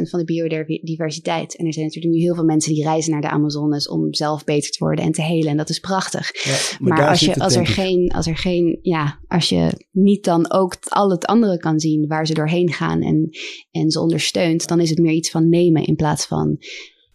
van 0.09 0.19
de 0.19 0.25
biodiversiteit. 0.25 1.55
En 1.55 1.65
er 1.65 1.73
zijn 1.73 1.85
natuurlijk 1.85 2.13
nu 2.13 2.21
heel 2.21 2.35
veel 2.35 2.43
mensen 2.43 2.73
die 2.73 2.83
reizen 2.83 3.11
naar 3.11 3.21
de 3.21 3.29
Amazones 3.29 3.87
om 3.87 4.13
zelf 4.13 4.43
beter 4.43 4.71
te 4.71 4.77
worden 4.79 5.05
en 5.05 5.11
te 5.11 5.21
helen. 5.21 5.51
En 5.51 5.57
dat 5.57 5.69
is 5.69 5.79
prachtig. 5.79 6.31
maar, 6.79 7.07
als, 7.07 7.19
je, 7.19 7.35
als, 7.35 7.55
er 7.55 7.67
geen, 7.67 8.11
als 8.11 8.27
er 8.27 8.37
geen, 8.37 8.79
ja, 8.81 9.19
als 9.27 9.49
je 9.49 9.87
niet 9.91 10.23
dan 10.23 10.51
ook 10.51 10.77
al 10.87 11.11
het 11.11 11.25
andere 11.25 11.57
kan 11.57 11.79
zien 11.79 12.07
waar 12.07 12.27
ze 12.27 12.33
doorheen 12.33 12.73
gaan 12.73 13.01
en, 13.01 13.29
en 13.71 13.91
ze 13.91 13.99
ondersteunt, 13.99 14.67
dan 14.67 14.79
is 14.79 14.89
het 14.89 14.99
meer 14.99 15.13
iets 15.13 15.31
van 15.31 15.49
nemen 15.49 15.85
in 15.85 15.95
plaats 15.95 16.25
van 16.25 16.57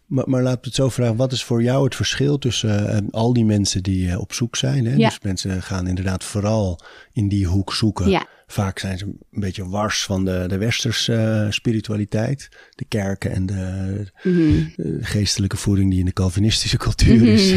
maar, 0.05 0.29
maar 0.29 0.43
we 0.43 0.49
het 0.61 0.75
zo 0.75 0.89
vragen. 0.89 1.15
Wat 1.15 1.31
is 1.31 1.43
voor 1.43 1.63
jou 1.63 1.83
het 1.83 1.95
verschil 1.95 2.37
tussen 2.37 3.03
uh, 3.03 3.09
al 3.11 3.33
die 3.33 3.45
mensen 3.45 3.83
die 3.83 4.07
uh, 4.07 4.19
op 4.19 4.33
zoek 4.33 4.55
zijn? 4.55 4.85
Hè? 4.85 4.95
Ja. 4.95 5.09
Dus 5.09 5.19
mensen 5.21 5.61
gaan 5.61 5.87
inderdaad 5.87 6.23
vooral 6.23 6.79
in 7.11 7.27
die 7.27 7.45
hoek 7.45 7.73
zoeken. 7.73 8.09
Ja. 8.09 8.27
Vaak 8.47 8.79
zijn 8.79 8.97
ze 8.97 9.05
een 9.05 9.39
beetje 9.39 9.69
wars 9.69 10.03
van 10.03 10.25
de, 10.25 10.43
de 10.47 10.57
westerse 10.57 11.43
uh, 11.45 11.51
spiritualiteit. 11.51 12.49
De 12.69 12.85
kerken 12.85 13.31
en 13.31 13.45
de, 13.45 14.11
mm 14.23 14.73
de, 14.75 14.97
geestelijke 15.01 15.57
voeding 15.57 15.89
die 15.89 15.99
in 15.99 16.05
de 16.05 16.13
Calvinistische 16.13 16.77
cultuur 16.77 17.13
mm 17.13 17.19
-hmm. 17.19 17.33
is 17.33 17.53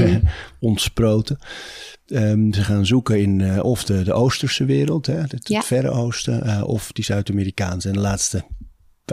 ontsproten. 0.60 1.38
Um, 2.06 2.52
ze 2.52 2.64
gaan 2.64 2.86
zoeken 2.86 3.20
in 3.20 3.62
of 3.62 3.84
de, 3.84 4.02
de 4.02 4.12
Oosterse 4.12 4.64
wereld, 4.64 5.06
hè, 5.06 5.20
het, 5.20 5.48
ja. 5.48 5.56
het 5.56 5.66
Verre 5.66 5.90
Oosten, 5.90 6.64
of 6.64 6.92
die 6.92 7.04
Zuid-Amerikaanse. 7.04 7.88
En 7.88 7.94
de 7.94 8.00
laatste 8.00 8.44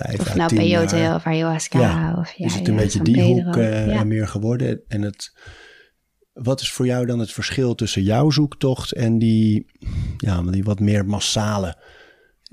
vijf 0.02 0.20
of 0.20 0.36
nou 0.36 0.56
peyote 0.56 1.12
of 1.16 1.26
ayahuasca. 1.26 1.80
Ja, 1.80 2.16
of, 2.18 2.32
ja, 2.32 2.46
is 2.46 2.56
het 2.56 2.68
een 2.68 2.76
beetje 2.76 3.04
die 3.04 3.22
hoek 3.22 3.56
uh, 3.56 4.02
meer 4.02 4.28
geworden. 4.28 4.82
En 4.88 5.02
het, 5.02 5.34
wat 6.36 6.62
is 6.62 6.72
voor 6.72 6.86
jou 6.86 7.06
dan 7.06 7.20
het 7.20 7.32
verschil 7.32 7.76
tussen 7.76 8.04
jouw 8.04 8.30
zoektocht 8.30 8.92
en 8.92 9.20
die, 9.20 9.66
ja, 10.18 10.42
die 10.42 10.64
wat 10.64 10.80
meer 10.80 11.06
massale 11.06 11.78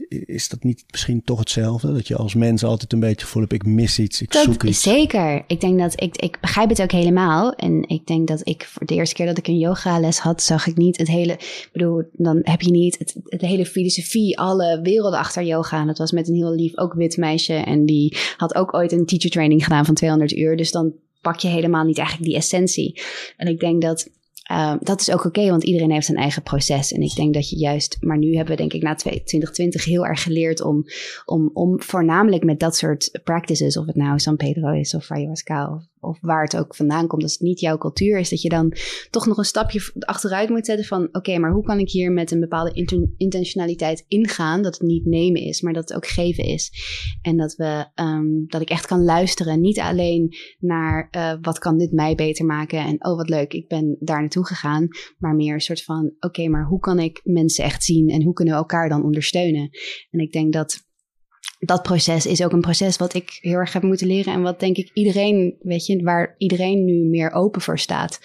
is 0.08 0.48
dat 0.48 0.62
niet 0.62 0.84
misschien 0.90 1.22
toch 1.24 1.38
hetzelfde? 1.38 1.92
Dat 1.92 2.08
je 2.08 2.16
als 2.16 2.34
mens 2.34 2.64
altijd 2.64 2.92
een 2.92 3.00
beetje 3.00 3.26
voelt, 3.26 3.52
ik 3.52 3.66
mis 3.66 3.98
iets, 3.98 4.22
ik 4.22 4.32
zoek 4.32 4.62
iets. 4.62 4.82
Zeker. 4.82 5.44
Ik 5.46 5.60
denk 5.60 5.78
dat, 5.78 6.00
ik, 6.00 6.16
ik 6.16 6.40
begrijp 6.40 6.68
het 6.68 6.82
ook 6.82 6.92
helemaal. 6.92 7.52
En 7.52 7.88
ik 7.88 8.06
denk 8.06 8.28
dat 8.28 8.40
ik 8.48 8.64
voor 8.64 8.86
de 8.86 8.94
eerste 8.94 9.14
keer 9.14 9.26
dat 9.26 9.38
ik 9.38 9.46
een 9.46 9.58
yogales 9.58 10.18
had, 10.18 10.42
zag 10.42 10.66
ik 10.66 10.76
niet 10.76 10.96
het 10.96 11.08
hele, 11.08 11.32
ik 11.32 11.68
bedoel, 11.72 12.02
dan 12.12 12.38
heb 12.42 12.60
je 12.60 12.70
niet 12.70 12.98
het, 12.98 13.16
het 13.24 13.40
hele 13.40 13.66
filosofie, 13.66 14.38
alle 14.38 14.80
werelden 14.82 15.18
achter 15.18 15.42
yoga. 15.42 15.80
En 15.80 15.86
dat 15.86 15.98
was 15.98 16.12
met 16.12 16.28
een 16.28 16.34
heel 16.34 16.54
lief, 16.54 16.78
ook 16.78 16.94
wit 16.94 17.16
meisje. 17.16 17.54
En 17.54 17.86
die 17.86 18.16
had 18.36 18.54
ook 18.54 18.74
ooit 18.74 18.92
een 18.92 19.06
teacher 19.06 19.30
training 19.30 19.64
gedaan 19.64 19.84
van 19.84 19.94
200 19.94 20.32
uur. 20.32 20.56
Dus 20.56 20.70
dan 20.70 20.92
pak 21.22 21.38
je 21.38 21.48
helemaal 21.48 21.84
niet 21.84 21.98
eigenlijk 21.98 22.28
die 22.28 22.38
essentie. 22.38 23.02
En 23.36 23.46
ik 23.46 23.60
denk 23.60 23.82
dat 23.82 24.10
Uh, 24.50 24.74
dat 24.80 25.00
is 25.00 25.10
ook 25.10 25.24
oké, 25.24 25.48
want 25.48 25.64
iedereen 25.64 25.90
heeft 25.90 26.06
zijn 26.06 26.18
eigen 26.18 26.42
proces. 26.42 26.92
En 26.92 27.02
ik 27.02 27.14
denk 27.14 27.34
dat 27.34 27.50
je 27.50 27.56
juist, 27.56 27.96
maar 28.00 28.18
nu 28.18 28.36
hebben 28.36 28.54
we 28.54 28.60
denk 28.60 28.72
ik 28.72 28.82
na 28.82 28.94
2020 28.94 29.84
heel 29.84 30.06
erg 30.06 30.22
geleerd 30.22 30.62
om, 30.62 30.84
om, 31.24 31.50
om 31.52 31.82
voornamelijk 31.82 32.44
met 32.44 32.60
dat 32.60 32.76
soort 32.76 33.20
practices, 33.24 33.76
of 33.76 33.86
het 33.86 33.96
nou 33.96 34.18
San 34.18 34.36
Pedro 34.36 34.72
is 34.72 34.94
of 34.94 35.10
ayahuasca 35.10 35.74
of 35.74 35.91
of 36.02 36.18
waar 36.20 36.42
het 36.42 36.56
ook 36.56 36.76
vandaan 36.76 37.06
komt, 37.06 37.22
als 37.22 37.32
het 37.32 37.40
niet 37.40 37.60
jouw 37.60 37.78
cultuur 37.78 38.18
is, 38.18 38.30
dat 38.30 38.42
je 38.42 38.48
dan 38.48 38.74
toch 39.10 39.26
nog 39.26 39.38
een 39.38 39.44
stapje 39.44 39.92
achteruit 39.98 40.48
moet 40.48 40.66
zetten 40.66 40.86
van 40.86 41.08
oké, 41.12 41.38
maar 41.38 41.52
hoe 41.52 41.64
kan 41.64 41.78
ik 41.78 41.90
hier 41.90 42.12
met 42.12 42.30
een 42.30 42.40
bepaalde 42.40 42.72
intentionaliteit 43.16 44.04
ingaan, 44.08 44.62
dat 44.62 44.74
het 44.74 44.82
niet 44.82 45.06
nemen 45.06 45.42
is, 45.42 45.60
maar 45.60 45.72
dat 45.72 45.88
het 45.88 45.96
ook 45.96 46.06
geven 46.06 46.44
is. 46.44 46.70
En 47.22 47.36
dat, 47.36 47.54
we, 47.54 47.86
um, 47.94 48.44
dat 48.46 48.60
ik 48.60 48.70
echt 48.70 48.86
kan 48.86 49.04
luisteren, 49.04 49.60
niet 49.60 49.78
alleen 49.78 50.34
naar 50.58 51.08
uh, 51.16 51.32
wat 51.40 51.58
kan 51.58 51.78
dit 51.78 51.92
mij 51.92 52.14
beter 52.14 52.44
maken 52.44 52.78
en 52.78 53.04
oh 53.04 53.16
wat 53.16 53.28
leuk, 53.28 53.52
ik 53.52 53.68
ben 53.68 53.96
daar 54.00 54.20
naartoe 54.20 54.46
gegaan, 54.46 54.88
maar 55.18 55.34
meer 55.34 55.54
een 55.54 55.60
soort 55.60 55.84
van 55.84 56.12
oké, 56.20 56.48
maar 56.48 56.66
hoe 56.66 56.80
kan 56.80 56.98
ik 56.98 57.20
mensen 57.24 57.64
echt 57.64 57.84
zien 57.84 58.08
en 58.08 58.22
hoe 58.22 58.32
kunnen 58.32 58.54
we 58.54 58.60
elkaar 58.60 58.88
dan 58.88 59.04
ondersteunen? 59.04 59.70
En 60.10 60.20
ik 60.20 60.32
denk 60.32 60.52
dat 60.52 60.90
dat 61.64 61.82
proces 61.82 62.26
is 62.26 62.42
ook 62.42 62.52
een 62.52 62.60
proces 62.60 62.96
wat 62.96 63.14
ik 63.14 63.38
heel 63.40 63.56
erg 63.56 63.72
heb 63.72 63.82
moeten 63.82 64.06
leren. 64.06 64.32
En 64.32 64.42
wat 64.42 64.60
denk 64.60 64.76
ik 64.76 64.90
iedereen, 64.94 65.56
weet 65.60 65.86
je, 65.86 66.02
waar 66.02 66.34
iedereen 66.38 66.84
nu 66.84 66.92
meer 66.92 67.32
open 67.32 67.60
voor 67.60 67.78
staat. 67.78 68.20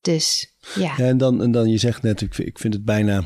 Dus 0.00 0.54
ja. 0.74 0.94
ja 0.96 1.04
en, 1.04 1.18
dan, 1.18 1.42
en 1.42 1.50
dan, 1.50 1.68
je 1.68 1.78
zegt 1.78 2.02
net, 2.02 2.20
ik, 2.20 2.38
ik 2.38 2.58
vind 2.58 2.74
het 2.74 2.84
bijna 2.84 3.24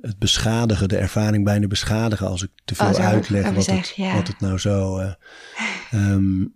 het 0.00 0.18
beschadigen, 0.18 0.88
de 0.88 0.96
ervaring 0.96 1.44
bijna 1.44 1.66
beschadigen 1.66 2.26
als 2.26 2.42
ik 2.42 2.50
te 2.64 2.74
veel 2.74 2.86
oh, 2.86 3.06
uitleg 3.06 3.50
wat, 3.50 3.64
zeg, 3.64 3.76
het, 3.76 3.92
ja. 3.96 4.14
wat 4.14 4.26
het 4.26 4.40
nou 4.40 4.58
zo. 4.58 4.98
Uh, 4.98 5.12
um, 5.92 6.54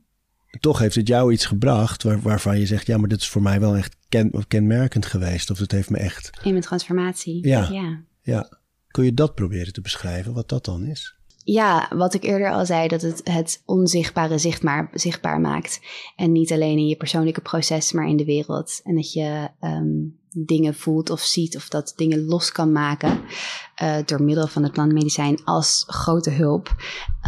toch 0.60 0.78
heeft 0.78 0.94
het 0.94 1.08
jou 1.08 1.32
iets 1.32 1.46
gebracht 1.46 2.02
waar, 2.02 2.20
waarvan 2.20 2.58
je 2.58 2.66
zegt, 2.66 2.86
ja, 2.86 2.96
maar 2.96 3.08
dit 3.08 3.20
is 3.20 3.28
voor 3.28 3.42
mij 3.42 3.60
wel 3.60 3.76
echt 3.76 3.96
ken, 4.08 4.46
kenmerkend 4.48 5.06
geweest. 5.06 5.50
Of 5.50 5.58
het 5.58 5.72
heeft 5.72 5.90
me 5.90 5.98
echt. 5.98 6.30
In 6.42 6.50
mijn 6.50 6.62
transformatie. 6.62 7.46
Ja. 7.48 7.68
ja. 7.70 8.02
ja. 8.22 8.58
Kun 8.88 9.04
je 9.04 9.14
dat 9.14 9.34
proberen 9.34 9.72
te 9.72 9.80
beschrijven, 9.80 10.32
wat 10.32 10.48
dat 10.48 10.64
dan 10.64 10.84
is? 10.84 11.17
Ja, 11.52 11.88
wat 11.94 12.14
ik 12.14 12.24
eerder 12.24 12.50
al 12.50 12.66
zei, 12.66 12.88
dat 12.88 13.02
het 13.02 13.20
het 13.24 13.62
onzichtbare 13.64 14.38
zichtbaar, 14.38 14.90
zichtbaar 14.92 15.40
maakt. 15.40 15.80
En 16.16 16.32
niet 16.32 16.52
alleen 16.52 16.78
in 16.78 16.86
je 16.86 16.96
persoonlijke 16.96 17.40
proces, 17.40 17.92
maar 17.92 18.08
in 18.08 18.16
de 18.16 18.24
wereld. 18.24 18.80
En 18.84 18.94
dat 18.94 19.12
je 19.12 19.48
um, 19.60 20.18
dingen 20.32 20.74
voelt 20.74 21.10
of 21.10 21.20
ziet 21.20 21.56
of 21.56 21.68
dat 21.68 21.92
dingen 21.96 22.24
los 22.24 22.52
kan 22.52 22.72
maken 22.72 23.20
uh, 23.82 23.96
door 24.04 24.22
middel 24.22 24.46
van 24.46 24.62
het 24.62 24.72
plantmedicijn 24.72 25.44
als 25.44 25.84
grote 25.86 26.30
hulp. 26.30 26.76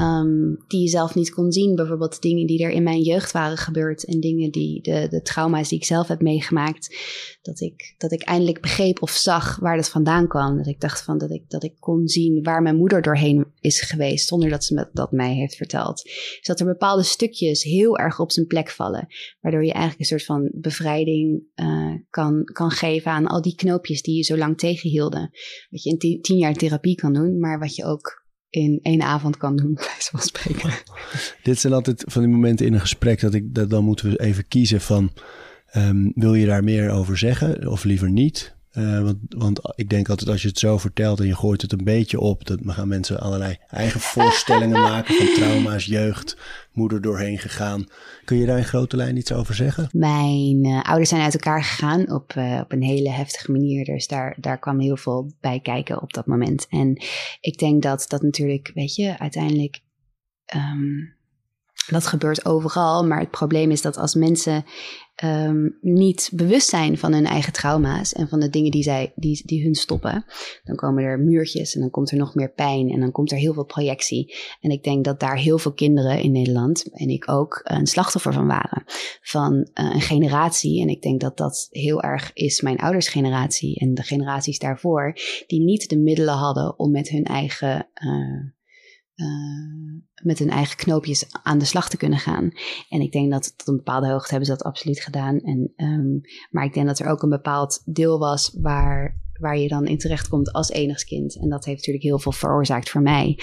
Um, 0.00 0.64
die 0.66 0.80
je 0.80 0.88
zelf 0.88 1.14
niet 1.14 1.30
kon 1.30 1.52
zien. 1.52 1.74
Bijvoorbeeld 1.74 2.22
dingen 2.22 2.46
die 2.46 2.64
er 2.64 2.70
in 2.70 2.82
mijn 2.82 3.00
jeugd 3.00 3.32
waren 3.32 3.56
gebeurd 3.56 4.04
en 4.04 4.20
dingen 4.20 4.50
die 4.50 4.82
de, 4.82 5.06
de 5.10 5.22
trauma's 5.22 5.68
die 5.68 5.78
ik 5.78 5.84
zelf 5.84 6.08
heb 6.08 6.20
meegemaakt. 6.20 6.96
Dat 7.42 7.60
ik, 7.60 7.94
dat 7.98 8.12
ik 8.12 8.22
eindelijk 8.22 8.60
begreep 8.60 9.02
of 9.02 9.10
zag 9.10 9.58
waar 9.58 9.76
dat 9.76 9.88
vandaan 9.88 10.28
kwam. 10.28 10.56
Dat 10.56 10.66
ik 10.66 10.80
dacht 10.80 11.02
van 11.02 11.18
dat 11.18 11.30
ik, 11.30 11.50
dat 11.50 11.62
ik 11.62 11.74
kon 11.78 12.08
zien 12.08 12.42
waar 12.42 12.62
mijn 12.62 12.76
moeder 12.76 13.02
doorheen 13.02 13.46
is 13.60 13.80
geweest 13.80 14.28
zonder 14.28 14.48
dat 14.48 14.64
ze 14.64 14.74
me, 14.74 14.88
dat 14.92 15.12
mij 15.12 15.34
heeft 15.34 15.56
verteld. 15.56 16.02
Dus 16.02 16.46
dat 16.46 16.60
er 16.60 16.66
bepaalde 16.66 17.02
stukjes 17.02 17.62
heel 17.62 17.98
erg 17.98 18.20
op 18.20 18.32
zijn 18.32 18.46
plek 18.46 18.70
vallen. 18.70 19.06
Waardoor 19.40 19.64
je 19.64 19.72
eigenlijk 19.72 20.00
een 20.00 20.18
soort 20.18 20.24
van 20.24 20.50
bevrijding 20.52 21.42
uh, 21.54 21.94
kan, 22.10 22.44
kan 22.44 22.70
geven 22.70 22.89
aan 23.04 23.26
al 23.26 23.42
die 23.42 23.54
knoopjes 23.54 24.02
die 24.02 24.16
je 24.16 24.22
zo 24.22 24.36
lang 24.36 24.58
tegenhielden. 24.58 25.30
Wat 25.70 25.82
je 25.82 25.90
in 25.90 26.20
tien 26.20 26.38
jaar 26.38 26.54
therapie 26.54 26.94
kan 26.94 27.12
doen, 27.12 27.38
maar 27.38 27.58
wat 27.58 27.74
je 27.74 27.84
ook 27.84 28.24
in 28.48 28.78
één 28.82 29.02
avond 29.02 29.36
kan 29.36 29.56
doen, 29.56 29.74
bij 29.86 29.96
van 29.98 30.20
spreken. 30.20 30.70
Dit 31.42 31.58
zijn 31.58 31.72
altijd 31.72 32.04
van 32.06 32.22
die 32.22 32.30
momenten 32.30 32.66
in 32.66 32.72
een 32.72 32.80
gesprek 32.80 33.20
dat 33.20 33.34
ik 33.34 33.54
dat 33.54 33.70
dan 33.70 33.84
moeten 33.84 34.10
we 34.10 34.20
even 34.20 34.48
kiezen 34.48 34.80
van 34.80 35.12
um, 35.76 36.12
wil 36.14 36.34
je 36.34 36.46
daar 36.46 36.64
meer 36.64 36.90
over 36.90 37.18
zeggen 37.18 37.68
of 37.68 37.84
liever 37.84 38.10
niet? 38.10 38.58
Uh, 38.72 39.02
want, 39.02 39.18
want 39.28 39.60
ik 39.74 39.88
denk 39.88 40.08
altijd 40.08 40.28
als 40.28 40.42
je 40.42 40.48
het 40.48 40.58
zo 40.58 40.78
vertelt 40.78 41.20
en 41.20 41.26
je 41.26 41.36
gooit 41.36 41.62
het 41.62 41.72
een 41.72 41.84
beetje 41.84 42.20
op, 42.20 42.46
dan 42.46 42.60
gaan 42.64 42.88
mensen 42.88 43.20
allerlei 43.20 43.56
eigen 43.68 44.00
voorstellingen 44.14 44.80
maken 44.80 45.14
van 45.14 45.34
trauma's, 45.34 45.84
jeugd, 45.84 46.36
moeder 46.72 47.00
doorheen 47.00 47.38
gegaan. 47.38 47.86
Kun 48.24 48.36
je 48.36 48.46
daar 48.46 48.58
in 48.58 48.64
grote 48.64 48.96
lijn 48.96 49.16
iets 49.16 49.32
over 49.32 49.54
zeggen? 49.54 49.88
Mijn 49.92 50.66
uh, 50.66 50.82
ouders 50.82 51.08
zijn 51.08 51.22
uit 51.22 51.34
elkaar 51.34 51.64
gegaan 51.64 52.10
op, 52.12 52.34
uh, 52.36 52.60
op 52.62 52.72
een 52.72 52.82
hele 52.82 53.10
heftige 53.10 53.52
manier. 53.52 53.84
Dus 53.84 54.06
daar, 54.06 54.36
daar 54.40 54.58
kwam 54.58 54.80
heel 54.80 54.96
veel 54.96 55.32
bij 55.40 55.60
kijken 55.60 56.02
op 56.02 56.12
dat 56.12 56.26
moment. 56.26 56.66
En 56.68 57.02
ik 57.40 57.58
denk 57.58 57.82
dat 57.82 58.04
dat 58.08 58.22
natuurlijk, 58.22 58.70
weet 58.74 58.94
je, 58.94 59.18
uiteindelijk. 59.18 59.80
Um, 60.54 61.18
dat 61.92 62.06
gebeurt 62.06 62.44
overal, 62.44 63.06
maar 63.06 63.20
het 63.20 63.30
probleem 63.30 63.70
is 63.70 63.82
dat 63.82 63.96
als 63.96 64.14
mensen 64.14 64.64
um, 65.24 65.78
niet 65.80 66.30
bewust 66.32 66.68
zijn 66.68 66.98
van 66.98 67.12
hun 67.12 67.26
eigen 67.26 67.52
trauma's 67.52 68.12
en 68.12 68.28
van 68.28 68.40
de 68.40 68.48
dingen 68.48 68.70
die, 68.70 68.82
zij, 68.82 69.12
die, 69.14 69.42
die 69.44 69.62
hun 69.62 69.74
stoppen, 69.74 70.24
dan 70.64 70.76
komen 70.76 71.04
er 71.04 71.20
muurtjes 71.20 71.74
en 71.74 71.80
dan 71.80 71.90
komt 71.90 72.10
er 72.10 72.16
nog 72.16 72.34
meer 72.34 72.52
pijn 72.52 72.90
en 72.90 73.00
dan 73.00 73.12
komt 73.12 73.32
er 73.32 73.38
heel 73.38 73.52
veel 73.52 73.64
projectie. 73.64 74.34
En 74.60 74.70
ik 74.70 74.82
denk 74.82 75.04
dat 75.04 75.20
daar 75.20 75.36
heel 75.36 75.58
veel 75.58 75.72
kinderen 75.72 76.20
in 76.20 76.32
Nederland, 76.32 76.90
en 76.92 77.08
ik 77.08 77.30
ook, 77.30 77.60
een 77.64 77.86
slachtoffer 77.86 78.32
van 78.32 78.46
waren. 78.46 78.84
Van 79.22 79.54
uh, 79.54 79.94
een 79.94 80.00
generatie, 80.00 80.82
en 80.82 80.88
ik 80.88 81.02
denk 81.02 81.20
dat 81.20 81.36
dat 81.36 81.66
heel 81.70 82.02
erg 82.02 82.30
is 82.32 82.60
mijn 82.60 82.78
ouders 82.78 83.08
generatie 83.08 83.78
en 83.78 83.94
de 83.94 84.02
generaties 84.02 84.58
daarvoor, 84.58 85.16
die 85.46 85.60
niet 85.60 85.88
de 85.88 85.98
middelen 85.98 86.34
hadden 86.34 86.78
om 86.78 86.90
met 86.90 87.08
hun 87.08 87.24
eigen... 87.24 87.88
Uh, 88.04 88.58
met 90.22 90.38
hun 90.38 90.50
eigen 90.50 90.76
knoopjes 90.76 91.26
aan 91.42 91.58
de 91.58 91.64
slag 91.64 91.88
te 91.88 91.96
kunnen 91.96 92.18
gaan. 92.18 92.50
En 92.88 93.00
ik 93.00 93.12
denk 93.12 93.30
dat 93.30 93.58
tot 93.58 93.68
een 93.68 93.76
bepaalde 93.76 94.08
hoogte 94.08 94.30
hebben 94.30 94.46
ze 94.46 94.52
dat 94.56 94.62
absoluut 94.62 95.00
gedaan. 95.00 95.38
En, 95.38 95.72
um, 95.76 96.20
maar 96.50 96.64
ik 96.64 96.74
denk 96.74 96.86
dat 96.86 96.98
er 96.98 97.06
ook 97.06 97.22
een 97.22 97.28
bepaald 97.28 97.82
deel 97.84 98.18
was 98.18 98.56
waar, 98.60 99.20
waar 99.40 99.58
je 99.58 99.68
dan 99.68 99.86
in 99.86 99.98
terecht 99.98 100.28
komt 100.28 100.52
als 100.52 100.70
enigskind. 100.70 101.36
En 101.36 101.48
dat 101.48 101.64
heeft 101.64 101.76
natuurlijk 101.76 102.04
heel 102.04 102.18
veel 102.18 102.32
veroorzaakt 102.32 102.90
voor 102.90 103.02
mij. 103.02 103.38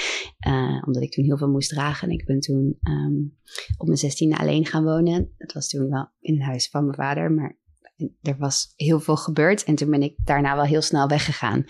Uh, 0.48 0.84
omdat 0.86 1.04
ik 1.04 1.12
toen 1.12 1.26
heel 1.26 1.38
veel 1.38 1.50
moest 1.50 1.70
dragen. 1.70 2.08
En 2.08 2.14
ik 2.14 2.26
ben 2.26 2.40
toen 2.40 2.78
um, 2.82 3.38
op 3.78 3.86
mijn 3.88 4.00
zestiende 4.00 4.38
alleen 4.38 4.66
gaan 4.66 4.84
wonen. 4.84 5.34
Het 5.38 5.54
was 5.54 5.68
toen 5.68 5.90
wel 5.90 6.10
in 6.20 6.34
het 6.34 6.44
huis 6.44 6.70
van 6.70 6.84
mijn 6.84 6.96
vader, 6.96 7.32
maar 7.32 7.60
er 8.22 8.38
was 8.38 8.74
heel 8.76 9.00
veel 9.00 9.18
gebeurd. 9.18 9.64
En 9.64 9.76
toen 9.76 9.90
ben 9.90 10.02
ik 10.02 10.16
daarna 10.24 10.56
wel 10.56 10.66
heel 10.66 10.82
snel 10.82 11.08
weggegaan. 11.08 11.66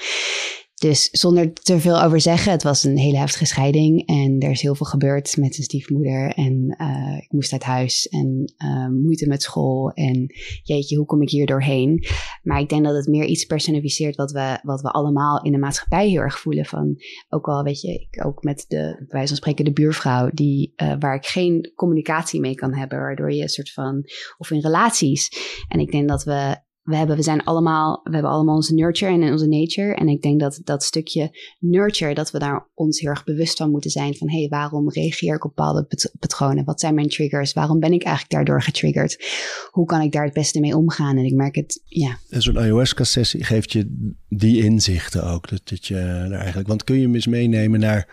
Dus 0.78 1.10
zonder 1.12 1.54
te 1.54 1.80
veel 1.80 2.04
over 2.04 2.22
zeggen, 2.22 2.52
het 2.52 2.64
was 2.64 2.84
een 2.84 2.98
hele 2.98 3.18
heftige 3.18 3.46
scheiding 3.46 4.08
en 4.08 4.40
er 4.40 4.50
is 4.50 4.62
heel 4.62 4.76
veel 4.76 4.86
gebeurd 4.86 5.38
met 5.38 5.54
zijn 5.54 5.68
stiefmoeder 5.68 6.32
en 6.34 6.76
uh, 6.82 7.18
ik 7.18 7.32
moest 7.32 7.52
uit 7.52 7.64
huis 7.64 8.08
en 8.08 8.54
uh, 8.58 8.88
moeite 8.88 9.28
met 9.28 9.42
school 9.42 9.92
en 9.92 10.26
jeetje, 10.64 10.98
hoe 10.98 11.06
kom 11.06 11.22
ik 11.22 11.30
hier 11.30 11.46
doorheen? 11.46 12.06
Maar 12.44 12.60
ik 12.60 12.70
denk 12.70 12.84
dat 12.84 12.96
het 12.96 13.08
meer 13.08 13.26
iets 13.26 13.46
personificeert 13.46 14.16
wat 14.16 14.32
we, 14.32 14.60
wat 14.64 14.82
we 14.82 14.92
allemaal 14.92 15.42
in 15.44 15.52
de 15.52 15.58
maatschappij 15.58 16.10
heel 16.10 16.22
erg 16.22 16.40
voelen 16.40 16.66
van, 16.66 16.96
ook 17.30 17.48
al 17.48 17.64
weet 17.64 17.82
je, 17.82 17.94
ik, 17.94 18.26
ook 18.26 18.44
met 18.44 18.66
de, 18.68 19.06
wijze 19.08 19.28
van 19.28 19.38
spreken 19.38 19.66
de 19.66 19.74
buurvrouw 19.74 20.30
die, 20.34 20.74
uh, 20.76 20.96
waar 21.00 21.16
ik 21.16 21.26
geen 21.26 21.72
communicatie 21.76 22.40
mee 22.40 22.56
kan 22.56 22.74
hebben, 22.74 23.00
waardoor 23.00 23.32
je 23.32 23.42
een 23.42 23.50
soort 23.50 23.72
van, 23.72 24.04
of 24.38 24.52
in 24.52 24.60
relaties. 24.60 25.30
En 25.68 25.80
ik 25.80 25.92
denk 25.92 26.08
dat 26.08 26.24
we 26.24 26.66
we 26.88 26.96
hebben, 26.96 27.16
we 27.16 27.22
zijn 27.22 27.44
allemaal, 27.44 28.02
we 28.04 28.14
hebben 28.14 28.32
allemaal 28.32 28.56
onze 28.56 28.74
nurture 28.74 29.12
en 29.12 29.32
onze 29.32 29.48
nature. 29.48 29.96
En 29.96 30.08
ik 30.08 30.22
denk 30.22 30.40
dat 30.40 30.60
dat 30.64 30.84
stukje 30.84 31.38
nurture, 31.60 32.14
dat 32.14 32.32
we 32.32 32.40
daar 32.40 32.68
ons 32.74 33.00
heel 33.00 33.10
erg 33.10 33.24
bewust 33.24 33.58
van 33.58 33.72
moeten 33.72 33.92
zijn. 33.92 34.16
Van 34.16 34.30
hé, 34.30 34.38
hey, 34.38 34.48
waarom 34.48 34.90
reageer 34.90 35.36
ik 35.36 35.46
op 35.46 35.56
bepaalde 35.56 35.88
patronen? 36.20 36.66
Wat 36.66 36.80
zijn 36.80 36.96
mijn 36.96 37.10
triggers? 37.10 37.54
Waarom 37.54 37.80
ben 37.80 37.92
ik 37.92 38.04
eigenlijk 38.04 38.34
daardoor 38.34 38.62
getriggerd? 38.64 39.26
Hoe 39.72 39.86
kan 39.86 40.02
ik 40.02 40.12
daar 40.12 40.24
het 40.24 40.34
beste 40.34 40.60
mee 40.60 40.76
omgaan? 40.76 41.18
En 41.18 41.26
ik 41.26 41.34
merk 41.34 41.56
het, 41.56 41.82
ja. 41.86 42.18
En 42.30 42.42
zo'n 42.42 42.60
ayahuasca-sessie 42.60 43.44
geeft 43.44 43.72
je 43.72 44.12
die 44.30 44.64
inzichten 44.64 45.24
ook. 45.24 45.50
Dat, 45.50 45.62
dat 45.64 45.86
je 45.86 45.94
daar 46.30 46.32
eigenlijk, 46.32 46.68
want 46.68 46.84
kun 46.84 46.96
je 46.96 47.02
hem 47.02 47.16
eens 47.16 47.28
meenemen 47.28 47.80
naar, 47.80 48.08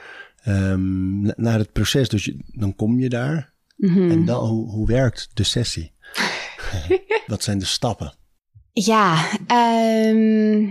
um, 0.47 1.23
naar 1.23 1.59
het 1.59 1.73
proces? 1.73 2.09
Dus 2.09 2.25
je, 2.25 2.37
dan 2.47 2.75
kom 2.75 3.01
je 3.01 3.09
daar. 3.09 3.53
Mm 3.77 3.95
-hmm. 3.95 4.11
En 4.11 4.25
dan, 4.25 4.49
hoe, 4.49 4.71
hoe 4.71 4.87
werkt 4.87 5.31
de 5.35 5.45
sessie? 5.45 5.93
Wat 7.27 7.43
zijn 7.43 7.59
de 7.59 7.65
stappen? 7.65 8.23
Ja, 8.75 9.31
um, 10.11 10.71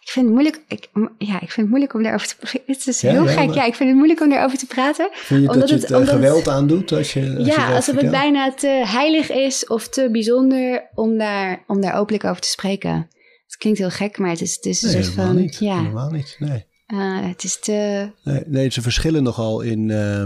ik 0.00 0.10
vind 0.10 0.26
het 0.26 0.34
moeilijk. 0.34 0.60
Ik, 0.68 0.88
ja, 1.18 1.34
ik 1.34 1.50
vind 1.50 1.56
het 1.56 1.68
moeilijk 1.68 1.94
om 1.94 2.02
daarover 2.02 2.26
te 2.28 2.36
praten. 2.36 2.60
Het 2.74 2.86
is 2.86 3.02
heel 3.02 3.24
ja, 3.24 3.30
gek. 3.30 3.54
Ja, 3.54 3.64
ik 3.64 3.74
vind 3.74 3.88
het 3.88 3.98
moeilijk 3.98 4.20
om 4.20 4.28
daarover 4.30 4.58
te 4.58 4.66
praten. 4.66 5.08
Vind 5.12 5.42
je 5.42 5.48
omdat 5.48 5.68
dat 5.68 5.80
je 5.80 5.86
het, 5.86 5.88
het 5.88 6.08
geweld 6.08 6.48
aandoet 6.48 6.92
als 6.92 7.12
je. 7.12 7.34
Als 7.38 7.46
ja, 7.46 7.68
je 7.68 7.74
alsof 7.74 7.96
het 7.96 8.10
bijna 8.10 8.54
te 8.54 8.82
heilig 8.86 9.30
is 9.30 9.66
of 9.66 9.88
te 9.88 10.08
bijzonder 10.12 10.88
om 10.94 11.18
daar, 11.18 11.64
om 11.66 11.80
daar 11.80 11.94
openlijk 11.94 12.24
over 12.24 12.40
te 12.40 12.48
spreken. 12.48 13.08
Het 13.46 13.56
klinkt 13.56 13.78
heel 13.78 13.90
gek, 13.90 14.18
maar 14.18 14.30
het 14.30 14.40
is, 14.40 14.54
het 14.54 14.64
is 14.64 14.82
nee, 14.82 14.96
een 14.96 15.04
soort 15.04 15.14
van. 15.14 15.36
Niet, 15.36 15.58
ja, 15.58 15.78
helemaal 15.78 16.10
niet. 16.10 16.36
Nee. 16.38 16.64
Uh, 16.86 17.26
het 17.26 17.44
is 17.44 17.58
te. 17.58 18.10
Nee, 18.24 18.42
nee, 18.46 18.70
ze 18.70 18.82
verschillen 18.82 19.22
nogal 19.22 19.60
in 19.60 19.88
uh, 19.88 20.24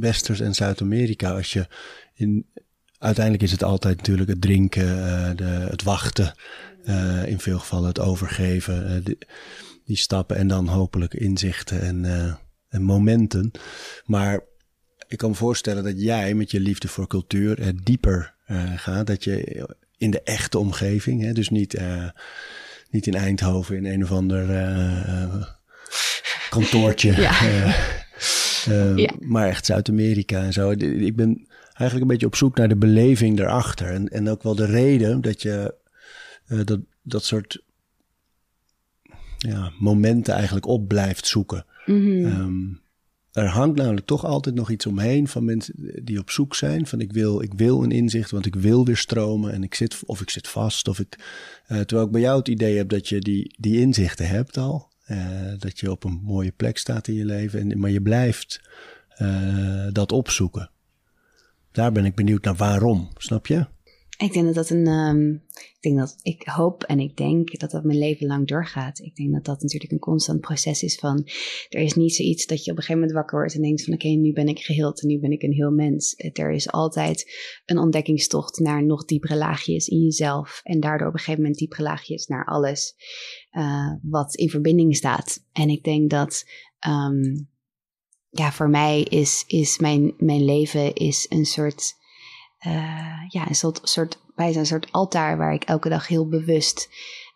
Westers 0.00 0.40
en 0.40 0.54
Zuid-Amerika. 0.54 1.30
Als 1.30 1.52
je 1.52 1.66
in 2.14 2.46
uiteindelijk 3.04 3.44
is 3.44 3.50
het 3.50 3.62
altijd 3.62 3.96
natuurlijk 3.96 4.28
het 4.28 4.40
drinken, 4.40 4.86
uh, 4.86 5.30
de, 5.36 5.66
het 5.70 5.82
wachten, 5.82 6.34
uh, 6.84 7.26
in 7.26 7.40
veel 7.40 7.58
gevallen 7.58 7.88
het 7.88 8.00
overgeven, 8.00 8.90
uh, 8.90 9.04
die, 9.04 9.18
die, 9.84 9.96
stappen 9.96 10.36
en 10.36 10.48
dan 10.48 10.68
hopelijk 10.68 11.14
inzichten 11.14 11.80
en, 11.80 12.04
en, 12.68 12.82
momenten. 12.82 13.50
Maar 14.04 14.40
ik 15.08 15.18
kan 15.18 15.30
me 15.30 15.36
voorstellen 15.36 15.84
dat 15.84 16.00
jij 16.00 16.34
met 16.34 16.50
je 16.50 16.60
liefde 16.60 16.88
voor 16.88 17.06
cultuur 17.06 17.72
dieper 17.82 18.34
gaat, 18.76 19.06
dat 19.06 19.24
je 19.24 19.68
in 19.96 20.10
de 20.10 20.22
echte 20.22 20.58
omgeving, 20.58 21.22
hè, 21.22 21.32
dus 21.32 21.48
niet, 21.48 21.80
niet 22.90 23.06
in 23.06 23.14
Eindhoven 23.14 23.76
in 23.76 23.86
een 23.86 24.02
of 24.02 24.12
ander 24.12 24.46
kantoortje. 26.50 27.20
Ja. 27.20 27.42
ja. 28.96 29.10
Maar 29.20 29.48
echt 29.48 29.66
Zuid-Amerika 29.66 30.42
en 30.42 30.52
zo. 30.52 30.70
Ik 30.70 31.16
ben 31.16 31.46
eigenlijk 31.74 32.00
een 32.00 32.16
beetje 32.16 32.26
op 32.26 32.36
zoek 32.36 32.56
naar 32.56 32.68
de 32.68 32.76
beleving 32.76 33.36
daarachter. 33.36 33.86
En, 33.86 34.08
en 34.08 34.28
ook 34.28 34.42
wel 34.42 34.54
de 34.54 34.66
reden 34.66 35.20
dat 35.20 35.42
je 35.42 35.74
uh, 36.48 36.60
dat, 36.64 36.80
dat 37.02 37.24
soort 37.24 37.62
ja, 39.36 39.72
momenten 39.78 40.34
eigenlijk 40.34 40.66
op 40.66 40.88
blijft 40.88 41.26
zoeken. 41.26 41.66
Mm 41.86 42.00
-hmm. 42.00 42.24
um, 42.24 42.82
er 43.32 43.48
hangt 43.48 43.76
namelijk 43.76 44.06
toch 44.06 44.24
altijd 44.24 44.54
nog 44.54 44.70
iets 44.70 44.86
omheen 44.86 45.28
van 45.28 45.44
mensen 45.44 45.74
die 46.04 46.18
op 46.18 46.30
zoek 46.30 46.54
zijn. 46.54 46.86
Van 46.86 47.00
ik 47.00 47.12
wil, 47.12 47.42
ik 47.42 47.52
wil 47.54 47.82
een 47.82 47.90
inzicht, 47.90 48.30
want 48.30 48.46
ik 48.46 48.54
wil 48.54 48.84
weer 48.84 48.96
stromen 48.96 49.52
en 49.52 49.62
ik 49.62 49.74
zit, 49.74 50.02
of 50.04 50.20
ik 50.20 50.30
zit 50.30 50.48
vast. 50.48 50.88
Of 50.88 50.98
ik, 50.98 51.16
uh, 51.68 51.80
terwijl 51.80 52.06
ik 52.06 52.12
bij 52.12 52.20
jou 52.20 52.38
het 52.38 52.48
idee 52.48 52.76
heb 52.76 52.88
dat 52.88 53.08
je 53.08 53.20
die, 53.20 53.54
die 53.58 53.80
inzichten 53.80 54.28
hebt 54.28 54.56
al. 54.56 54.92
Uh, 55.08 55.18
dat 55.58 55.80
je 55.80 55.90
op 55.90 56.04
een 56.04 56.20
mooie 56.22 56.52
plek 56.52 56.78
staat 56.78 57.08
in 57.08 57.14
je 57.14 57.24
leven. 57.24 57.60
En, 57.60 57.78
maar 57.78 57.90
je 57.90 58.02
blijft 58.02 58.60
uh, 59.18 59.86
dat 59.92 60.12
opzoeken 60.12 60.70
daar 61.74 61.92
ben 61.92 62.04
ik 62.04 62.14
benieuwd 62.14 62.44
naar 62.44 62.56
waarom, 62.56 63.08
snap 63.16 63.46
je? 63.46 63.66
Ik 64.18 64.32
denk 64.32 64.44
dat 64.46 64.54
dat 64.54 64.70
een. 64.70 64.86
Um, 64.86 65.42
ik 65.52 65.78
denk 65.80 65.98
dat 65.98 66.16
ik 66.22 66.42
hoop 66.42 66.82
en 66.82 66.98
ik 67.00 67.16
denk 67.16 67.58
dat 67.58 67.70
dat 67.70 67.84
mijn 67.84 67.98
leven 67.98 68.26
lang 68.26 68.46
doorgaat. 68.46 68.98
Ik 68.98 69.16
denk 69.16 69.32
dat 69.32 69.44
dat 69.44 69.62
natuurlijk 69.62 69.92
een 69.92 69.98
constant 69.98 70.40
proces 70.40 70.82
is 70.82 70.94
van. 70.94 71.28
Er 71.68 71.80
is 71.80 71.94
niet 71.94 72.14
zoiets 72.14 72.46
dat 72.46 72.64
je 72.64 72.70
op 72.70 72.76
een 72.76 72.82
gegeven 72.82 73.00
moment 73.00 73.18
wakker 73.18 73.38
wordt 73.38 73.54
en 73.54 73.62
denkt: 73.62 73.84
van 73.84 73.94
oké, 73.94 74.08
nu 74.08 74.32
ben 74.32 74.48
ik 74.48 74.58
geheeld 74.58 75.02
en 75.02 75.08
nu 75.08 75.20
ben 75.20 75.30
ik 75.30 75.42
een 75.42 75.52
heel 75.52 75.70
mens. 75.70 76.14
Er 76.32 76.52
is 76.52 76.70
altijd 76.70 77.32
een 77.64 77.78
ontdekkingstocht 77.78 78.58
naar 78.58 78.86
nog 78.86 79.04
diepere 79.04 79.36
laagjes 79.36 79.88
in 79.88 80.02
jezelf. 80.02 80.60
En 80.62 80.80
daardoor 80.80 81.06
op 81.08 81.12
een 81.12 81.18
gegeven 81.18 81.40
moment 81.40 81.58
diepere 81.58 81.82
laagjes 81.82 82.26
naar 82.26 82.44
alles 82.44 82.94
uh, 83.52 83.92
wat 84.02 84.34
in 84.34 84.50
verbinding 84.50 84.96
staat. 84.96 85.44
En 85.52 85.68
ik 85.68 85.84
denk 85.84 86.10
dat. 86.10 86.44
Um, 86.86 87.52
ja, 88.34 88.52
voor 88.52 88.68
mij 88.68 89.02
is, 89.02 89.44
is 89.46 89.78
mijn, 89.78 90.14
mijn 90.18 90.44
leven 90.44 90.94
is 90.94 91.26
een 91.28 91.44
soort, 91.44 91.94
uh, 92.66 93.22
ja, 93.28 93.48
een 93.48 93.54
soort, 93.54 93.80
soort, 93.82 94.18
bij 94.34 94.56
een 94.56 94.66
soort 94.66 94.92
altaar 94.92 95.36
waar 95.36 95.54
ik 95.54 95.64
elke 95.64 95.88
dag 95.88 96.08
heel 96.08 96.28
bewust 96.28 96.88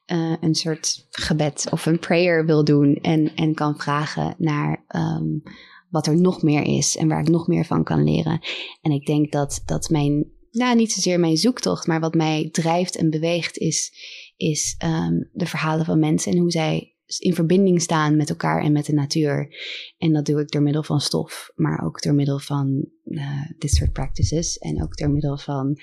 uh, 0.06 0.34
een 0.40 0.54
soort 0.54 1.06
gebed 1.10 1.66
of 1.70 1.86
een 1.86 1.98
prayer 1.98 2.46
wil 2.46 2.64
doen 2.64 2.94
en, 2.94 3.34
en 3.34 3.54
kan 3.54 3.78
vragen 3.78 4.34
naar 4.38 4.84
um, 4.88 5.42
wat 5.90 6.06
er 6.06 6.20
nog 6.20 6.42
meer 6.42 6.62
is 6.62 6.96
en 6.96 7.08
waar 7.08 7.20
ik 7.20 7.28
nog 7.28 7.46
meer 7.46 7.64
van 7.64 7.84
kan 7.84 8.04
leren. 8.04 8.40
En 8.82 8.92
ik 8.92 9.06
denk 9.06 9.32
dat, 9.32 9.62
dat 9.64 9.90
mijn, 9.90 10.26
nou 10.50 10.76
niet 10.76 10.92
zozeer 10.92 11.20
mijn 11.20 11.36
zoektocht, 11.36 11.86
maar 11.86 12.00
wat 12.00 12.14
mij 12.14 12.48
drijft 12.52 12.96
en 12.96 13.10
beweegt 13.10 13.58
is, 13.58 13.92
is 14.36 14.76
um, 14.84 15.30
de 15.32 15.46
verhalen 15.46 15.84
van 15.84 15.98
mensen 15.98 16.32
en 16.32 16.38
hoe 16.38 16.50
zij 16.50 16.97
in 17.18 17.34
verbinding 17.34 17.82
staan 17.82 18.16
met 18.16 18.28
elkaar 18.28 18.62
en 18.62 18.72
met 18.72 18.86
de 18.86 18.92
natuur. 18.92 19.56
En 19.98 20.12
dat 20.12 20.26
doe 20.26 20.40
ik 20.40 20.50
door 20.50 20.62
middel 20.62 20.82
van 20.82 21.00
stof, 21.00 21.50
maar 21.54 21.84
ook 21.84 22.02
door 22.02 22.14
middel 22.14 22.38
van 22.38 22.88
uh, 23.04 23.50
dit 23.58 23.70
soort 23.70 23.92
practices. 23.92 24.58
En 24.58 24.82
ook 24.82 24.96
door 24.96 25.10
middel 25.10 25.38
van 25.38 25.78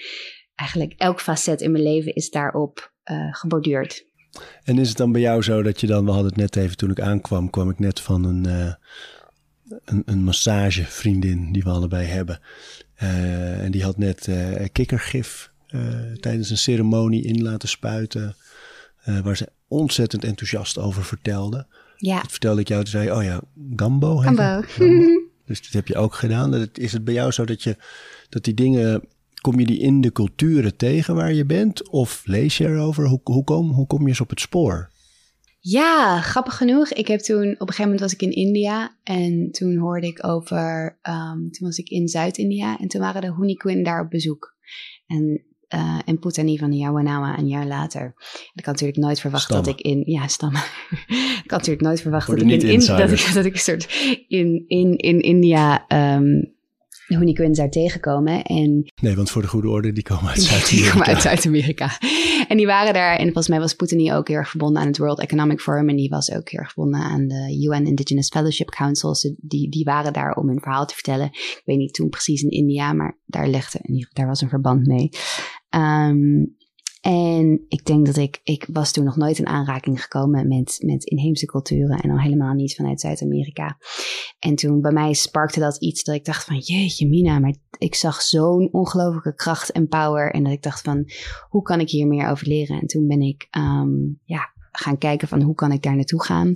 eigenlijk 0.56 0.94
elk 0.98 1.22
facet 1.22 1.62
in 1.62 1.72
mijn 1.72 1.84
leven 1.84 2.16
is 2.16 2.30
daarop 2.30 2.94
uh, 3.12 3.34
geborduurd. 3.34 4.06
En 4.64 4.80
is 4.80 4.88
het 4.88 4.98
dan 4.98 5.12
bij 5.12 5.22
jou 5.22 5.42
zo 5.42 5.62
dat 5.62 5.82
je 5.82 5.88
dan, 5.88 6.06
we 6.06 6.12
hadden 6.12 6.30
het 6.30 6.40
net 6.40 6.56
even 6.56 6.78
toen 6.78 6.92
ik 6.92 7.00
aankwam, 7.00 7.50
kwam 7.50 7.70
ik 7.70 7.80
net 7.80 8.00
van 8.00 8.24
een, 8.24 8.48
uh, 8.48 8.74
een, 9.86 10.02
een 10.06 10.24
massagevriendin 10.24 11.52
die 11.52 11.64
we 11.64 11.70
allebei 11.70 12.06
hebben. 12.06 12.40
en 12.96 13.72
die 13.72 13.84
had 13.84 13.98
net 13.98 14.30
kikkergif 14.72 15.52
tijdens 16.20 16.50
een 16.50 16.58
ceremonie 16.58 17.24
in 17.24 17.42
laten 17.42 17.70
spuiten 17.70 18.36
eh, 19.06 19.20
waar 19.20 19.38
ze 19.38 19.52
ontzettend 19.68 20.24
enthousiast 20.24 20.78
over 20.78 21.04
vertelde. 21.04 21.68
Ja. 21.98 22.22
Dat 22.22 22.32
vertelde 22.32 22.62
ik 22.62 22.68
jou, 22.68 22.82
toen 22.84 22.92
zei 22.92 23.12
oh 23.12 23.24
ja, 23.24 23.42
Gambo. 23.76 24.18
Gambo. 24.26 24.62
dus 25.46 25.62
dat 25.62 25.72
heb 25.72 25.88
je 25.88 25.96
ook 25.96 26.14
gedaan. 26.14 26.68
Is 26.74 26.92
het 26.92 27.04
bij 27.04 27.14
jou 27.14 27.32
zo 27.32 27.46
dat 27.46 27.64
je 27.64 27.76
dat 28.30 28.44
die 28.44 28.54
dingen, 28.54 29.08
kom 29.42 29.60
je 29.60 29.66
die 29.66 29.80
in 29.80 30.02
de 30.02 30.12
culturen 30.12 30.76
tegen 30.78 31.16
waar 31.16 31.34
je 31.34 31.46
bent? 31.46 31.90
Of 31.90 32.22
lees 32.26 32.58
je 32.58 32.68
erover? 32.68 33.08
Hoe, 33.08 33.20
hoe, 33.24 33.44
kom, 33.44 33.70
hoe 33.72 33.88
kom 33.88 34.02
je 34.02 34.08
eens 34.08 34.22
op 34.22 34.30
het 34.30 34.40
spoor? 34.40 34.94
Ja, 35.60 36.22
grappig 36.22 36.58
genoeg. 36.58 36.90
Ik 36.90 37.08
heb 37.08 37.20
toen, 37.20 37.38
op 37.38 37.48
een 37.48 37.58
gegeven 37.60 37.84
moment 37.84 38.00
was 38.00 38.14
ik 38.14 38.22
in 38.22 38.32
India 38.32 38.98
en 39.04 39.52
toen 39.52 39.78
hoorde 39.78 40.08
ik 40.08 40.28
over, 40.28 40.98
ehm, 41.02 41.38
toen 41.38 41.68
was 41.68 41.78
ik 41.78 41.90
in 41.90 42.08
Zuid-India 42.08 42.78
en 42.80 42.88
toen 42.88 43.02
waren 43.02 43.22
de 43.22 43.34
Huniquin 43.34 43.84
daar 43.84 44.02
op 44.02 44.10
bezoek. 44.10 44.56
En, 45.08 45.46
eh 45.76 46.00
en 46.06 46.20
Putani 46.20 46.58
van 46.58 46.70
de 46.70 46.78
Yawanama 46.78 47.38
een 47.38 47.48
jaar 47.48 47.66
later. 47.66 48.14
Ik 48.54 48.66
had 48.66 48.74
natuurlijk 48.74 49.00
nooit 49.00 49.20
verwacht 49.20 49.44
Stammen. 49.44 49.66
dat 49.66 49.80
ik 49.80 49.86
in, 49.86 50.04
ja, 50.06 50.28
stammen. 50.28 50.62
ik 51.44 51.52
had 51.52 51.60
natuurlijk 51.60 51.82
nooit 51.82 52.02
verwacht 52.02 52.28
dat 52.28 52.42
ik, 52.42 52.44
in, 52.44 52.50
dat, 52.60 52.64
ik, 52.64 52.70
insiders. 52.70 53.34
dat 53.34 53.46
ik 53.46 53.54
een 53.54 53.60
soort 53.60 53.88
in, 54.28 54.64
in, 54.68 54.98
in 54.98 55.20
India 55.20 55.88
ehm 55.88 56.54
de 57.08 57.18
Huniquin 57.18 57.56
zou 57.56 57.70
tegenkomen. 57.70 58.44
En 58.44 58.92
Nee, 59.02 59.16
want 59.16 59.30
voor 59.30 59.42
de 59.42 59.48
goede 59.48 59.70
orde, 59.70 59.92
die 59.92 60.04
komen 60.04 60.28
uit 60.28 60.36
die 60.40 60.46
Zuid-Amerika. 60.46 60.92
komen 60.92 61.08
uit 61.08 61.22
Zuid-Amerika. 61.22 62.00
En 62.48 62.58
die 62.58 62.66
waren 62.66 62.94
daar. 62.94 63.16
En 63.16 63.24
volgens 63.24 63.48
mij 63.48 63.60
was 63.60 63.74
Poetin 63.74 64.14
ook 64.14 64.28
heel 64.28 64.38
erg 64.38 64.50
verbonden 64.50 64.82
aan 64.82 64.88
het 64.88 64.98
World 64.98 65.20
Economic 65.20 65.60
Forum. 65.60 65.90
En 65.90 65.96
die 65.96 66.10
was 66.10 66.32
ook 66.32 66.50
heel 66.50 66.60
erg 66.60 66.72
verbonden 66.72 67.02
aan 67.02 67.28
de 67.28 67.68
UN 67.70 67.86
Indigenous 67.86 68.28
Fellowship 68.28 68.70
Council. 68.70 69.16
Ze, 69.16 69.36
die, 69.38 69.70
die 69.70 69.84
waren 69.84 70.14
daar 70.14 70.34
om 70.34 70.48
hun 70.48 70.60
verhaal 70.60 70.86
te 70.86 70.94
vertellen. 70.94 71.26
Ik 71.26 71.62
weet 71.66 71.78
niet 71.78 71.94
toen 71.94 72.10
precies 72.10 72.42
in 72.42 72.50
India, 72.50 72.94
maar 72.94 73.18
daar 73.26 73.48
legde, 73.48 74.08
daar 74.14 74.28
was 74.28 74.42
een 74.42 74.50
verband 74.50 74.86
mee. 74.86 75.10
Ehm, 75.76 76.46
en 77.02 77.66
ik 77.68 77.86
denk 77.86 78.06
dat 78.06 78.18
ik, 78.18 78.40
ik 78.44 78.68
was 78.72 78.92
toen 78.92 79.04
nog 79.04 79.16
nooit 79.16 79.38
in 79.38 79.48
aanraking 79.48 80.02
gekomen 80.02 80.48
met, 80.48 80.78
met 80.80 81.04
inheemse 81.04 81.46
culturen 81.46 81.98
en 82.00 82.12
al 82.12 82.20
helemaal 82.20 82.54
niet 82.54 82.76
vanuit 82.76 83.00
Zuid-Amerika. 83.00 83.78
En 84.40 84.56
toen 84.56 84.82
bij 84.82 84.92
mij 84.92 85.14
sparkte 85.14 85.60
dat 85.60 85.82
iets 85.82 86.04
dat 86.04 86.16
ik 86.16 86.26
dacht 86.26 86.44
van, 86.44 86.58
jeetje 86.58 87.08
Mina, 87.08 87.40
maar 87.40 87.56
ik 87.78 87.96
zag 87.96 88.22
zo'n 88.22 88.70
ongelofelijke 88.72 89.36
kracht 89.36 89.72
en 89.72 89.88
power. 89.88 90.32
En 90.32 90.44
dat 90.44 90.54
ik 90.54 90.62
dacht 90.62 90.82
van, 90.82 91.10
hoe 91.50 91.62
kan 91.62 91.80
ik 91.80 91.90
hier 91.90 92.08
meer 92.08 92.30
over 92.30 92.48
leren? 92.48 92.80
En 92.80 92.88
toen 92.88 93.08
ben 93.08 93.22
ik, 93.22 93.48
ehm, 93.50 93.92
ja, 94.24 94.54
gaan 94.72 94.98
kijken 94.98 95.28
van 95.28 95.42
hoe 95.42 95.56
kan 95.56 95.72
ik 95.72 95.82
daar 95.84 95.96
naartoe 95.96 96.24
gaan. 96.24 96.52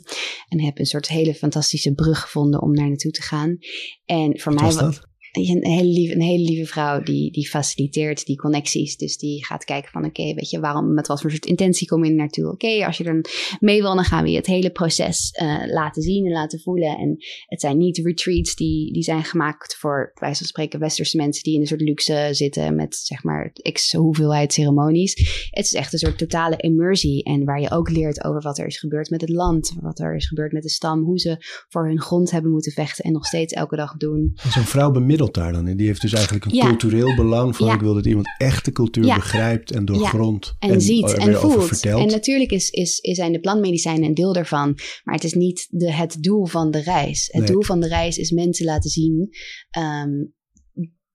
En 0.47 0.61
heb 0.61 0.79
een 0.79 0.85
soort 0.85 1.07
hele 1.07 1.33
fantastische 1.33 1.93
brug 1.93 2.21
gevonden 2.21 2.61
om 2.61 2.71
naar 2.73 2.87
naartoe 2.87 3.11
te 3.11 3.21
gaan. 3.21 3.57
En 4.05 4.39
voor 4.39 4.53
Wat 4.53 4.61
mij 4.61 4.73
was 4.73 4.97
wa- 4.97 5.07
een 5.47 5.65
hele 5.65 5.89
lieve, 5.89 6.13
een 6.13 6.21
hele 6.21 6.43
lieve 6.43 6.65
vrouw 6.65 7.01
die, 7.01 7.31
die 7.31 7.49
faciliteert 7.49 8.25
die 8.25 8.37
connecties. 8.37 8.97
Dus 8.97 9.17
die 9.17 9.45
gaat 9.45 9.63
kijken 9.63 9.91
van 9.91 10.05
oké, 10.05 10.33
weet 10.33 10.49
je, 10.49 10.59
waarom, 10.59 10.93
met 10.93 11.07
wat 11.07 11.21
voor 11.21 11.31
soort 11.31 11.45
intentie 11.45 11.87
kom 11.87 12.05
je 12.05 12.11
naartoe? 12.11 12.51
Oké, 12.51 12.85
als 12.85 12.97
je 12.97 13.03
er 13.03 13.21
mee 13.59 13.81
wil, 13.81 13.95
dan 13.95 14.03
gaan 14.03 14.23
we 14.23 14.29
je 14.29 14.35
het 14.35 14.45
hele 14.45 14.69
proces 14.69 15.31
eh, 15.31 15.57
laten 15.65 16.01
zien 16.01 16.25
en 16.25 16.31
laten 16.31 16.59
voelen. 16.59 16.97
En 16.97 17.17
het 17.45 17.61
zijn 17.61 17.77
niet 17.77 17.97
retreats 17.97 18.55
die, 18.55 18.93
die 18.93 19.03
zijn 19.03 19.23
gemaakt 19.23 19.75
voor, 19.75 20.11
wijze 20.13 20.37
van 20.37 20.47
spreken, 20.47 20.79
westerse 20.79 21.17
mensen 21.17 21.43
die 21.43 21.53
in 21.53 21.61
een 21.61 21.67
soort 21.67 21.81
luxe 21.81 22.29
zitten 22.31 22.75
met 22.75 22.95
zeg 22.95 23.23
maar 23.23 23.51
x 23.71 23.93
hoeveelheid 23.93 24.53
ceremonies. 24.53 25.47
Het 25.49 25.65
is 25.65 25.73
echt 25.73 25.93
een 25.93 25.99
soort 25.99 26.17
totale 26.17 26.57
immersie 26.57 27.23
en 27.23 27.45
waar 27.45 27.61
je 27.61 27.71
ook 27.71 27.89
leert 27.89 28.23
over 28.23 28.41
wat 28.41 28.57
er 28.57 28.65
is 28.65 28.77
gebeurd 28.77 29.09
met 29.09 29.21
het 29.21 29.29
land, 29.29 29.73
wat 29.81 29.99
er 29.99 30.15
is 30.15 30.27
gebeurd 30.27 30.51
met 30.51 30.63
de 30.63 30.69
stam, 30.69 31.03
hoe 31.03 31.19
ze 31.19 31.37
voor 31.67 31.87
hun 31.87 32.01
grond 32.01 32.31
hebben 32.31 32.51
moeten 32.51 32.71
vechten 32.71 33.03
en 33.03 33.11
nog 33.11 33.25
steeds 33.25 33.53
elke 33.53 33.75
dag 33.75 33.97
doen. 33.97 34.33
En 34.43 34.51
Zo'n 34.51 34.63
vrouw 34.63 34.91
bemiddelt 34.91 35.28
daar 35.33 35.51
dan 35.53 35.67
in. 35.67 35.77
Die 35.77 35.87
heeft 35.87 36.01
dus 36.01 36.13
eigenlijk 36.13 36.45
een 36.45 36.53
Ja. 36.55 36.65
cultureel 36.65 37.15
belang 37.15 37.55
van 37.55 37.67
Ja. 37.67 37.73
ik 37.73 37.79
wil 37.79 37.93
dat 37.93 38.05
iemand 38.05 38.27
echt 38.37 38.65
de 38.65 38.71
cultuur 38.71 39.05
Ja. 39.05 39.15
begrijpt 39.15 39.71
en 39.71 39.85
doorgrondt. 39.85 40.55
en, 40.59 40.81
ziet 40.81 41.13
en 41.17 41.25
weer 41.25 41.37
over 41.37 41.51
voelt. 41.51 41.67
vertelt. 41.67 42.01
En 42.01 42.07
natuurlijk 42.07 42.51
is, 42.51 42.69
is, 42.69 42.99
is 42.99 43.15
zijn 43.15 43.31
de 43.31 43.39
plantmedicijnen 43.39 44.03
een 44.07 44.13
deel 44.13 44.33
daarvan. 44.33 44.77
Maar 45.03 45.15
het 45.15 45.23
is 45.23 45.33
niet 45.33 45.67
de, 45.69 45.93
het 45.93 46.17
doel 46.23 46.45
van 46.45 46.71
de 46.71 46.81
reis. 46.81 47.27
Het 47.31 47.41
Nee. 47.43 47.51
doel 47.51 47.63
van 47.63 47.79
de 47.79 47.87
reis 47.87 48.17
is 48.17 48.31
mensen 48.31 48.65
laten 48.65 48.89
zien. 48.89 49.29
ehm, 49.69 50.09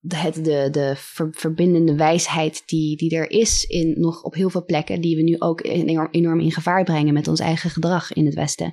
de, 0.07 0.17
het, 0.17 0.35
de, 0.35 0.69
de 0.71 0.93
ver- 0.97 1.35
verbindende 1.37 1.95
wijsheid 1.95 2.63
die, 2.67 2.97
die 2.97 3.17
er 3.17 3.31
is 3.31 3.65
in 3.65 3.95
nog 4.01 4.23
op 4.23 4.35
heel 4.35 4.51
veel 4.51 4.65
plekken. 4.65 5.01
Die 5.01 5.17
we 5.17 5.23
nu 5.23 5.37
ook 5.39 5.65
enorm, 5.65 6.09
enorm 6.11 6.41
in 6.41 6.53
gevaar 6.53 6.85
brengen 6.85 7.15
met 7.15 7.29
ons 7.29 7.41
eigen 7.41 7.71
gedrag 7.71 8.13
in 8.13 8.25
het 8.25 8.35
Westen. 8.35 8.73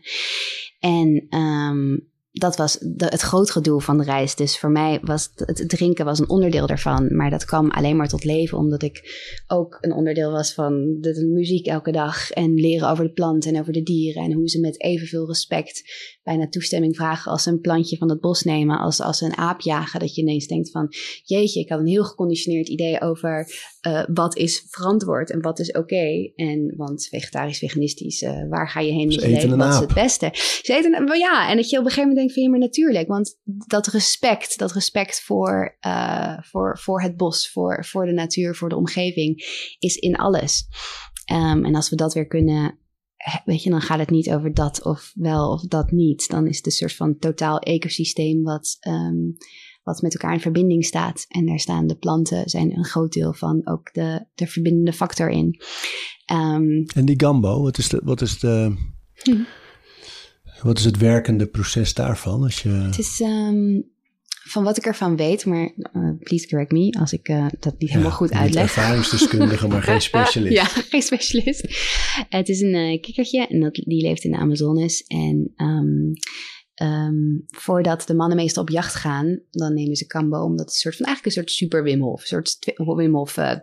En 0.79 1.25
ehm, 1.29 1.97
dat 2.31 2.55
was 2.55 2.77
het 2.97 3.21
grotere 3.21 3.61
doel 3.61 3.79
van 3.79 3.97
de 3.97 4.03
reis. 4.03 4.35
Dus 4.35 4.59
voor 4.59 4.71
mij 4.71 4.99
was 5.01 5.31
het, 5.35 5.63
drinken 5.69 6.05
was 6.05 6.19
een 6.19 6.29
onderdeel 6.29 6.67
daarvan. 6.67 7.15
Maar 7.15 7.29
dat 7.29 7.45
kwam 7.45 7.71
alleen 7.71 7.95
maar 7.95 8.07
tot 8.07 8.23
leven 8.23 8.57
omdat 8.57 8.83
ik 8.83 9.01
ook 9.47 9.77
een 9.81 9.93
onderdeel 9.93 10.31
was 10.31 10.53
van 10.53 10.97
de, 10.99 11.13
de 11.13 11.25
muziek 11.25 11.67
elke 11.67 11.91
dag. 11.91 12.31
En 12.31 12.53
leren 12.53 12.89
over 12.89 13.03
de 13.03 13.11
planten 13.11 13.53
en 13.53 13.59
over 13.59 13.73
de 13.73 13.83
dieren. 13.83 14.23
En 14.23 14.33
hoe 14.33 14.49
ze 14.49 14.59
met 14.59 14.81
evenveel 14.81 15.27
respect 15.27 15.83
bijna 16.23 16.47
toestemming 16.47 16.95
vragen 16.95 17.31
als 17.31 17.43
ze 17.43 17.49
een 17.49 17.61
plantje 17.61 17.97
van 17.97 18.09
het 18.09 18.19
bos 18.19 18.43
nemen. 18.43 18.79
Als, 18.79 19.01
als 19.01 19.17
ze 19.17 19.25
een 19.25 19.37
aap 19.37 19.61
jagen. 19.61 19.99
Dat 19.99 20.15
je 20.15 20.21
ineens 20.21 20.47
denkt 20.47 20.71
van 20.71 20.87
jeetje, 21.23 21.59
ik 21.59 21.69
had 21.69 21.79
een 21.79 21.87
heel 21.87 22.05
geconditioneerd 22.05 22.69
idee 22.69 23.01
over 23.01 23.47
eh, 23.81 24.03
wat 24.13 24.37
is 24.37 24.65
verantwoord 24.69 25.31
en 25.31 25.41
wat 25.41 25.59
is 25.59 25.71
oké. 25.71 26.31
En 26.35 26.73
want 26.77 27.07
vegetarisch, 27.07 27.57
veganistisch, 27.57 28.21
eh, 28.21 28.49
waar 28.49 28.69
ga 28.69 28.79
je 28.79 28.91
heen 28.91 29.07
met 29.07 29.21
je 29.21 29.29
leven? 29.29 29.57
Wat 29.57 29.73
is 29.73 29.79
het 29.79 29.93
beste? 29.93 30.29
Ze 30.33 30.73
eten 30.75 30.95
een, 30.95 31.05
wel 31.05 31.15
ja, 31.15 31.49
en 31.49 31.55
dat 31.55 31.69
je 31.69 31.77
op 31.77 31.83
een 31.83 31.89
gegeven 31.89 32.09
moment 32.09 32.17
denkt 32.17 32.33
van 32.33 32.43
ja, 32.43 32.49
maar 32.49 32.59
natuurlijk. 32.59 33.07
Want 33.07 33.39
dat 33.67 33.87
respect, 33.87 34.57
dat 34.57 34.71
respect 34.71 35.21
voor, 35.21 35.77
eh, 35.79 36.37
voor, 36.41 36.79
voor 36.79 37.01
het 37.01 37.17
bos, 37.17 37.51
voor, 37.51 37.85
voor 37.85 38.05
de 38.05 38.11
natuur, 38.11 38.55
voor 38.55 38.69
de 38.69 38.77
omgeving, 38.77 39.43
is 39.79 39.95
in 39.95 40.15
alles. 40.15 40.67
Ehm, 41.25 41.65
en 41.65 41.75
als 41.75 41.89
we 41.89 41.95
dat 41.95 42.13
weer 42.13 42.27
kunnen, 42.27 42.79
weet 43.45 43.63
je, 43.63 43.69
dan 43.69 43.81
gaat 43.81 43.99
het 43.99 44.09
niet 44.09 44.31
over 44.31 44.53
dat 44.53 44.83
of 44.85 45.11
wel 45.15 45.51
of 45.51 45.61
dat 45.61 45.91
niet. 45.91 46.29
Dan 46.29 46.47
is 46.47 46.57
het 46.57 46.65
een 46.65 46.71
soort 46.71 46.95
van 46.95 47.17
totaal 47.17 47.59
ecosysteem 47.59 48.43
wat, 48.43 48.77
ehm, 48.79 49.17
wat 49.83 50.01
met 50.01 50.13
elkaar 50.13 50.33
in 50.33 50.39
verbinding 50.39 50.85
staat. 50.85 51.25
En 51.27 51.45
daar 51.45 51.59
staan 51.59 51.87
de 51.87 51.95
planten, 51.95 52.49
zijn 52.49 52.77
een 52.77 52.85
groot 52.85 53.13
deel 53.13 53.33
van 53.33 53.67
ook 53.67 53.93
de, 53.93 54.25
de 54.35 54.47
verbindende 54.47 54.93
factor 54.93 55.29
in. 55.29 55.61
Ehm, 56.25 56.83
En 56.95 57.05
die 57.05 57.19
gambo, 57.19 57.61
wat 57.61 57.77
is, 57.77 57.89
de, 57.89 58.01
wat, 58.03 58.21
is 58.21 58.39
de, 58.39 58.75
Hm. 59.23 59.41
wat 60.63 60.77
is 60.77 60.85
het 60.85 60.97
werkende 60.97 61.47
proces 61.47 61.93
daarvan? 61.93 62.43
Als 62.43 62.61
je, 62.63 62.69
Het 62.69 62.99
is 62.99 63.21
ehm, 63.21 63.79
van 64.43 64.63
wat 64.63 64.77
ik 64.77 64.85
ervan 64.85 65.15
weet, 65.15 65.45
maar 65.45 65.73
eh, 65.77 66.09
please 66.19 66.47
correct 66.47 66.71
me 66.71 66.97
als 66.99 67.13
ik 67.13 67.27
eh, 67.27 67.45
dat 67.59 67.75
niet 67.79 67.89
helemaal 67.89 68.11
goed 68.11 68.31
uitleg. 68.31 68.63
ervaringsdeskundige, 68.63 69.67
maar 69.67 69.83
geen 69.83 70.01
specialist. 70.11 70.53
Ja, 70.53 70.63
geen 70.65 71.01
specialist. 71.01 71.61
Het 72.29 72.49
is 72.49 72.61
een 72.61 72.73
eh, 72.73 73.01
kikkertje 73.01 73.47
en 73.47 73.59
dat, 73.59 73.73
die 73.73 74.01
leeft 74.01 74.23
in 74.23 74.31
de 74.31 74.37
Amazones. 74.37 75.03
En 75.03 75.51
ehm, 75.55 76.13
ehm, 76.81 77.39
voordat 77.47 78.07
de 78.07 78.15
mannen 78.15 78.37
meestal 78.37 78.63
op 78.63 78.69
jacht 78.69 78.95
gaan, 78.95 79.39
dan 79.49 79.73
nemen 79.73 79.95
ze 79.95 80.07
kambo. 80.07 80.43
Omdat 80.43 80.65
het 80.65 80.75
soort 80.75 80.95
van 80.95 81.05
eigenlijk 81.05 81.35
een 81.35 81.43
soort 81.43 81.55
super 81.55 81.83
Wim. 81.83 82.01
Een 82.01 82.17
soort 82.17 82.73
Wim 82.75 83.15
Hof 83.15 83.37
eh, 83.37 83.57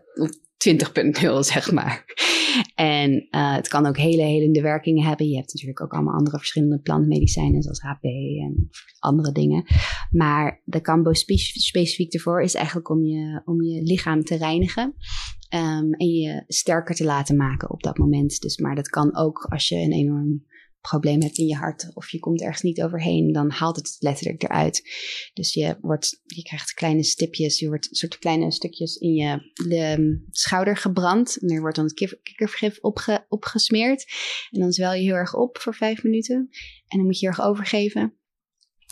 20.0 1.32 1.38
zeg 1.54 1.72
maar. 1.72 2.04
En 2.74 3.26
eh, 3.30 3.54
het 3.54 3.68
kan 3.68 3.86
ook 3.86 3.96
hele 3.96 4.22
helende 4.22 4.60
werkingen 4.60 5.06
hebben. 5.06 5.28
Je 5.28 5.36
hebt 5.36 5.52
natuurlijk 5.52 5.80
ook 5.80 5.92
allemaal 5.92 6.14
andere 6.14 6.38
verschillende 6.38 6.78
plantmedicijnen 6.78 7.62
zoals 7.62 7.80
HP 7.80 8.04
en 8.04 8.68
andere 8.98 9.32
dingen. 9.32 9.64
Maar 10.10 10.62
de 10.64 10.80
kambo 10.80 11.12
spe- 11.12 11.36
specifiek 11.36 12.12
ervoor 12.12 12.42
is 12.42 12.54
eigenlijk 12.54 12.88
om 12.88 13.04
je, 13.04 13.42
om 13.44 13.62
je 13.62 13.82
lichaam 13.82 14.24
te 14.24 14.36
reinigen. 14.36 14.94
Ehm, 15.48 15.92
en 15.92 16.06
je 16.06 16.44
sterker 16.46 16.94
te 16.94 17.04
laten 17.04 17.36
maken 17.36 17.70
op 17.70 17.82
dat 17.82 17.98
moment. 17.98 18.40
Dus, 18.40 18.58
maar 18.58 18.74
dat 18.74 18.88
kan 18.88 19.16
ook 19.16 19.46
als 19.50 19.68
je 19.68 19.76
een 19.76 19.92
enorm 19.92 20.44
probleem 20.81 21.22
hebt 21.22 21.39
in 21.39 21.47
je 21.47 21.57
hart 21.57 21.91
of 21.95 22.11
je 22.11 22.18
komt 22.18 22.43
ergens 22.43 22.62
niet 22.62 22.83
overheen, 22.83 23.33
dan 23.33 23.51
haalt 23.51 23.76
het 23.76 23.97
letterlijk 23.99 24.43
eruit. 24.43 24.83
Dus 25.35 25.55
je, 25.55 25.76
wordt, 25.81 26.20
je 26.24 26.43
krijgt 26.43 26.74
kleine 26.74 27.05
stipjes, 27.05 27.59
je 27.59 27.68
wordt 27.68 27.89
soort 27.91 28.18
kleine 28.18 28.53
stukjes 28.53 28.97
in 28.97 29.14
je 29.14 29.53
de 29.68 30.18
schouder 30.31 30.76
gebrand. 30.76 31.39
En 31.39 31.49
er 31.49 31.61
wordt 31.61 31.76
dan 31.76 31.85
het 31.85 31.95
kik- 31.95 32.18
kikkervergif 32.22 32.79
opge, 32.81 33.24
opgesmeerd. 33.29 34.07
En 34.51 34.61
dan 34.61 34.72
zwel 34.72 34.93
je 34.93 35.03
heel 35.03 35.14
erg 35.14 35.35
op 35.35 35.59
voor 35.59 35.74
vijf 35.74 36.03
minuten. 36.03 36.49
En 36.87 36.99
dan 36.99 37.07
moet 37.07 37.18
je 37.18 37.26
erg 37.26 37.41
overgeven. 37.41 38.12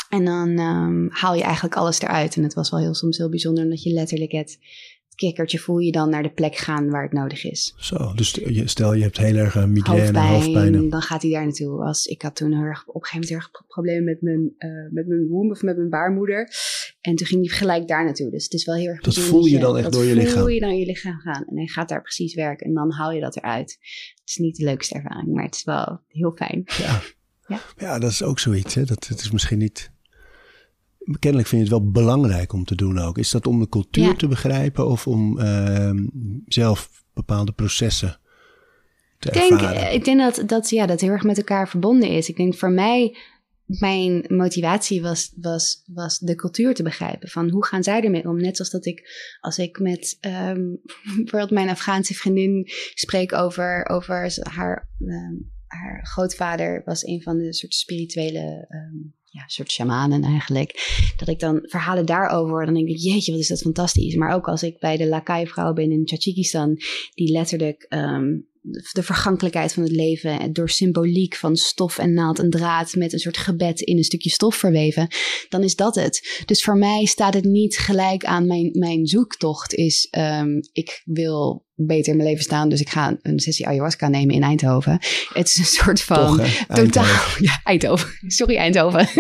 En 0.08 0.24
dan 0.24 0.58
ehm, 0.58 1.08
haal 1.08 1.34
je 1.34 1.42
eigenlijk 1.42 1.76
alles 1.76 2.00
eruit. 2.00 2.36
En 2.36 2.42
het 2.42 2.54
was 2.54 2.70
wel 2.70 2.80
heel, 2.80 2.94
soms 2.94 3.16
heel 3.16 3.30
bijzonder, 3.30 3.64
omdat 3.64 3.82
je 3.82 3.92
letterlijk 3.92 4.32
het 4.32 4.58
kikkertje 5.16 5.58
voel 5.58 5.78
je 5.78 5.92
dan 5.92 6.10
naar 6.10 6.22
de 6.22 6.30
plek 6.32 6.56
gaan 6.56 6.90
waar 6.90 7.02
het 7.02 7.12
nodig 7.12 7.44
is. 7.44 7.74
Zo, 7.76 8.12
dus 8.14 8.40
stel 8.64 8.94
je 8.94 9.02
hebt 9.02 9.16
heel 9.16 9.36
erg 9.36 9.54
een 9.54 9.72
migraine, 9.72 10.18
hoofdpijn. 10.18 10.88
dan 10.88 11.02
gaat 11.02 11.22
hij 11.22 11.30
daar 11.30 11.44
naartoe. 11.44 11.84
Als, 11.84 12.06
ik 12.06 12.22
had 12.22 12.36
toen 12.36 12.52
heel 12.52 12.62
erg, 12.62 12.86
op 12.86 12.94
een 12.94 13.06
gegeven 13.06 13.12
moment 13.12 13.28
heel 13.28 13.38
erg 13.38 13.50
pro- 13.50 13.64
problemen 13.68 14.04
met 14.04 14.22
mijn, 14.22 14.54
eh 14.58 14.92
met 14.92 15.06
mijn 15.06 15.26
womb 15.28 15.50
of 15.50 15.62
met 15.62 15.76
mijn 15.76 15.88
baarmoeder. 15.88 16.50
En 17.00 17.14
toen 17.14 17.26
ging 17.26 17.46
hij 17.48 17.56
gelijk 17.58 17.88
daar 17.88 18.04
naartoe. 18.04 18.30
Dus 18.30 18.44
het 18.44 18.52
is 18.52 18.64
wel 18.64 18.74
heel 18.74 18.88
erg 18.88 19.00
Dat 19.00 19.18
voel 19.18 19.44
je 19.44 19.58
dan 19.58 19.74
echt 19.74 19.84
dat 19.84 19.92
door 19.92 20.04
je 20.04 20.14
voel 20.14 20.22
lichaam? 20.22 20.48
je 20.48 20.60
dan 20.60 20.70
in 20.70 20.78
je 20.78 20.86
lichaam 20.86 21.18
gaan. 21.18 21.44
En 21.46 21.56
hij 21.56 21.66
gaat 21.66 21.88
daar 21.88 22.02
precies 22.02 22.34
werken. 22.34 22.66
En 22.66 22.74
dan 22.74 22.92
haal 22.92 23.12
je 23.12 23.20
dat 23.20 23.36
eruit. 23.36 23.70
Het 24.14 24.22
is 24.28 24.36
niet 24.36 24.56
de 24.56 24.64
leukste 24.64 24.94
ervaring, 24.94 25.32
maar 25.32 25.44
het 25.44 25.54
is 25.54 25.64
wel 25.64 26.00
heel 26.08 26.32
fijn. 26.36 26.62
Ja. 26.78 27.00
Ja. 27.48 27.60
ja, 27.76 27.98
dat 27.98 28.10
is 28.10 28.22
ook 28.22 28.38
zoiets. 28.38 28.74
Hè? 28.74 28.84
Dat, 28.84 29.06
het 29.06 29.20
is 29.20 29.30
misschien 29.30 29.58
niet... 29.58 29.90
Kennelijk 31.18 31.48
vind 31.48 31.66
je 31.66 31.72
het 31.74 31.82
wel 31.82 31.90
belangrijk 31.90 32.52
om 32.52 32.64
te 32.64 32.74
doen 32.74 32.98
ook. 32.98 33.18
Is 33.18 33.30
dat 33.30 33.46
om 33.46 33.60
de 33.60 33.68
cultuur 33.68 34.04
Ja. 34.04 34.14
te 34.14 34.28
begrijpen 34.28 34.86
of 34.86 35.06
om 35.06 35.38
ehm, 35.38 36.06
zelf 36.46 37.04
bepaalde 37.14 37.52
processen 37.52 38.18
te 39.18 39.28
Ik 39.28 39.34
denk, 39.34 39.50
ervaren? 39.52 39.92
ik 39.92 40.04
denk 40.04 40.18
dat, 40.20 40.42
dat 40.48 40.70
ja, 40.70 40.86
dat 40.86 41.00
heel 41.00 41.10
erg 41.10 41.22
met 41.22 41.36
elkaar 41.38 41.68
verbonden 41.68 42.08
is. 42.08 42.28
Ik 42.28 42.36
denk 42.36 42.54
voor 42.54 42.70
mij, 42.70 43.16
mijn 43.64 44.24
motivatie 44.28 45.02
was, 45.02 45.32
was, 45.40 45.82
was 45.86 46.18
de 46.18 46.34
cultuur 46.34 46.74
te 46.74 46.82
begrijpen. 46.82 47.28
Van 47.28 47.50
hoe 47.50 47.66
gaan 47.66 47.82
zij 47.82 48.00
ermee 48.02 48.28
om? 48.28 48.36
Net 48.36 48.56
zoals 48.56 48.70
dat 48.70 48.86
ik, 48.86 49.08
als 49.40 49.58
ik 49.58 49.78
met 49.78 50.16
ehm, 50.20 50.60
bijvoorbeeld 51.16 51.50
mijn 51.50 51.68
Afghaanse 51.68 52.14
vriendin 52.14 52.64
spreek 52.94 53.32
over, 53.32 53.88
over 53.88 54.40
haar, 54.42 54.88
ehm, 54.98 55.34
haar 55.66 56.06
grootvader, 56.06 56.82
was 56.84 57.06
een 57.06 57.22
van 57.22 57.36
de 57.38 57.54
soort 57.54 57.74
spirituele. 57.74 58.66
Ja, 59.36 59.44
soort 59.46 59.70
shamanen 59.70 60.22
eigenlijk. 60.22 60.72
Dat 61.16 61.28
ik 61.28 61.38
dan 61.38 61.58
verhalen 61.62 62.06
daarover 62.06 62.50
hoor, 62.50 62.64
dan 62.64 62.74
denk 62.74 62.88
ik, 62.88 62.98
jeetje, 62.98 63.32
wat 63.32 63.40
is 63.40 63.48
dat 63.48 63.60
fantastisch. 63.60 64.14
Maar 64.14 64.34
ook 64.34 64.48
als 64.48 64.62
ik 64.62 64.78
bij 64.78 64.96
de 64.96 65.06
Lakai-vrouw 65.06 65.72
ben 65.72 65.92
in 65.92 66.04
Tajikistan, 66.04 66.76
die 67.14 67.32
letterlijk 67.32 67.86
ehm, 67.88 68.38
de 68.92 69.02
vergankelijkheid 69.02 69.72
van 69.72 69.82
het 69.82 69.92
leven 69.92 70.40
en 70.40 70.52
door 70.52 70.70
symboliek 70.70 71.36
van 71.36 71.56
stof 71.56 71.98
en 71.98 72.12
naald 72.12 72.38
en 72.38 72.50
draad 72.50 72.94
met 72.94 73.12
een 73.12 73.18
soort 73.18 73.36
gebed 73.36 73.80
in 73.80 73.96
een 73.96 74.04
stukje 74.04 74.30
stof 74.30 74.56
verweven, 74.56 75.08
dan 75.48 75.62
is 75.62 75.76
dat 75.76 75.94
het. 75.94 76.42
Dus 76.44 76.62
voor 76.62 76.78
mij 76.78 77.04
staat 77.04 77.34
het 77.34 77.44
niet 77.44 77.78
gelijk 77.78 78.24
aan 78.24 78.46
mijn, 78.46 78.70
mijn 78.72 79.06
zoektocht 79.06 79.74
is 79.74 80.08
ehm, 80.10 80.50
ik 80.72 81.02
wil 81.04 81.65
beter 81.76 82.10
in 82.12 82.16
mijn 82.16 82.28
leven 82.28 82.44
staan, 82.44 82.68
dus 82.68 82.80
ik 82.80 82.88
ga 82.88 83.16
een 83.22 83.40
sessie 83.40 83.66
ayahuasca 83.66 84.08
nemen 84.08 84.34
in 84.34 84.42
Eindhoven. 84.42 84.98
Het 85.32 85.46
is 85.46 85.56
een 85.56 85.64
soort 85.64 86.00
van 86.00 86.36
Toch, 86.36 86.48
totaal. 86.66 87.04
Eindhoven. 87.04 87.44
Ja, 87.44 87.60
Eindhoven. 87.64 88.08
Sorry, 88.26 88.56
Eindhoven. 88.56 89.08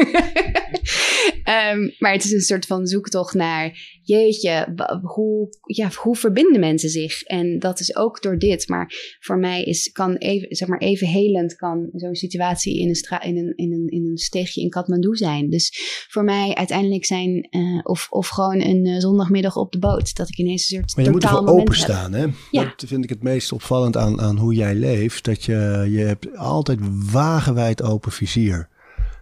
Ehm, 1.46 1.90
maar 1.98 2.12
het 2.12 2.24
is 2.24 2.32
een 2.32 2.40
soort 2.40 2.66
van 2.66 2.86
zoektocht 2.86 3.34
naar, 3.34 3.78
jeetje, 4.02 4.74
hoe, 5.02 5.48
ja, 5.62 5.90
hoe 5.94 6.16
verbinden 6.16 6.60
mensen 6.60 6.88
zich? 6.88 7.22
En 7.22 7.58
dat 7.58 7.80
is 7.80 7.96
ook 7.96 8.22
door 8.22 8.38
dit. 8.38 8.68
Maar 8.68 9.16
voor 9.20 9.38
mij 9.38 9.62
is, 9.62 9.92
kan 9.92 10.16
even, 10.16 10.56
zeg 10.56 10.68
maar, 10.68 10.78
even 10.78 11.06
helend 11.06 11.54
kan 11.54 11.88
zo'n 11.92 12.14
situatie 12.14 12.78
in 12.78 12.88
een, 12.88 12.94
stra- 12.94 13.22
in, 13.22 13.36
een, 13.36 13.52
in, 13.56 13.72
een, 13.72 13.88
in 13.88 14.10
een 14.10 14.16
steegje 14.16 14.60
in 14.60 14.68
Kathmandu 14.68 15.16
zijn. 15.16 15.50
Dus 15.50 15.72
voor 16.08 16.24
mij 16.24 16.54
uiteindelijk 16.54 17.04
zijn, 17.04 17.48
eh, 17.50 17.60
of, 17.82 18.06
of 18.10 18.28
gewoon 18.28 18.60
een 18.60 18.84
eh, 18.84 18.98
zondagmiddag 18.98 19.56
op 19.56 19.72
de 19.72 19.78
boot, 19.78 20.16
dat 20.16 20.28
ik 20.28 20.38
ineens 20.38 20.70
een 20.70 20.76
soort 20.78 20.96
Maar 20.96 21.04
je 21.04 21.10
moet 21.10 21.30
moment 21.30 21.60
openstaan, 21.60 22.12
hè? 22.12 22.26
Ja. 22.50 22.62
Dat 22.76 22.84
vind 22.88 23.04
ik 23.04 23.10
het 23.10 23.22
meest 23.22 23.52
opvallend 23.52 23.96
aan, 23.96 24.20
aan 24.20 24.36
hoe 24.38 24.54
jij 24.54 24.74
leeft. 24.74 25.24
Dat 25.24 25.44
je, 25.44 25.86
je 25.90 25.98
hebt 25.98 26.36
altijd 26.36 26.78
wagenwijd 27.10 27.82
open 27.82 28.12
vizier. 28.12 28.68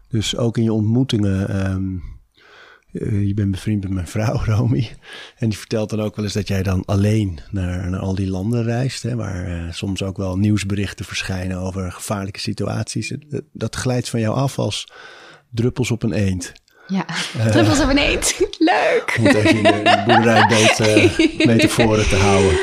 Dus 0.09 0.37
ook 0.37 0.57
in 0.57 0.63
je 0.63 0.73
ontmoetingen. 0.73 1.49
ehm, 1.49 1.85
eh, 2.93 3.27
je 3.27 3.35
bent 3.35 3.51
bevriend 3.51 3.83
met 3.83 3.93
mijn 3.93 4.07
vrouw, 4.07 4.45
Romy. 4.55 4.91
En 5.37 5.49
die 5.49 5.59
vertelt 5.59 5.91
dan 5.91 6.01
ook 6.01 6.17
wel 6.17 6.25
eens 6.25 6.35
dat 6.35 6.49
jij 6.49 6.63
dan 6.63 6.83
alleen 6.85 7.39
naar, 7.51 7.91
naar 7.91 8.01
al 8.01 8.15
die 8.15 8.31
landen 8.31 8.63
reist. 8.65 9.03
Hè, 9.03 9.17
waar 9.17 9.47
eh, 9.47 9.73
soms 9.73 10.03
ook 10.03 10.17
wel 10.17 10.37
nieuwsberichten 10.39 11.05
verschijnen 11.05 11.59
over 11.59 11.93
gevaarlijke 11.93 12.41
situaties. 12.41 13.13
Dat, 13.29 13.43
dat 13.53 13.77
glijdt 13.77 14.09
van 14.09 14.21
jou 14.21 14.37
af 14.37 14.59
als 14.59 14.89
druppels 15.51 15.91
op 15.91 16.03
een 16.03 16.13
eend. 16.13 16.53
Ja, 16.87 17.05
druppels 17.51 17.81
op 17.83 17.89
een 17.89 17.99
eend. 17.99 18.35
Leuk! 18.59 19.15
Om 19.19 19.25
het 19.25 19.35
even 19.35 19.57
in 19.57 19.63
de, 19.63 19.71
de 19.83 20.03
boerderijbeet 20.07 20.81
eh, 20.81 21.47
metaforen 21.47 22.09
te 22.09 22.17
houden. 22.17 22.59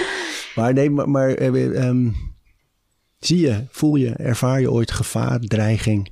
Maar 0.56 0.74
nee, 0.74 0.90
maar, 0.90 1.34
eh, 1.34 1.86
ehm, 1.88 2.12
zie 3.20 3.40
je, 3.40 3.66
voel 3.70 3.96
je, 3.96 4.10
ervaar 4.10 4.62
je 4.62 4.72
ooit 4.72 4.92
gevaar, 4.92 5.40
dreiging, 5.40 6.12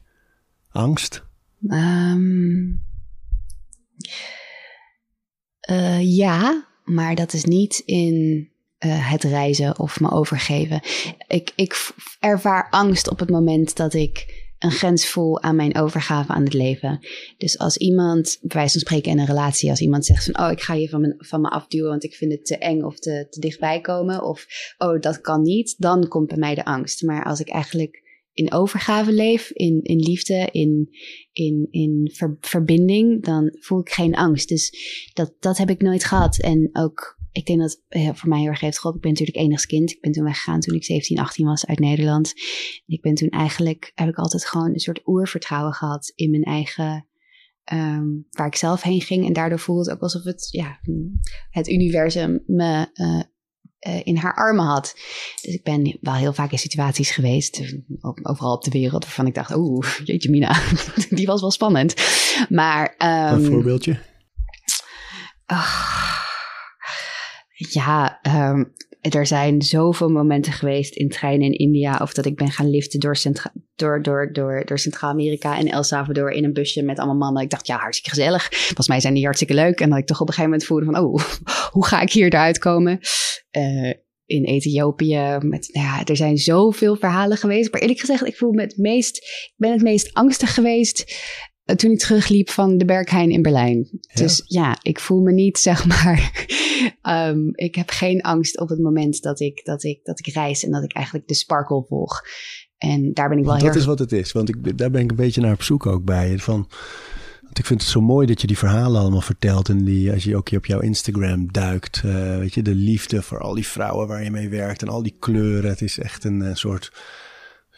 angst? 0.71 1.23
Ehm, 1.67 2.71
eh, 5.59 6.15
ja, 6.15 6.67
maar 6.83 7.15
dat 7.15 7.33
is 7.33 7.43
niet 7.43 7.81
in 7.85 8.49
eh, 8.77 9.11
het 9.11 9.23
reizen 9.23 9.79
of 9.79 9.99
me 9.99 10.11
overgeven. 10.11 10.81
Ik, 11.27 11.51
ik 11.55 11.89
ervaar 12.19 12.67
angst 12.69 13.09
op 13.09 13.19
het 13.19 13.29
moment 13.29 13.75
dat 13.75 13.93
ik 13.93 14.38
een 14.59 14.71
grens 14.71 15.07
voel 15.07 15.41
aan 15.41 15.55
mijn 15.55 15.75
overgave 15.77 16.31
aan 16.31 16.43
het 16.43 16.53
leven. 16.53 16.99
Dus 17.37 17.57
als 17.57 17.77
iemand, 17.77 18.37
bij 18.41 18.57
wijze 18.57 18.71
van 18.71 18.81
spreken 18.81 19.11
in 19.11 19.19
een 19.19 19.25
relatie, 19.25 19.69
als 19.69 19.81
iemand 19.81 20.05
zegt 20.05 20.23
van, 20.23 20.45
oh, 20.45 20.51
ik 20.51 20.61
ga 20.61 20.73
je 20.73 20.89
van 20.89 21.13
van 21.17 21.41
me 21.41 21.49
afduwen, 21.49 21.89
want 21.89 22.03
ik 22.03 22.15
vind 22.15 22.31
het 22.31 22.45
te 22.45 22.57
eng 22.57 22.81
of 22.81 22.99
te, 22.99 23.27
te 23.29 23.39
dichtbij 23.39 23.81
komen, 23.81 24.23
of 24.23 24.45
oh, 24.77 25.01
dat 25.01 25.21
kan 25.21 25.41
niet, 25.41 25.75
dan 25.77 26.07
komt 26.07 26.27
bij 26.27 26.37
mij 26.37 26.55
de 26.55 26.65
angst. 26.65 27.03
Maar 27.03 27.23
als 27.23 27.39
ik 27.39 27.49
eigenlijk 27.49 28.07
in 28.33 28.51
overgave 28.51 29.11
leef, 29.11 29.51
in, 29.51 29.79
in 29.83 29.99
liefde, 29.99 30.49
in, 30.51 30.89
in, 31.31 31.67
in 31.71 32.11
ver- 32.13 32.37
verbinding, 32.39 33.23
dan 33.23 33.55
voel 33.59 33.79
ik 33.79 33.89
geen 33.89 34.15
angst. 34.15 34.49
Dus 34.49 34.73
dat, 35.13 35.33
dat 35.39 35.57
heb 35.57 35.69
ik 35.69 35.81
nooit 35.81 36.03
gehad. 36.03 36.39
En 36.39 36.69
ook, 36.73 37.18
ik 37.39 37.45
denk 37.45 37.59
dat 37.59 37.81
eh, 37.87 38.09
voor 38.13 38.29
mij 38.29 38.39
heel 38.39 38.47
erg 38.49 38.59
heeft 38.59 38.79
geholpen. 38.79 39.01
Ik 39.01 39.07
ben 39.07 39.11
natuurlijk 39.11 39.47
enigskind. 39.47 39.91
Ik 39.91 40.01
ben 40.01 40.11
toen 40.11 40.23
weggegaan 40.23 40.59
toen 40.59 40.75
ik 40.75 40.83
17, 40.83 41.19
18 41.19 41.45
was 41.45 41.65
uit 41.65 41.79
Nederland. 41.79 42.33
Ik 42.85 43.01
ben 43.01 43.15
toen 43.15 43.29
eigenlijk, 43.29 43.91
heb 43.95 44.07
ik 44.09 44.15
altijd 44.15 44.45
gewoon 44.45 44.73
een 44.73 44.79
soort 44.79 45.01
oervertrouwen 45.05 45.73
gehad 45.73 46.11
in 46.15 46.29
mijn 46.31 46.43
eigen, 46.43 47.07
ehm, 47.63 48.05
waar 48.29 48.47
ik 48.47 48.55
zelf 48.55 48.81
heen 48.81 49.01
ging. 49.01 49.25
En 49.25 49.33
daardoor 49.33 49.59
voelde 49.59 49.81
het 49.83 49.91
ook 49.91 50.01
alsof 50.01 50.23
het, 50.23 50.47
ja, 50.51 50.79
het 51.49 51.69
universum 51.69 52.43
me 52.45 52.87
eh, 52.93 53.19
eh, 53.79 54.01
in 54.03 54.17
haar 54.17 54.35
armen 54.35 54.65
had. 54.65 54.93
Dus 55.41 55.53
ik 55.53 55.63
ben 55.63 55.97
wel 56.01 56.13
heel 56.13 56.33
vaak 56.33 56.51
in 56.51 56.57
situaties 56.57 57.11
geweest, 57.11 57.61
overal 58.21 58.53
op 58.55 58.63
de 58.63 58.71
wereld, 58.71 59.03
waarvan 59.03 59.27
ik 59.27 59.33
dacht, 59.33 59.55
oeh, 59.55 59.87
jeetje 60.03 60.29
mina, 60.29 60.61
die 61.09 61.25
was 61.25 61.41
wel 61.41 61.51
spannend. 61.51 61.93
Maar... 62.49 62.95
ehm, 62.97 63.33
Een 63.33 63.45
voorbeeldje? 63.45 63.99
Ah, 65.45 65.98
ja, 67.67 68.19
ehm, 68.21 68.63
er 69.01 69.25
zijn 69.25 69.61
zoveel 69.61 70.09
momenten 70.09 70.53
geweest 70.53 70.95
in 70.95 71.09
treinen 71.09 71.47
in 71.47 71.57
India. 71.57 71.99
Of 72.01 72.13
dat 72.13 72.25
ik 72.25 72.35
ben 72.35 72.51
gaan 72.51 72.69
liften 72.69 72.99
door, 72.99 73.15
Centra- 73.15 73.53
door, 73.75 74.01
door, 74.01 74.33
door, 74.33 74.65
door 74.65 74.79
Centraal-Amerika 74.79 75.57
en 75.57 75.67
El 75.67 75.83
Salvador 75.83 76.31
in 76.31 76.43
een 76.43 76.53
busje 76.53 76.83
met 76.83 76.97
allemaal 76.97 77.17
mannen. 77.17 77.43
Ik 77.43 77.49
dacht, 77.49 77.67
ja, 77.67 77.77
hartstikke 77.77 78.09
gezellig. 78.09 78.47
Volgens 78.51 78.87
mij 78.87 78.99
zijn 78.99 79.13
die 79.13 79.23
hartstikke 79.23 79.53
leuk. 79.53 79.79
En 79.79 79.89
dat 79.89 79.99
ik 79.99 80.05
toch 80.05 80.21
op 80.21 80.27
een 80.27 80.33
gegeven 80.33 80.51
moment 80.51 80.67
voelde 80.67 80.85
van, 80.85 80.97
oh, 80.97 81.21
hoe 81.73 81.85
ga 81.85 82.01
ik 82.01 82.11
hier 82.11 82.33
eruit 82.33 82.57
komen? 82.57 82.99
Eh, 83.49 83.93
in 84.25 84.43
Ethiopië. 84.43 85.37
Met, 85.39 85.69
nou 85.71 85.85
ja, 85.85 86.03
er 86.05 86.15
zijn 86.15 86.37
zoveel 86.37 86.95
verhalen 86.95 87.37
geweest. 87.37 87.71
Maar 87.71 87.81
eerlijk 87.81 87.99
gezegd, 87.99 88.25
ik 88.25 88.37
voel 88.37 88.51
me 88.51 88.61
het 88.61 88.77
meest, 88.77 89.17
ik 89.17 89.53
ben 89.57 89.71
het 89.71 89.81
meest 89.81 90.13
angstig 90.13 90.53
geweest 90.53 91.13
toen 91.75 91.91
ik 91.91 91.99
terugliep 91.99 92.49
van 92.49 92.77
de 92.77 92.85
Berghain 92.85 93.31
in 93.31 93.41
Berlijn. 93.41 93.87
Ja. 93.91 94.21
Dus 94.21 94.43
ja, 94.45 94.77
ik 94.81 94.99
voel 94.99 95.21
me 95.21 95.31
niet, 95.31 95.57
zeg 95.69 95.85
maar. 95.85 96.47
ehm, 97.01 97.47
ik 97.51 97.75
heb 97.75 97.89
geen 97.89 98.21
angst 98.21 98.59
op 98.59 98.69
het 98.69 98.79
moment 98.79 99.21
dat 99.21 99.39
ik, 99.39 99.65
dat, 99.65 99.83
ik, 99.83 99.99
dat 100.03 100.19
ik 100.19 100.33
reis 100.33 100.63
en 100.63 100.71
dat 100.71 100.83
ik 100.83 100.93
eigenlijk 100.93 101.27
de 101.27 101.35
sparkle 101.35 101.85
volg. 101.87 102.21
En 102.77 103.13
daar 103.13 103.29
ben 103.29 103.37
ik 103.37 103.45
wel 103.45 103.55
heel 103.55 103.65
Dat 103.65 103.75
is 103.75 103.85
wat 103.85 103.99
het 103.99 104.11
is. 104.11 104.31
Want 104.31 104.49
ik, 104.49 104.77
daar 104.77 104.91
ben 104.91 105.01
ik 105.01 105.09
een 105.09 105.15
beetje 105.15 105.41
naar 105.41 105.53
op 105.53 105.63
zoek 105.63 105.85
ook 105.85 106.03
bij. 106.03 106.37
Van, 106.37 106.67
want 107.41 107.59
ik 107.59 107.65
vind 107.65 107.81
het 107.81 107.89
zo 107.89 108.01
mooi 108.01 108.27
dat 108.27 108.41
je 108.41 108.47
die 108.47 108.57
verhalen 108.57 109.01
allemaal 109.01 109.21
vertelt. 109.21 109.69
En 109.69 109.83
die, 109.83 110.11
als 110.11 110.23
je 110.23 110.35
ook 110.35 110.51
op 110.51 110.65
jouw 110.65 110.79
Instagram 110.79 111.51
duikt. 111.51 112.01
eh, 112.05 112.37
weet 112.37 112.53
je, 112.53 112.61
de 112.61 112.75
liefde 112.75 113.21
voor 113.21 113.39
al 113.39 113.53
die 113.53 113.67
vrouwen 113.67 114.07
waar 114.07 114.23
je 114.23 114.31
mee 114.31 114.49
werkt. 114.49 114.81
En 114.81 114.87
al 114.87 115.03
die 115.03 115.15
kleuren. 115.19 115.69
Het 115.69 115.81
is 115.81 115.99
echt 115.99 116.23
een, 116.23 116.57
soort, 116.57 116.91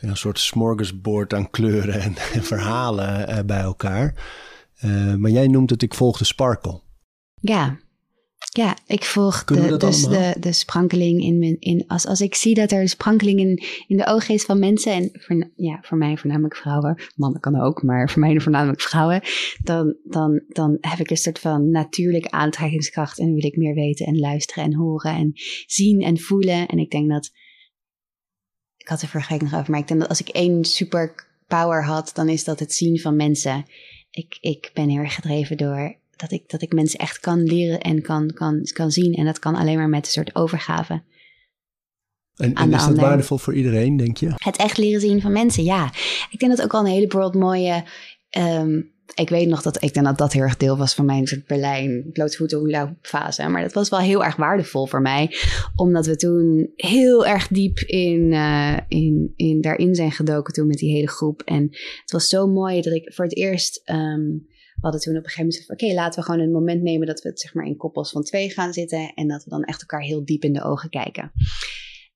een 0.10 0.18
soort 0.18 0.40
smorgasbord 0.40 1.34
aan 1.34 1.50
kleuren 1.50 2.02
en, 2.02 2.16
en 2.34 2.44
verhalen 2.44 3.28
eh, 3.28 3.44
bij 3.46 3.62
elkaar. 3.62 4.14
Eh, 4.76 5.16
maar 5.16 5.32
jij 5.32 5.48
noemt 5.48 5.70
het, 5.70 5.82
ik 5.82 5.94
volg 5.94 6.18
de 6.18 6.26
sparkle. 6.26 6.82
Ja. 7.42 7.80
Ja, 8.54 8.78
ik 8.86 9.04
volg 9.04 9.44
de, 9.44 9.78
dus 9.78 10.06
allemaal? 10.06 10.34
de, 10.34 10.40
de 10.40 10.52
sprankeling 10.52 11.22
in 11.24 11.40
mijn. 11.40 11.60
In, 11.60 11.84
als, 11.88 12.08
als 12.08 12.22
ik 12.22 12.36
zie 12.36 12.54
dat 12.54 12.72
er 12.72 12.82
een 12.82 12.90
sprankeling 12.90 13.40
in, 13.40 13.64
in 13.88 13.98
de 13.98 14.08
ogen 14.08 14.34
is 14.34 14.44
van 14.44 14.60
mensen. 14.60 14.92
En 14.92 15.10
voor, 15.14 15.52
ja, 15.56 15.80
voor 15.82 15.98
mij 15.98 16.18
voornamelijk 16.18 16.56
vrouwen. 16.56 17.02
Mannen 17.16 17.42
kan 17.42 17.62
ook, 17.62 17.84
maar 17.84 18.10
voor 18.10 18.20
mij 18.20 18.40
voornamelijk 18.40 18.82
vrouwen. 18.82 19.22
Dan, 19.64 19.96
dan, 20.04 20.42
dan 20.48 20.78
heb 20.80 21.00
ik 21.00 21.10
een 21.10 21.18
soort 21.18 21.40
van 21.40 21.70
natuurlijke 21.70 22.32
aantrekkingskracht. 22.32 23.20
En 23.20 23.34
wil 23.34 23.46
ik 23.46 23.58
meer 23.58 23.74
weten 23.74 24.06
en 24.06 24.20
luisteren 24.20 24.64
en 24.64 24.76
horen 24.76 25.16
en 25.16 25.32
zien 25.66 26.02
en 26.02 26.20
voelen. 26.20 26.68
En 26.68 26.78
ik 26.78 26.92
denk 26.92 27.10
dat. 27.10 27.32
Ik 28.82 28.88
had 28.88 29.02
er 29.02 29.08
vorige 29.08 29.34
week 29.34 29.42
nog 29.42 29.54
over, 29.54 29.72
maar 29.72 29.80
ik 29.80 29.88
denk 29.88 30.00
dat 30.00 30.10
als 30.10 30.20
ik 30.20 30.30
één 30.30 30.66
superpower 30.66 31.86
had, 31.86 32.12
dan 32.14 32.30
is 32.30 32.44
dat 32.44 32.60
het 32.60 32.74
zien 32.74 33.00
van 33.00 33.16
mensen. 33.16 33.66
Ik, 34.12 34.38
ik 34.42 34.72
ben 34.74 34.90
heel 34.90 35.00
erg 35.00 35.16
gedreven 35.16 35.58
door 35.58 35.96
dat 36.16 36.32
ik, 36.32 36.50
dat 36.50 36.62
ik 36.62 36.74
mensen 36.74 37.00
echt 37.00 37.20
kan 37.20 37.44
leren 37.44 37.80
en 37.80 38.02
kan, 38.02 38.32
kan, 38.34 38.68
kan 38.74 38.92
zien. 38.92 39.14
En 39.14 39.26
dat 39.26 39.40
kan 39.40 39.56
alleen 39.56 39.78
maar 39.78 39.90
met 39.90 40.06
een 40.06 40.12
soort 40.12 40.36
overgave. 40.36 41.02
En, 42.36 42.54
en 42.54 42.66
is 42.66 42.80
dat 42.80 42.88
ander. 42.88 43.04
waardevol 43.04 43.38
voor 43.38 43.54
iedereen, 43.54 43.98
denk 43.98 44.18
je? 44.18 44.32
Het 44.36 44.58
echt 44.58 44.78
leren 44.78 45.02
zien 45.02 45.22
van 45.22 45.32
mensen, 45.32 45.64
ja. 45.64 45.94
Ik 46.30 46.40
denk 46.40 46.56
dat 46.56 46.66
ook 46.66 46.74
al 46.74 46.80
een 46.80 46.92
hele 46.92 47.08
bijvoorbeeld 47.08 47.44
mooie... 47.44 47.84
ehm, 48.30 48.82
ik 49.16 49.30
weet 49.30 49.48
nog 49.48 49.62
dat 49.62 49.84
ik 49.84 49.94
denk 49.94 50.06
dat 50.06 50.18
dat 50.18 50.34
heel 50.34 50.42
erg 50.42 50.58
deel 50.58 50.78
was 50.78 50.94
van 50.94 51.06
mijn 51.06 51.44
Berlijn 51.48 52.10
blootvoeten 52.12 52.60
hula 52.60 52.98
fase. 53.02 53.48
Maar 53.48 53.62
dat 53.62 53.74
was 53.74 53.90
wel 53.90 54.00
heel 54.00 54.24
erg 54.24 54.36
waardevol 54.36 54.88
voor 54.88 55.02
mij. 55.02 55.36
Omdat 55.76 56.06
we 56.06 56.16
toen 56.16 56.72
heel 56.76 57.26
erg 57.26 57.48
diep 57.48 57.80
in, 57.80 58.34
eh, 58.34 58.78
in, 58.88 59.34
in, 59.36 59.62
daarin 59.62 59.96
zijn 59.96 60.12
gedoken 60.12 60.54
toen 60.54 60.68
met 60.68 60.78
die 60.78 60.92
hele 60.92 61.10
groep. 61.10 61.42
En 61.42 61.68
het 62.02 62.12
was 62.12 62.28
zo 62.28 62.48
mooi 62.48 62.82
dat 62.82 62.94
ik 62.94 63.14
voor 63.14 63.26
het 63.26 63.38
eerst... 63.38 63.82
we 63.86 64.88
hadden 64.88 65.02
toen 65.02 65.18
op 65.18 65.24
een 65.24 65.30
gegeven 65.30 65.46
moment 65.46 65.62
gezegd, 65.62 65.82
oké, 65.82 65.94
laten 65.94 66.20
we 66.20 66.26
gewoon 66.26 66.42
een 66.42 66.52
moment 66.52 66.82
nemen 66.82 67.08
dat 67.08 67.22
we 67.22 67.30
het 67.30 67.40
zeg 67.40 67.54
maar 67.54 67.66
in 67.66 67.78
koppels 67.78 68.12
van 68.12 68.24
twee 68.24 68.50
gaan 68.50 68.74
zitten. 68.74 69.12
En 69.16 69.28
dat 69.28 69.44
we 69.44 69.50
dan 69.50 69.64
echt 69.64 69.82
elkaar 69.82 70.02
heel 70.02 70.26
diep 70.26 70.44
in 70.44 70.54
de 70.54 70.64
ogen 70.64 70.90
kijken. 70.90 71.32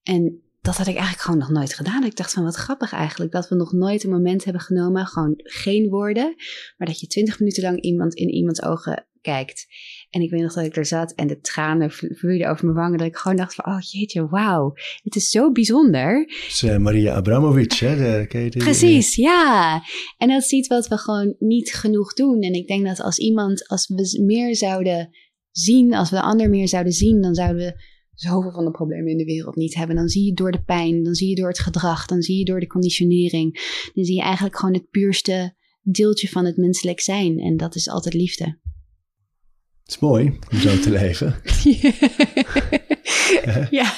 En 0.03 0.44
dat 0.65 0.77
had 0.77 0.87
ik 0.87 0.95
eigenlijk 0.95 1.21
gewoon 1.21 1.39
nog 1.39 1.49
nooit 1.49 1.73
gedaan. 1.73 2.03
Ik 2.03 2.15
dacht 2.15 2.33
van 2.33 2.43
wat 2.43 2.55
grappig 2.55 2.93
eigenlijk 2.93 3.31
dat 3.31 3.49
we 3.49 3.55
nog 3.55 3.71
nooit 3.71 4.03
een 4.03 4.09
moment 4.09 4.43
hebben 4.43 4.61
genomen, 4.61 5.05
gewoon 5.05 5.33
geen 5.37 5.89
woorden, 5.89 6.35
maar 6.77 6.87
dat 6.87 6.99
je 6.99 7.07
twintig 7.07 7.39
minuten 7.39 7.63
lang 7.63 7.81
iemand 7.81 8.13
in 8.13 8.29
iemands 8.29 8.63
ogen 8.63 9.07
kijkt. 9.21 9.67
En 10.09 10.21
ik 10.21 10.29
weet 10.29 10.41
nog 10.41 10.53
dat 10.53 10.65
ik 10.65 10.75
er 10.75 10.85
zat 10.85 11.11
en 11.11 11.27
de 11.27 11.39
tranen 11.39 11.91
vloeiden 11.91 12.49
over 12.49 12.65
mijn 12.65 12.77
wangen. 12.77 12.97
Dat 12.97 13.07
ik 13.07 13.15
gewoon 13.15 13.37
dacht 13.37 13.55
van, 13.55 13.65
oh 13.65 13.79
jeetje, 13.79 14.27
wauw. 14.27 14.73
Het 15.03 15.15
is 15.15 15.29
zo 15.29 15.51
bijzonder. 15.51 16.17
Het 16.19 16.45
is 16.47 16.63
uh, 16.63 16.77
Maria 16.77 17.13
Abramovic, 17.13 17.73
hè? 17.73 17.95
De, 17.95 18.49
Precies, 18.57 19.15
ja. 19.15 19.81
En 20.17 20.27
dat 20.27 20.41
is 20.41 20.51
iets 20.51 20.67
wat 20.67 20.87
we 20.87 20.97
gewoon 20.97 21.35
niet 21.39 21.73
genoeg 21.73 22.13
doen. 22.13 22.41
En 22.41 22.53
ik 22.53 22.67
denk 22.67 22.85
dat 22.85 23.01
als 23.01 23.17
iemand, 23.17 23.67
als 23.67 23.87
we 23.87 24.23
meer 24.25 24.55
zouden 24.55 25.09
zien, 25.51 25.93
als 25.93 26.09
we 26.09 26.15
de 26.15 26.21
ander 26.21 26.49
meer 26.49 26.67
zouden 26.67 26.93
zien, 26.93 27.21
dan 27.21 27.35
zouden 27.35 27.65
we 27.65 27.93
zoveel 28.15 28.51
van 28.51 28.65
de 28.65 28.71
problemen 28.71 29.11
in 29.11 29.17
de 29.17 29.25
wereld 29.25 29.55
niet 29.55 29.75
hebben. 29.75 29.95
Dan 29.95 30.07
zie 30.07 30.25
je 30.25 30.33
door 30.33 30.51
de 30.51 30.63
pijn, 30.63 31.03
dan 31.03 31.13
zie 31.13 31.29
je 31.29 31.35
door 31.35 31.47
het 31.47 31.59
gedrag, 31.59 32.05
dan 32.05 32.21
zie 32.21 32.37
je 32.37 32.45
door 32.45 32.59
de 32.59 32.67
conditionering. 32.67 33.53
Dan 33.93 34.05
zie 34.05 34.15
je 34.15 34.21
eigenlijk 34.21 34.55
gewoon 34.57 34.73
het 34.73 34.89
puurste 34.89 35.55
deeltje 35.81 36.29
van 36.29 36.45
het 36.45 36.57
menselijk 36.57 36.99
zijn. 36.99 37.39
En 37.39 37.57
dat 37.57 37.75
is 37.75 37.89
altijd 37.89 38.13
liefde. 38.13 38.57
Het 39.83 39.93
is 39.93 39.99
mooi 39.99 40.37
om 40.51 40.57
zo 40.57 40.79
te 40.79 40.89
leven. 40.89 41.35
ja. 43.79 43.93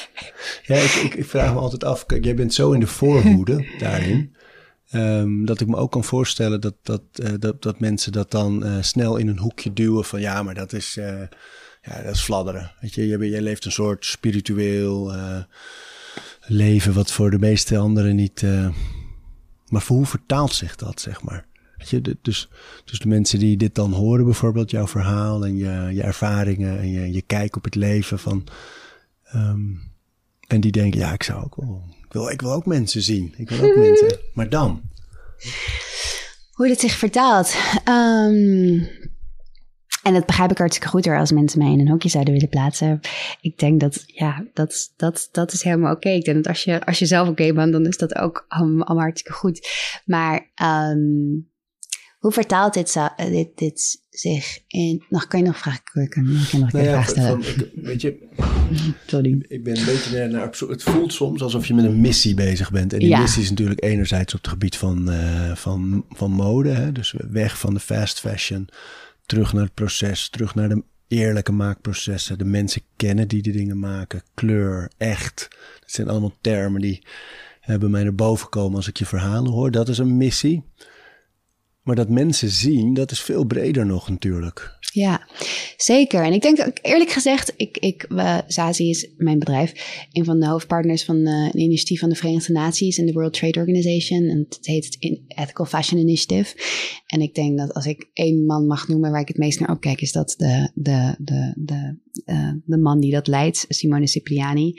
Ja, 0.63 0.75
ik, 0.75 0.91
ik, 0.91 1.13
ik, 1.13 1.25
vraag 1.25 1.53
me 1.53 1.59
altijd 1.59 1.83
af. 1.83 2.05
Kijk, 2.05 2.23
jij 2.23 2.35
bent 2.35 2.53
zo 2.53 2.71
in 2.71 2.79
de 2.79 2.87
voorhoede 2.87 3.67
daarin. 3.79 4.35
Um, 4.93 5.45
dat 5.45 5.61
ik 5.61 5.67
me 5.67 5.75
ook 5.75 5.91
kan 5.91 6.03
voorstellen 6.03 6.61
dat, 6.61 6.75
dat, 6.81 7.01
uh, 7.15 7.29
dat, 7.39 7.61
dat 7.61 7.79
mensen 7.79 8.11
dat 8.11 8.31
dan 8.31 8.65
uh, 8.65 8.81
snel 8.81 9.17
in 9.17 9.27
een 9.27 9.37
hoekje 9.37 9.73
duwen 9.73 10.05
van 10.05 10.21
ja, 10.21 10.43
maar 10.43 10.55
dat 10.55 10.73
is, 10.73 10.97
uh, 10.99 11.21
ja, 11.87 12.01
dat 12.01 12.15
is 12.15 12.21
fladderen. 12.21 12.71
Weet 12.81 12.93
je, 12.93 13.07
jij, 13.07 13.17
jij 13.17 13.41
leeft 13.41 13.65
een 13.65 13.71
soort 13.71 14.05
spiritueel 14.05 15.13
leven 16.41 16.93
wat 16.93 17.11
voor 17.11 17.31
de 17.31 17.39
meeste 17.39 17.77
anderen 17.77 18.15
niet. 18.15 18.43
maar 19.67 19.81
voor 19.81 19.95
hoe 19.95 20.05
vertaalt 20.05 20.53
zich 20.53 20.75
dat, 20.75 21.01
zeg 21.01 21.21
maar? 21.21 21.45
Weet 21.77 21.89
je, 21.89 22.17
dus, 22.21 22.49
dus 22.85 22.99
de 22.99 23.07
mensen 23.07 23.39
die 23.39 23.57
dit 23.57 23.75
dan 23.75 23.93
horen, 23.93 24.25
bijvoorbeeld 24.25 24.71
jouw 24.71 24.87
verhaal 24.87 25.45
en 25.45 25.57
je, 25.57 25.89
je 25.93 26.03
ervaringen 26.03 26.79
en 26.79 26.91
je, 26.91 27.11
je 27.11 27.21
kijk 27.21 27.55
op 27.55 27.63
het 27.63 27.75
leven 27.75 28.19
van. 28.19 28.47
Um, 29.35 29.95
en 30.47 30.61
die 30.61 30.71
denken, 30.71 30.99
ja, 30.99 31.13
ik 31.13 31.23
zou 31.23 31.43
ook 31.43 31.55
wel. 31.55 31.83
Ik 32.05 32.13
wil, 32.13 32.29
ik 32.29 32.41
wil 32.41 32.51
ook 32.51 32.65
mensen 32.65 33.01
zien. 33.01 33.33
Ik 33.37 33.49
wil 33.49 33.69
ook 33.69 33.75
mensen. 33.87 34.19
Maar 34.33 34.49
dan? 34.49 34.81
Hoe 36.51 36.67
dit 36.67 36.79
zich 36.79 36.97
vertaalt. 36.97 37.55
Um, 37.89 38.87
en 40.07 40.13
dat 40.13 40.25
begrijp 40.25 40.51
ik 40.51 40.57
hartstikke 40.57 40.89
goed 40.89 41.05
hoor, 41.05 41.19
als 41.19 41.31
mensen 41.31 41.59
mij 41.59 41.71
in 41.71 41.79
een 41.79 41.89
hokje 41.89 42.09
zouden 42.09 42.33
willen 42.33 42.49
plaatsen. 42.49 42.99
Ik 43.41 43.59
denk 43.59 43.79
dat, 43.79 44.03
ja, 44.05 44.45
dat, 44.53 44.93
dat, 44.95 45.29
dat 45.31 45.53
is 45.53 45.63
helemaal 45.63 45.93
oké. 45.93 46.09
Ik 46.09 46.23
denk 46.23 46.37
dat 46.37 46.47
als 46.47 46.63
je, 46.63 46.85
als 46.85 46.99
je 46.99 47.05
zelf 47.05 47.27
oké 47.29 47.53
bent, 47.53 47.71
dan 47.71 47.85
is 47.85 47.97
dat 47.97 48.15
ook 48.15 48.45
allemaal 48.47 48.99
hartstikke 48.99 49.37
goed. 49.37 49.67
Maar 50.05 50.51
um, 50.91 51.47
hoe 52.17 52.31
vertaalt 52.31 52.73
dit, 52.73 52.95
eh, 52.95 53.25
dit, 53.29 53.57
dit 53.57 54.01
zich 54.09 54.59
in... 54.67 55.03
Nog, 55.09 55.27
kan 55.27 55.39
je 55.39 55.45
nog 55.45 55.57
vragen? 55.57 55.81
Ik 56.01 56.09
kan, 56.09 56.29
ik 56.29 56.47
kan 56.51 56.59
nog 56.59 56.73
een 56.73 56.79
nou 56.79 56.85
vraag 56.85 57.09
stellen. 57.09 57.43
Van, 57.43 57.65
weet 57.75 58.01
je, 58.01 58.27
Sorry. 59.05 59.45
ik 59.47 59.63
ben 59.63 59.77
een 59.77 59.85
beetje 59.85 60.27
naar, 60.27 60.49
Het 60.67 60.83
voelt 60.83 61.13
soms 61.13 61.41
alsof 61.41 61.67
je 61.67 61.73
met 61.73 61.85
een 61.85 62.01
missie 62.01 62.33
bezig 62.33 62.71
bent. 62.71 62.93
En 62.93 62.99
die 62.99 63.17
missie 63.17 63.43
is 63.43 63.49
natuurlijk 63.49 63.83
enerzijds 63.83 64.33
op 64.33 64.41
het 64.41 64.49
gebied 64.49 64.77
van, 64.77 65.09
uh, 65.09 65.55
van, 65.55 66.05
van 66.09 66.31
mode. 66.31 66.69
Hè? 66.69 66.91
Dus 66.91 67.15
weg 67.29 67.59
van 67.59 67.73
de 67.73 67.79
fast 67.79 68.19
fashion, 68.19 68.69
terug 69.27 69.53
naar 69.53 69.63
het 69.63 69.73
proces, 69.73 70.29
terug 70.29 70.55
naar 70.55 70.69
de 70.69 70.83
eerlijke 71.07 71.51
maakprocessen. 71.51 72.37
De 72.37 72.45
mensen 72.45 72.81
kennen 72.95 73.27
die 73.27 73.41
die 73.41 73.53
dingen 73.53 73.79
maken. 73.79 74.23
Kleur, 74.33 74.91
echt. 74.97 75.47
Dat 75.79 75.91
zijn 75.91 76.09
allemaal 76.09 76.37
termen 76.41 76.81
die 76.81 77.03
bij 77.65 77.89
mij 77.89 78.03
naar 78.03 78.15
boven 78.15 78.49
komen 78.49 78.75
als 78.75 78.87
ik 78.87 78.97
je 78.97 79.05
verhalen 79.05 79.51
hoor. 79.51 79.71
Dat 79.71 79.89
is 79.89 79.97
een 79.97 80.17
missie. 80.17 80.63
Maar 81.87 81.95
dat 81.95 82.09
mensen 82.09 82.49
zien, 82.49 82.93
dat 82.93 83.11
is 83.11 83.21
veel 83.21 83.45
breder 83.45 83.85
nog 83.85 84.09
natuurlijk. 84.09 84.77
Ja, 84.93 85.27
zeker. 85.77 86.23
En 86.23 86.33
ik 86.33 86.41
denk 86.41 86.79
eerlijk 86.81 87.09
gezegd, 87.09 87.53
ik, 87.57 87.77
ik, 87.77 88.05
uh, 88.09 88.37
Zazi 88.47 88.89
is 88.89 89.09
mijn 89.17 89.39
bedrijf, 89.39 89.73
een 90.11 90.25
van 90.25 90.39
de 90.39 90.47
hoofdpartners 90.47 91.03
van 91.03 91.17
uh, 91.17 91.49
een 91.51 91.59
initiatief 91.59 91.99
van 91.99 92.09
de 92.09 92.15
Verenigde 92.15 92.53
Naties 92.53 92.97
en 92.97 93.05
de 93.05 93.11
World 93.11 93.33
Trade 93.33 93.59
Organization. 93.59 94.29
En 94.29 94.45
het 94.49 94.59
heet 94.61 94.85
het 94.85 95.21
Ethical 95.27 95.65
Fashion 95.65 96.01
Initiative. 96.01 96.55
En 97.07 97.21
ik 97.21 97.35
denk 97.35 97.57
dat 97.57 97.73
als 97.73 97.85
ik 97.85 98.09
één 98.13 98.45
man 98.45 98.65
mag 98.65 98.87
noemen 98.87 99.11
waar 99.11 99.21
ik 99.21 99.27
het 99.27 99.37
meest 99.37 99.59
naar 99.59 99.71
opkijk, 99.71 100.01
is 100.01 100.11
dat 100.11 100.33
de, 100.37 100.69
de, 100.73 101.15
de, 101.17 101.53
de, 101.55 101.97
uh, 102.25 102.51
de 102.65 102.77
man 102.77 102.99
die 102.99 103.11
dat 103.11 103.27
leidt, 103.27 103.65
Simone 103.69 104.07
Cipriani. 104.07 104.73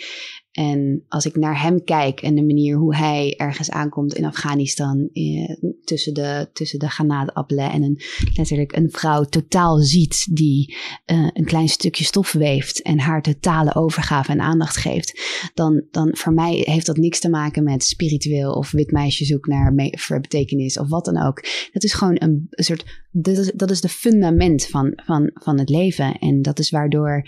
En 0.59 1.05
als 1.09 1.27
ik 1.27 1.37
naar 1.37 1.63
hem 1.63 1.85
kijk 1.85 2.21
en 2.21 2.35
de 2.35 2.45
manier 2.45 2.77
hoe 2.77 2.97
hij 2.97 3.35
ergens 3.37 3.71
aankomt 3.71 4.15
in 4.15 4.25
Afghanistan, 4.25 5.09
eh, 5.13 5.73
tussen 5.85 6.15
de, 6.15 6.49
tussen 6.53 6.79
de 6.79 6.91
granaatappelen 6.91 7.71
en 7.71 7.83
een, 7.83 8.01
letterlijk 8.35 8.77
een 8.77 8.91
vrouw 8.91 9.25
totaal 9.25 9.79
ziet 9.79 10.27
die 10.31 10.77
uh, 11.07 11.29
een 11.33 11.45
klein 11.45 11.69
stukje 11.69 12.05
stof 12.05 12.33
weeft 12.33 12.83
en 12.83 12.99
haar 12.99 13.23
totale 13.23 13.75
overgave 13.75 14.33
en 14.33 14.41
aandacht 14.41 14.77
geeft, 14.77 15.21
dan, 15.55 15.85
dan 15.91 16.17
voor 16.17 16.33
mij 16.33 16.63
heeft 16.65 16.87
dat 16.87 16.97
niks 16.97 17.21
te 17.21 17.31
maken 17.31 17.65
met 17.65 17.85
spiritueel 17.85 18.53
of 18.53 18.71
wit 18.71 18.91
meisje 18.91 19.25
zoek 19.25 19.47
naar 19.47 19.75
betekenis 20.07 20.79
of 20.79 20.89
wat 20.89 21.05
dan 21.05 21.23
ook. 21.27 21.45
Dat 21.73 21.85
is 21.85 21.93
gewoon 21.93 22.17
een, 22.19 22.47
een 22.51 22.65
soort, 22.65 22.85
dat 23.11 23.39
is, 23.39 23.53
dat 23.55 23.71
is 23.71 23.81
de 23.81 23.89
fundament 23.89 24.67
van, 24.67 24.93
van, 25.05 25.31
van 25.35 25.59
het 25.59 25.69
leven 25.69 26.19
en 26.19 26.43
dat 26.43 26.59
is 26.59 26.71
waardoor 26.71 27.27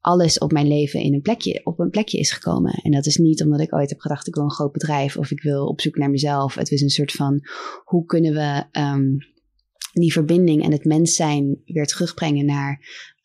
alles 0.00 0.38
op 0.38 0.52
mijn 0.52 0.68
leven 0.68 1.00
in 1.00 1.14
een 1.14 1.22
plekje, 1.22 1.60
op 1.64 1.78
een 1.78 1.90
plekje 1.90 2.18
is 2.18 2.32
gekomen. 2.32 2.72
En 2.72 2.90
dat 2.90 3.06
is 3.06 3.16
niet 3.16 3.42
omdat 3.42 3.60
ik 3.60 3.74
ooit 3.74 3.90
heb 3.90 4.00
gedacht, 4.00 4.26
ik 4.26 4.34
wil 4.34 4.44
een 4.44 4.50
groot 4.50 4.72
bedrijf 4.72 5.16
of 5.16 5.30
ik 5.30 5.42
wil 5.42 5.66
op 5.66 5.80
zoek 5.80 5.96
naar 5.96 6.10
mezelf. 6.10 6.54
Het 6.54 6.70
is 6.70 6.80
een 6.80 6.90
soort 6.90 7.12
van, 7.12 7.40
hoe 7.84 8.04
kunnen 8.04 8.32
we 8.34 8.80
um, 8.80 9.18
die 9.92 10.12
verbinding 10.12 10.62
en 10.62 10.72
het 10.72 10.84
mens 10.84 11.14
zijn 11.14 11.62
weer 11.64 11.86
terugbrengen 11.86 12.46
naar, 12.46 12.80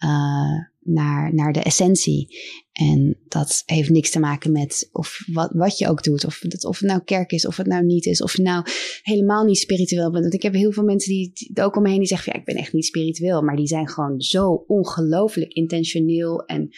uh, 0.06 0.73
naar, 0.84 1.34
naar 1.34 1.54
de 1.54 1.60
essentie. 1.60 2.28
En 2.74 3.18
dat 3.28 3.64
heeft 3.66 3.90
niks 3.90 4.10
te 4.10 4.20
maken 4.20 4.52
met 4.52 4.90
of 4.92 5.24
wat, 5.32 5.52
wat 5.54 5.78
je 5.78 5.88
ook 5.88 6.04
doet. 6.04 6.26
Of, 6.26 6.40
het, 6.40 6.66
of 6.66 6.80
het 6.80 6.90
nou 6.90 7.04
kerk 7.04 7.32
is, 7.32 7.48
of 7.48 7.58
het 7.58 7.68
nou 7.68 7.86
niet 7.86 8.06
is. 8.06 8.22
Of 8.22 8.36
je 8.38 8.42
nou 8.42 8.66
helemaal 9.02 9.44
niet 9.44 9.58
spiritueel 9.58 10.12
bent. 10.12 10.24
Want 10.24 10.34
ik 10.34 10.42
heb 10.42 10.54
heel 10.54 10.72
veel 10.72 10.84
mensen 10.84 11.12
die, 11.14 11.32
die 11.34 11.64
ook 11.64 11.76
om 11.76 11.84
me 11.84 11.90
heen 11.90 11.98
die 11.98 12.08
zeggen: 12.08 12.34
ja, 12.34 12.40
ik 12.40 12.46
ben 12.46 12.56
echt 12.56 12.74
niet 12.74 12.86
spiritueel. 12.86 13.42
Maar 13.42 13.56
die 13.56 13.68
zijn 13.68 13.90
gewoon 13.90 14.22
zo 14.22 14.64
ongelooflijk 14.68 15.54
intentioneel 15.54 16.46
en, 16.46 16.70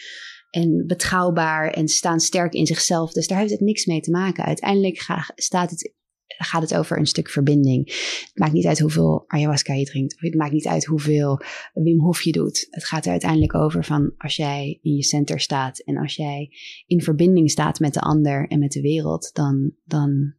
en 0.50 0.84
betrouwbaar. 0.86 1.70
En 1.70 1.88
staan 1.88 2.20
sterk 2.20 2.52
in 2.52 2.66
zichzelf. 2.66 3.12
Dus 3.12 3.26
daar 3.26 3.38
heeft 3.38 3.50
het 3.50 3.60
niks 3.60 3.86
mee 3.86 4.00
te 4.00 4.10
maken. 4.10 4.44
Uiteindelijk 4.44 5.06
staat 5.34 5.70
het 5.70 5.94
gaat 6.36 6.62
het 6.62 6.74
over 6.74 6.98
een 6.98 7.06
stuk 7.06 7.30
verbinding. 7.30 7.86
Het 7.86 8.38
maakt 8.38 8.52
niet 8.52 8.66
uit 8.66 8.78
hoeveel 8.78 9.24
ayahuasca 9.26 9.74
je 9.74 9.84
drinkt. 9.84 10.14
Of 10.14 10.20
het 10.20 10.34
maakt 10.34 10.52
niet 10.52 10.66
uit 10.66 10.84
hoeveel 10.84 11.40
Wim 11.74 12.00
Hof 12.00 12.22
je 12.22 12.32
doet. 12.32 12.66
Het 12.70 12.84
gaat 12.84 13.04
er 13.04 13.10
uiteindelijk 13.10 13.54
over 13.54 13.84
van 13.84 14.14
als 14.18 14.36
jij 14.36 14.78
in 14.82 14.94
je 14.94 15.02
center 15.02 15.40
staat 15.40 15.78
en 15.78 15.96
als 15.96 16.14
jij 16.14 16.50
in 16.86 17.02
verbinding 17.02 17.50
staat 17.50 17.80
met 17.80 17.94
de 17.94 18.00
ander 18.00 18.48
en 18.48 18.58
met 18.58 18.72
de 18.72 18.80
wereld, 18.80 19.30
dan. 19.32 19.72
dan... 19.84 20.34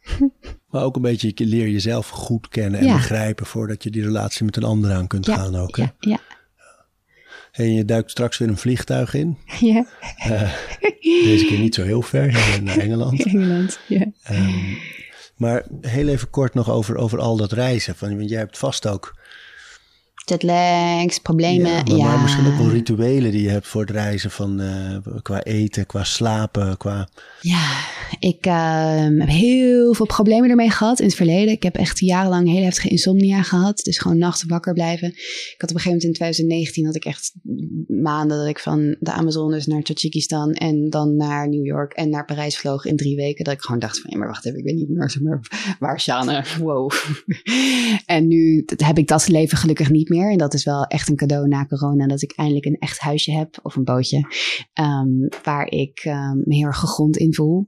Maar 0.66 0.84
ook 0.84 0.96
een 0.96 1.02
beetje 1.02 1.32
leer 1.36 1.68
jezelf 1.68 2.08
goed 2.08 2.48
kennen 2.48 2.80
en 2.80 2.92
begrijpen 2.92 3.46
voordat 3.46 3.82
je 3.82 3.90
die 3.90 4.02
relatie 4.02 4.44
met 4.44 4.56
een 4.56 4.64
ander 4.64 4.92
aan 4.92 5.06
kunt 5.06 5.28
gaan 5.28 5.54
ook. 5.54 5.76
Hè? 5.76 5.82
Ja, 5.82 5.94
ja. 5.98 6.20
En 7.56 7.72
je 7.72 7.84
duikt 7.84 8.10
straks 8.10 8.38
weer 8.38 8.48
een 8.48 8.56
vliegtuig 8.56 9.14
in. 9.14 9.36
Ja. 9.60 9.86
Uh, 10.28 10.52
deze 11.00 11.44
keer 11.48 11.58
niet 11.58 11.74
zo 11.74 11.82
heel 11.82 12.02
ver, 12.02 12.60
naar 12.62 12.78
Engeland. 12.78 13.24
Engeland, 13.26 13.78
ja. 13.88 14.06
Um, 14.30 14.78
maar 15.36 15.64
heel 15.80 16.08
even 16.08 16.30
kort 16.30 16.54
nog 16.54 16.70
over, 16.70 16.96
over 16.96 17.18
al 17.18 17.36
dat 17.36 17.52
reizen. 17.52 17.96
Van, 17.96 18.16
want 18.16 18.30
jij 18.30 18.38
hebt 18.38 18.58
vast 18.58 18.86
ook 18.86 19.14
jetlags, 20.28 21.18
problemen. 21.18 21.70
Ja, 21.70 21.96
maar, 21.96 22.06
maar, 22.06 22.20
misschien 22.22 22.46
ook 22.46 22.56
wel 22.56 22.70
rituelen 22.70 23.30
die 23.30 23.42
je 23.42 23.48
hebt 23.48 23.66
voor 23.66 23.80
het 23.80 23.90
reizen 23.90 24.30
van 24.30 24.60
uh, 24.60 24.96
qua 25.22 25.42
eten, 25.42 25.86
qua 25.86 26.04
slapen, 26.04 26.76
qua... 26.76 27.08
Ja, 27.40 27.84
ik 28.18 28.46
uh, 28.46 29.18
heb 29.18 29.28
heel 29.28 29.94
veel 29.94 30.06
problemen 30.06 30.50
ermee 30.50 30.70
gehad 30.70 31.00
in 31.00 31.06
het 31.06 31.14
verleden. 31.14 31.52
Ik 31.52 31.62
heb 31.62 31.76
echt 31.76 31.98
jarenlang 31.98 32.48
heel 32.48 32.62
heftige 32.62 32.88
insomnia 32.88 33.42
gehad. 33.42 33.78
Dus 33.78 33.98
gewoon 33.98 34.18
nachten 34.18 34.48
wakker 34.48 34.72
blijven. 34.72 35.08
Ik 35.08 35.54
had 35.58 35.70
op 35.70 35.76
een 35.76 35.82
gegeven 35.82 35.90
moment 35.90 36.04
in 36.04 36.12
2019 36.12 36.86
had 36.86 36.96
ik 36.96 37.04
echt 37.04 37.32
maanden 37.88 38.38
dat 38.38 38.46
ik 38.46 38.58
van 38.58 38.96
de 39.00 39.12
Amazones 39.12 39.66
naar 39.66 39.82
Tajikistan 39.82 40.52
en 40.52 40.90
dan 40.90 41.16
naar 41.16 41.48
New 41.48 41.64
York 41.64 41.92
en 41.92 42.10
naar 42.10 42.24
Parijs 42.24 42.58
vloog 42.58 42.84
in 42.84 42.96
drie 42.96 43.16
weken. 43.16 43.44
Dat 43.44 43.54
ik 43.54 43.60
gewoon 43.60 43.80
dacht 43.80 44.00
van, 44.00 44.10
ja, 44.10 44.18
maar 44.18 44.28
wacht 44.28 44.46
even, 44.46 44.58
ik 44.58 44.64
weet 44.64 44.74
niet 44.74 44.88
meer, 44.88 45.40
waar 45.78 46.00
Sjane, 46.00 46.44
wow. 46.58 46.90
en 48.06 48.28
nu 48.28 48.64
heb 48.76 48.98
ik 48.98 49.08
dat 49.08 49.28
leven 49.28 49.58
gelukkig 49.58 49.90
niet 49.90 50.08
meer 50.08 50.15
en 50.24 50.38
dat 50.38 50.54
is 50.54 50.64
wel 50.64 50.84
echt 50.84 51.08
een 51.08 51.16
cadeau 51.16 51.48
na 51.48 51.66
corona, 51.66 52.06
dat 52.06 52.22
ik 52.22 52.32
eindelijk 52.36 52.64
een 52.64 52.78
echt 52.78 52.98
huisje 52.98 53.32
heb 53.32 53.58
of 53.62 53.76
een 53.76 53.84
bootje. 53.84 54.18
Um, 54.80 55.28
waar 55.42 55.70
ik 55.70 56.04
um, 56.04 56.42
me 56.44 56.54
heel 56.54 56.66
erg 56.66 56.78
gegrond 56.78 57.16
in 57.16 57.34
voel. 57.34 57.66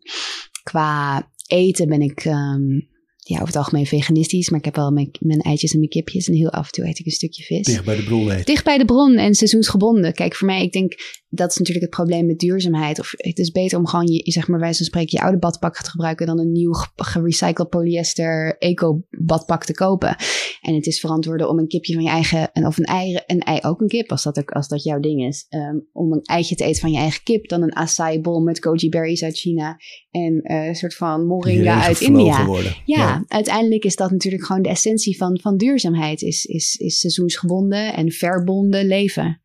Qua 0.63 1.31
eten 1.47 1.89
ben 1.89 2.01
ik. 2.01 2.25
Um, 2.25 2.89
ja, 3.29 3.35
over 3.35 3.47
het 3.47 3.57
algemeen 3.57 3.87
veganistisch, 3.87 4.51
maar 4.51 4.59
ik 4.59 4.65
heb 4.65 4.77
wel 4.77 4.91
mijn, 4.91 5.11
mijn 5.21 5.41
eitjes 5.41 5.73
en 5.73 5.79
mijn 5.79 5.91
kipjes 5.91 6.29
en 6.29 6.35
heel 6.35 6.51
af 6.51 6.67
en 6.67 6.73
toe 6.73 6.87
eet 6.87 6.99
ik 6.99 7.07
een 7.07 7.13
stukje 7.13 7.43
vis. 7.43 7.67
Dicht 7.67 7.85
bij 7.85 7.97
de 7.97 8.05
bron 8.05 8.31
eten. 8.31 8.45
Dicht 8.45 8.65
bij 8.65 8.79
de 8.79 8.85
bron 8.85 9.17
en 9.17 9.35
seizoensgebonden. 9.35 10.13
Kijk, 10.13 10.35
voor 10.35 10.47
mij, 10.47 10.63
ik 10.63 10.73
denk, 10.73 10.95
dat 11.29 11.51
is 11.51 11.57
natuurlijk 11.57 11.87
het 11.87 11.95
probleem 11.95 12.27
met 12.27 12.39
duurzaamheid. 12.39 12.99
Of 12.99 13.13
het 13.17 13.39
is 13.39 13.51
beter 13.51 13.79
om 13.79 13.87
gewoon, 13.87 14.07
je, 14.07 14.33
zeg 14.33 14.49
maar, 14.49 14.61
wij 14.61 14.75
van 14.75 14.87
spreken, 14.87 15.19
je 15.19 15.25
oude 15.25 15.39
badpak 15.39 15.77
te 15.77 15.91
gebruiken 15.91 16.27
dan 16.27 16.39
een 16.39 16.53
nieuw 16.53 16.73
gerecycled 16.97 17.69
polyester 17.69 18.57
eco 18.59 19.03
badpak 19.11 19.65
te 19.65 19.75
kopen. 19.75 20.17
En 20.61 20.75
het 20.75 20.87
is 20.87 21.01
verantwoorden 21.01 21.49
om 21.49 21.59
een 21.59 21.69
kipje 21.69 21.95
van 21.95 22.03
je 22.03 22.09
eigen, 22.09 22.53
en 22.53 22.67
of 22.67 22.79
een 22.79 22.85
ei, 22.85 23.19
een 23.27 23.41
ei 23.41 23.59
ook 23.63 23.81
een 23.81 23.89
kip, 23.89 24.11
als 24.11 24.23
dat, 24.23 24.39
ook, 24.39 24.51
als 24.51 24.69
dat 24.69 24.83
jouw 24.83 25.01
ding 25.01 25.27
is. 25.27 25.47
Um, 25.49 25.89
om 25.93 26.13
een 26.13 26.23
eitje 26.23 26.55
te 26.55 26.65
eten 26.65 26.81
van 26.81 26.91
je 26.91 26.99
eigen 26.99 27.23
kip, 27.23 27.49
dan 27.49 27.63
een 27.63 27.75
acai 27.75 28.21
bol 28.21 28.41
met 28.41 28.65
goji 28.65 28.89
berries 28.89 29.23
uit 29.23 29.39
China 29.39 29.77
en 30.11 30.41
uh, 30.43 30.67
een 30.67 30.75
soort 30.75 30.95
van 30.95 31.27
moringa 31.27 31.83
uit 31.83 32.01
India. 32.01 32.47
Ja, 32.47 32.73
ja, 32.85 33.25
uiteindelijk 33.27 33.85
is 33.85 33.97
dat 33.97 34.11
natuurlijk 34.11 34.45
gewoon 34.45 34.63
de 34.63 34.69
essentie 34.69 35.17
van, 35.17 35.41
van 35.43 35.57
duurzaamheid, 35.57 36.23
is, 36.23 36.45
is, 36.45 36.75
is 36.75 36.99
seizoensgebonden 36.99 37.95
en 37.95 38.13
verbonden 38.13 38.87
leven. 38.87 39.43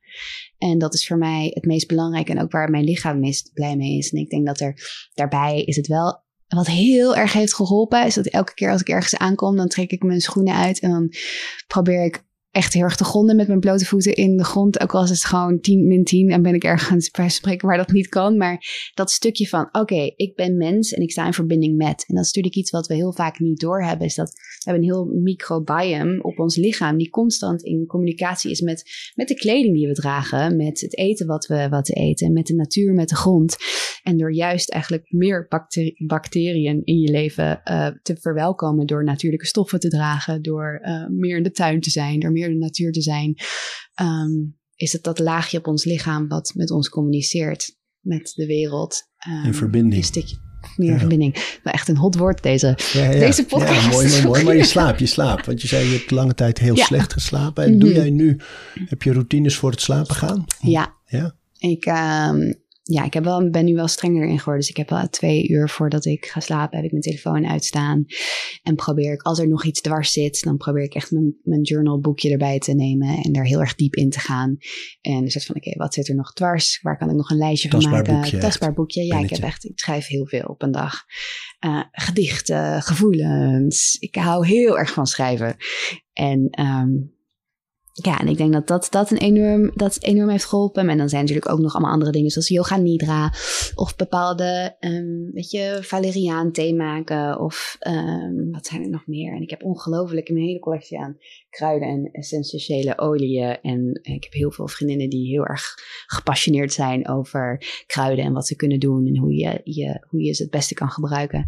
En 0.58 0.78
dat 0.78 0.94
is 0.94 1.08
voor 1.08 1.18
mij 1.18 1.52
het 1.54 1.66
meest 1.66 1.88
belangrijk 1.88 2.30
en 2.30 2.42
ook 2.42 2.52
waar 2.52 2.70
mijn 2.70 2.84
lichaam 2.84 3.20
meest 3.20 3.52
blij 3.54 3.76
mee 3.76 3.98
is. 3.98 4.12
En 4.12 4.20
ik 4.20 4.30
denk 4.30 4.46
dat 4.46 4.60
er 4.60 4.76
daarbij 5.14 5.64
is 5.64 5.76
het 5.76 5.88
wel 5.88 6.24
wat 6.56 6.68
heel 6.68 7.16
erg 7.16 7.34
heeft 7.34 7.54
geholpen, 7.54 8.06
is 8.06 8.14
dat 8.14 8.26
elke 8.26 8.54
keer 8.54 8.72
als 8.72 8.82
ik 8.82 8.90
ergens 8.90 9.18
aankom, 9.18 9.56
dan 9.56 9.68
trek 9.68 9.92
ik 9.92 10.04
mijn 10.04 10.22
schoenen 10.22 10.56
uit 10.56 10.80
en 10.80 10.90
dan 10.90 11.14
probeer 11.68 12.04
ik 12.04 12.24
echt 12.54 12.74
heel 12.74 12.84
erg 12.84 12.96
te 12.96 13.04
gronden 13.04 13.36
met 13.36 13.48
mijn 13.48 13.60
blote 13.60 13.86
voeten 13.86 14.14
in 14.14 14.38
de 14.38 14.44
grond. 14.44 14.80
Ook 14.80 14.94
al 14.94 15.04
is 15.04 15.10
het 15.10 15.26
gewoon 15.26 15.60
10 15.60 15.88
min 15.88 16.04
10 16.04 16.30
en 16.30 16.42
ben 16.42 16.54
ik 16.54 16.64
ergens 16.64 17.12
bij 17.12 17.30
spreken 17.30 17.68
waar 17.68 17.78
dat 17.78 17.92
niet 17.92 18.08
kan. 18.08 18.38
Maar 18.38 18.92
dat 18.94 19.12
stukje 19.12 19.48
van, 19.48 19.70
oké, 19.72 20.12
ik 20.16 20.36
ben 20.36 20.58
mens 20.58 20.94
en 20.94 21.02
ik 21.02 21.12
sta 21.12 21.26
in 21.26 21.34
verbinding 21.34 21.78
met. 21.78 22.06
En 22.08 22.16
dat 22.16 22.26
is 22.26 22.32
natuurlijk 22.32 22.56
iets 22.56 22.72
wat 22.72 22.88
we 22.88 22.94
heel 22.94 23.14
vaak 23.14 23.40
niet 23.40 23.60
doorhebben. 23.60 24.06
Is 24.06 24.16
dat 24.16 24.32
we 24.32 24.72
hebben 24.72 24.84
een 24.84 24.94
heel 24.94 25.06
microbiome 25.06 26.24
op 26.24 26.40
ons 26.40 26.56
lichaam 26.56 26.98
die 26.98 27.10
constant 27.10 27.64
in 27.64 27.86
communicatie 27.86 28.52
is 28.52 28.62
met, 28.62 29.12
met 29.16 29.28
de 29.28 29.36
kleding 29.36 29.76
die 29.76 29.88
we 29.88 29.94
dragen. 29.94 30.56
Met 30.56 30.82
het 30.82 30.98
eten 30.98 31.28
wat 31.28 31.46
we, 31.46 31.70
wat 31.70 31.90
eten. 31.90 32.34
Met 32.34 32.48
de 32.48 32.56
natuur, 32.56 32.94
met 32.94 33.10
de 33.10 33.16
grond. 33.16 33.56
En 34.04 34.18
door 34.18 34.34
juist 34.34 34.72
eigenlijk 34.72 35.06
meer 35.12 35.48
bacteriën 35.98 36.82
in 36.84 37.00
je 37.00 37.12
leven 37.12 37.62
uh, 37.66 37.88
te 38.02 38.16
verwelkomen 38.16 38.88
door 38.88 39.04
natuurlijke 39.04 39.46
stoffen 39.46 39.80
te 39.80 39.90
dragen. 39.90 40.42
Door 40.42 40.82
uh, 40.84 41.08
meer 41.08 41.38
in 41.38 41.44
de 41.44 41.52
tuin 41.52 41.82
te 41.82 41.90
zijn. 41.90 42.20
Door 42.20 42.32
meer 42.32 42.43
de 42.50 42.58
natuur 42.58 42.92
te 42.92 43.02
zijn, 43.02 43.36
um, 44.02 44.58
is 44.76 44.94
het 44.94 45.04
dat 45.04 45.20
laagje 45.20 45.58
op 45.58 45.68
ons 45.68 45.86
lichaam 45.86 46.28
wat 46.28 46.52
met 46.56 46.72
ons 46.72 46.90
communiceert 46.90 47.78
met 48.00 48.32
de 48.36 48.46
wereld. 48.46 49.02
Um, 49.28 49.46
in 49.46 49.54
verbinding. 49.54 49.96
Een 49.96 50.08
stukje 50.08 50.36
meer 50.78 50.92
ja. 50.92 51.00
verbinding. 51.00 51.58
Maar 51.64 51.74
echt 51.74 51.88
een 51.88 51.98
hot 51.98 52.16
woord 52.16 52.44
deze, 52.44 52.78
ja, 52.94 53.04
ja. 53.04 53.20
deze 53.20 53.46
podcast. 53.46 53.86
Ja, 53.86 53.90
mooi, 53.90 54.10
mooi, 54.10 54.24
mooi. 54.24 54.44
Maar 54.44 54.56
je 54.56 54.64
slaapt, 54.76 55.00
je 55.00 55.06
slaapt. 55.06 55.46
Want 55.46 55.62
je 55.62 55.68
zei, 55.68 55.86
je 55.86 55.98
hebt 55.98 56.12
lange 56.12 56.34
tijd 56.34 56.58
heel 56.58 56.78
slecht 56.78 57.14
geslapen. 57.14 57.64
En 57.64 57.74
mm 57.74 57.80
-hmm. 57.80 57.86
doe 57.86 57.98
jij 57.98 58.10
nu, 58.10 58.40
heb 58.86 59.04
je 59.04 59.14
routines 59.14 59.56
voor 59.56 59.72
het 59.72 59.82
slapen 59.82 60.16
gaan? 60.16 60.46
Ja. 60.60 60.96
Ja? 61.06 61.36
Ik, 61.58 61.86
um, 61.86 62.63
ja, 62.84 63.04
ik 63.04 63.14
heb 63.14 63.24
wel, 63.24 63.50
ben 63.50 63.66
nu 63.66 63.76
wel 63.76 63.88
strenger 63.88 64.28
in 64.28 64.38
geworden. 64.38 64.62
Dus 64.62 64.70
ik 64.70 64.78
heb 64.78 64.90
wel 64.90 65.10
twee 65.10 65.48
uur 65.48 65.70
voordat 65.70 66.06
ik 66.06 66.26
ga 66.26 66.40
slapen, 66.40 66.76
heb 66.76 66.86
ik 66.86 66.92
mijn 66.92 67.04
telefoon 67.04 67.48
uitstaan. 67.48 68.06
En 68.64 68.76
probeer 68.76 69.14
ik, 69.14 69.22
als 69.22 69.40
er 69.40 69.48
nog 69.48 69.66
iets 69.66 69.82
dwars 69.82 70.12
zit, 70.12 70.44
dan 70.44 70.58
probeer 70.58 70.84
ik 70.84 70.94
echt 70.94 71.12
mijn, 71.12 71.36
mijn 71.44 71.62
journalboekje 71.62 72.32
erbij 72.32 72.60
te 72.60 72.74
nemen. 72.74 73.24
En 73.24 73.32
daar 73.32 73.46
heel 73.46 73.60
erg 73.60 73.76
diep 73.76 73.96
in 73.96 74.10
te 74.10 74.20
gaan. 74.20 74.58
En 75.02 75.20
dan 75.20 75.30
zegt 75.30 75.46
van, 75.46 75.56
oké, 75.56 75.78
wat 75.78 75.94
zit 75.94 76.08
er 76.08 76.16
nog 76.16 76.34
dwars? 76.34 76.80
Waar 76.82 76.98
kan 76.98 77.10
ik 77.10 77.16
nog 77.16 77.30
een 77.30 77.38
lijstje 77.38 77.70
van 77.70 77.90
maken? 77.90 78.16
Boekje, 78.16 78.38
Tastbaar 78.38 78.74
boekje. 78.74 79.06
Ja, 79.06 79.20
ik 79.20 79.30
heb 79.30 79.44
echt, 79.44 79.66
ik 79.66 79.80
schrijf 79.80 80.08
heel 80.08 80.26
veel 80.26 80.46
op 80.46 80.62
een 80.62 80.72
dag. 80.72 80.94
Uh, 81.66 81.84
gedichten, 81.92 82.82
gevoelens. 82.82 83.98
Ik 84.00 84.16
hou 84.16 84.48
heel 84.48 84.78
erg 84.78 84.92
van 84.92 85.08
schrijven. 85.08 85.56
En 86.14 86.60
um, 86.62 87.14
ja, 87.96 88.20
en 88.20 88.28
ik 88.28 88.38
denk 88.38 88.54
dat 88.54 88.68
dat, 88.68 88.88
dat, 88.90 89.12
een 89.12 89.18
enorm, 89.18 89.72
dat 89.76 89.98
enorm 90.02 90.30
heeft 90.30 90.46
geholpen. 90.46 90.90
En 90.90 90.98
dan 90.98 91.10
zijn 91.10 91.22
natuurlijk 91.22 91.52
ook 91.52 91.60
nog 91.60 91.74
allemaal 91.74 91.92
andere 91.92 92.12
dingen, 92.12 92.30
zoals 92.30 92.48
yoga 92.48 92.78
nidra. 92.78 93.34
Of 93.76 93.96
bepaalde, 93.96 94.76
um, 94.80 95.32
weet 95.34 95.52
je, 95.52 95.78
valeriaan 95.82 96.52
thee 96.52 96.76
maken. 96.76 97.40
Of 97.40 97.78
um, 97.88 98.52
wat 98.52 98.66
zijn 98.66 98.82
er 98.82 98.90
nog 98.90 99.08
meer? 99.08 99.36
En 99.36 99.42
ik 99.42 99.50
heb 99.50 99.64
ongelooflijk 99.64 100.30
een 100.30 100.38
hele 100.38 100.60
collectie 100.60 101.00
aan 101.00 101.18
kruiden 101.50 101.88
en 101.88 102.10
essentiële 102.12 102.98
oliën. 102.98 103.62
En 103.62 104.00
ik 104.02 104.24
heb 104.24 104.34
heel 104.34 104.52
veel 104.52 104.68
vriendinnen 104.68 105.10
die 105.10 105.28
heel 105.28 105.46
erg 105.46 105.76
gepassioneerd 106.06 106.74
zijn 106.74 107.08
over 107.08 107.66
kruiden 107.88 108.26
en 108.26 108.34
wat 108.34 108.48
ze 108.48 108.56
kunnen 108.56 108.80
doen. 108.80 109.08
En 109.08 109.18
hoe 109.18 109.34
je, 109.34 109.62
je, 109.64 110.06
hoe 110.10 110.22
je 110.22 110.34
ze 110.34 110.42
het 110.42 110.52
beste 110.52 110.74
kan 110.74 110.90
gebruiken. 110.90 111.46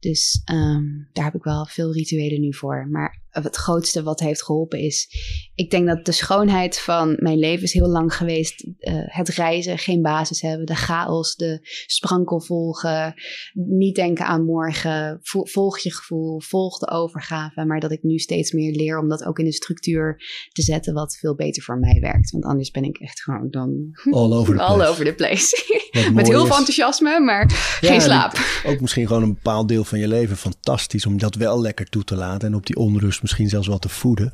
Dus 0.00 0.42
um, 0.52 1.08
daar 1.12 1.24
heb 1.24 1.34
ik 1.34 1.42
wel 1.42 1.66
veel 1.66 1.92
rituelen 1.92 2.40
nu 2.40 2.54
voor. 2.54 2.88
Maar 2.90 3.26
het 3.44 3.56
grootste 3.56 4.02
wat 4.02 4.20
heeft 4.20 4.44
geholpen 4.44 4.78
is. 4.78 5.08
Ik 5.54 5.70
denk 5.70 5.86
dat 5.86 6.04
de 6.04 6.12
schoonheid 6.12 6.78
van 6.78 7.16
mijn 7.18 7.38
leven 7.38 7.62
is 7.62 7.72
heel 7.72 7.88
lang 7.88 8.14
geweest. 8.14 8.62
Uh, 8.62 8.72
het 9.04 9.28
reizen, 9.28 9.78
geen 9.78 10.02
basis 10.02 10.40
hebben, 10.40 10.66
de 10.66 10.74
chaos, 10.74 11.36
de 11.36 11.58
sprankel 11.86 12.40
volgen. 12.40 13.14
Niet 13.52 13.94
denken 13.94 14.26
aan 14.26 14.44
morgen. 14.44 15.18
Volg 15.22 15.78
je 15.78 15.92
gevoel, 15.92 16.40
volg 16.40 16.78
de 16.78 16.90
overgave. 16.90 17.64
Maar 17.64 17.80
dat 17.80 17.92
ik 17.92 18.02
nu 18.02 18.18
steeds 18.18 18.52
meer 18.52 18.72
leer 18.72 18.98
om 18.98 19.08
dat 19.08 19.24
ook 19.24 19.38
in 19.38 19.46
een 19.46 19.52
structuur 19.52 20.22
te 20.52 20.62
zetten 20.62 20.94
wat 20.94 21.16
veel 21.16 21.34
beter 21.34 21.62
voor 21.62 21.78
mij 21.78 22.00
werkt. 22.00 22.30
Want 22.30 22.44
anders 22.44 22.70
ben 22.70 22.84
ik 22.84 22.98
echt 22.98 23.22
gewoon 23.22 23.50
dan. 23.50 23.90
All 24.10 24.32
over 24.32 24.56
the 24.56 24.62
place. 24.64 24.72
All 24.72 24.86
over 24.86 25.04
the 25.04 25.14
place. 25.14 25.76
Met 26.14 26.28
heel 26.28 26.46
veel 26.46 26.56
enthousiasme, 26.56 27.20
maar 27.20 27.50
geen 27.80 28.00
slaap. 28.00 28.38
Ook 28.66 28.80
misschien 28.80 29.06
gewoon 29.06 29.22
een 29.22 29.34
bepaald 29.34 29.68
deel 29.68 29.84
van 29.84 29.98
je 29.98 30.08
leven 30.08 30.36
fantastisch 30.36 31.06
om 31.06 31.18
dat 31.18 31.34
wel 31.34 31.60
lekker 31.60 31.88
toe 31.88 32.04
te 32.04 32.14
laten. 32.14 32.48
En 32.48 32.54
op 32.54 32.66
die 32.66 32.76
onrust 32.76 33.22
misschien 33.28 33.48
zelfs 33.48 33.68
wel 33.68 33.78
te 33.78 33.88
voeden. 33.88 34.32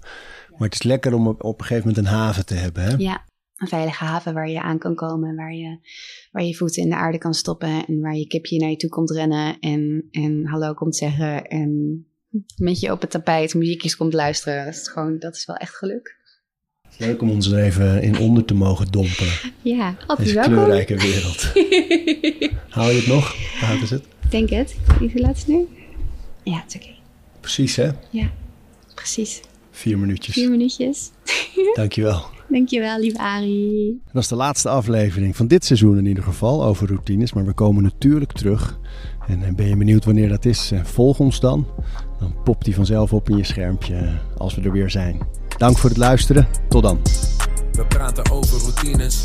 Maar 0.50 0.68
het 0.68 0.74
is 0.74 0.82
lekker 0.82 1.14
om 1.14 1.26
op, 1.28 1.44
op 1.44 1.60
een 1.60 1.66
gegeven 1.66 1.88
moment 1.88 2.06
een 2.06 2.12
haven 2.12 2.46
te 2.46 2.54
hebben. 2.54 2.82
Hè? 2.82 2.94
Ja, 2.96 3.24
een 3.56 3.68
veilige 3.68 4.04
haven 4.04 4.34
waar 4.34 4.48
je 4.48 4.62
aan 4.62 4.78
kan 4.78 4.94
komen, 4.94 5.36
waar 5.36 5.54
je, 5.54 5.78
waar 6.32 6.42
je 6.42 6.54
voeten 6.54 6.82
in 6.82 6.88
de 6.88 6.96
aarde 6.96 7.18
kan 7.18 7.34
stoppen 7.34 7.86
en 7.86 8.00
waar 8.00 8.14
je 8.14 8.26
kipje 8.26 8.58
naar 8.58 8.70
je 8.70 8.76
toe 8.76 8.90
komt 8.90 9.10
rennen 9.10 9.58
en, 9.60 10.08
en 10.10 10.46
hallo 10.46 10.74
komt 10.74 10.96
zeggen 10.96 11.46
en 11.46 12.04
met 12.56 12.80
je 12.80 12.92
op 12.92 13.00
het 13.00 13.10
tapijt 13.10 13.54
muziekjes 13.54 13.96
komt 13.96 14.12
luisteren. 14.12 14.64
Dat 14.64 14.74
is, 14.74 14.88
gewoon, 14.88 15.18
dat 15.18 15.36
is 15.36 15.44
wel 15.44 15.56
echt 15.56 15.74
geluk. 15.74 16.22
Leuk 16.98 17.22
om 17.22 17.30
ons 17.30 17.50
er 17.50 17.62
even 17.62 18.02
in 18.02 18.18
onder 18.18 18.44
te 18.44 18.54
mogen 18.54 18.90
dompelen. 18.90 19.32
Ja, 19.62 19.96
altijd 20.06 20.28
Deze 20.28 20.40
kleurrijke 20.40 20.96
wereld. 20.96 21.42
Hou 22.76 22.92
je 22.92 22.96
het 22.98 23.06
nog? 23.06 23.36
Hoe 23.60 23.82
is 23.82 23.90
het? 23.90 24.04
Ik 24.22 24.30
denk 24.30 24.50
het. 24.50 24.76
Is 25.00 25.12
het 25.12 25.22
laatste 25.22 25.50
nu? 25.50 25.66
Ja, 26.42 26.60
het 26.60 26.74
is 26.74 26.80
oké. 26.80 26.94
Precies, 27.40 27.76
hè? 27.76 27.90
Ja, 28.10 28.30
precies. 29.04 29.40
Vier 29.70 29.98
minuutjes. 29.98 30.34
Vier 30.34 30.50
minuutjes. 30.50 31.10
Dankjewel. 31.74 32.22
Dankjewel, 32.48 33.00
lieve 33.00 33.18
Arie. 33.18 34.02
Dat 34.12 34.22
is 34.22 34.28
de 34.28 34.34
laatste 34.34 34.68
aflevering 34.68 35.36
van 35.36 35.46
dit 35.46 35.64
seizoen 35.64 35.98
in 35.98 36.06
ieder 36.06 36.22
geval 36.22 36.64
over 36.64 36.88
routines. 36.88 37.32
Maar 37.32 37.44
we 37.44 37.52
komen 37.52 37.82
natuurlijk 37.82 38.32
terug. 38.32 38.78
En 39.26 39.42
eh, 39.42 39.54
ben 39.54 39.68
je 39.68 39.76
benieuwd 39.76 40.04
wanneer 40.04 40.28
dat 40.28 40.44
is? 40.44 40.70
Eh, 40.70 40.84
volg 40.84 41.18
ons 41.18 41.40
dan. 41.40 41.66
Dan 42.18 42.34
popt 42.44 42.64
die 42.64 42.74
vanzelf 42.74 43.12
op 43.12 43.28
in 43.28 43.36
je 43.36 43.44
schermpje 43.44 43.94
eh, 43.94 44.12
als 44.36 44.54
we 44.54 44.62
er 44.62 44.72
weer 44.72 44.90
zijn. 44.90 45.18
Dank 45.58 45.78
voor 45.78 45.90
het 45.90 45.98
luisteren. 45.98 46.48
Tot 46.68 46.82
dan. 46.82 47.00
We 47.72 47.86
praten 47.86 48.30
over 48.30 48.60
routines 48.60 49.24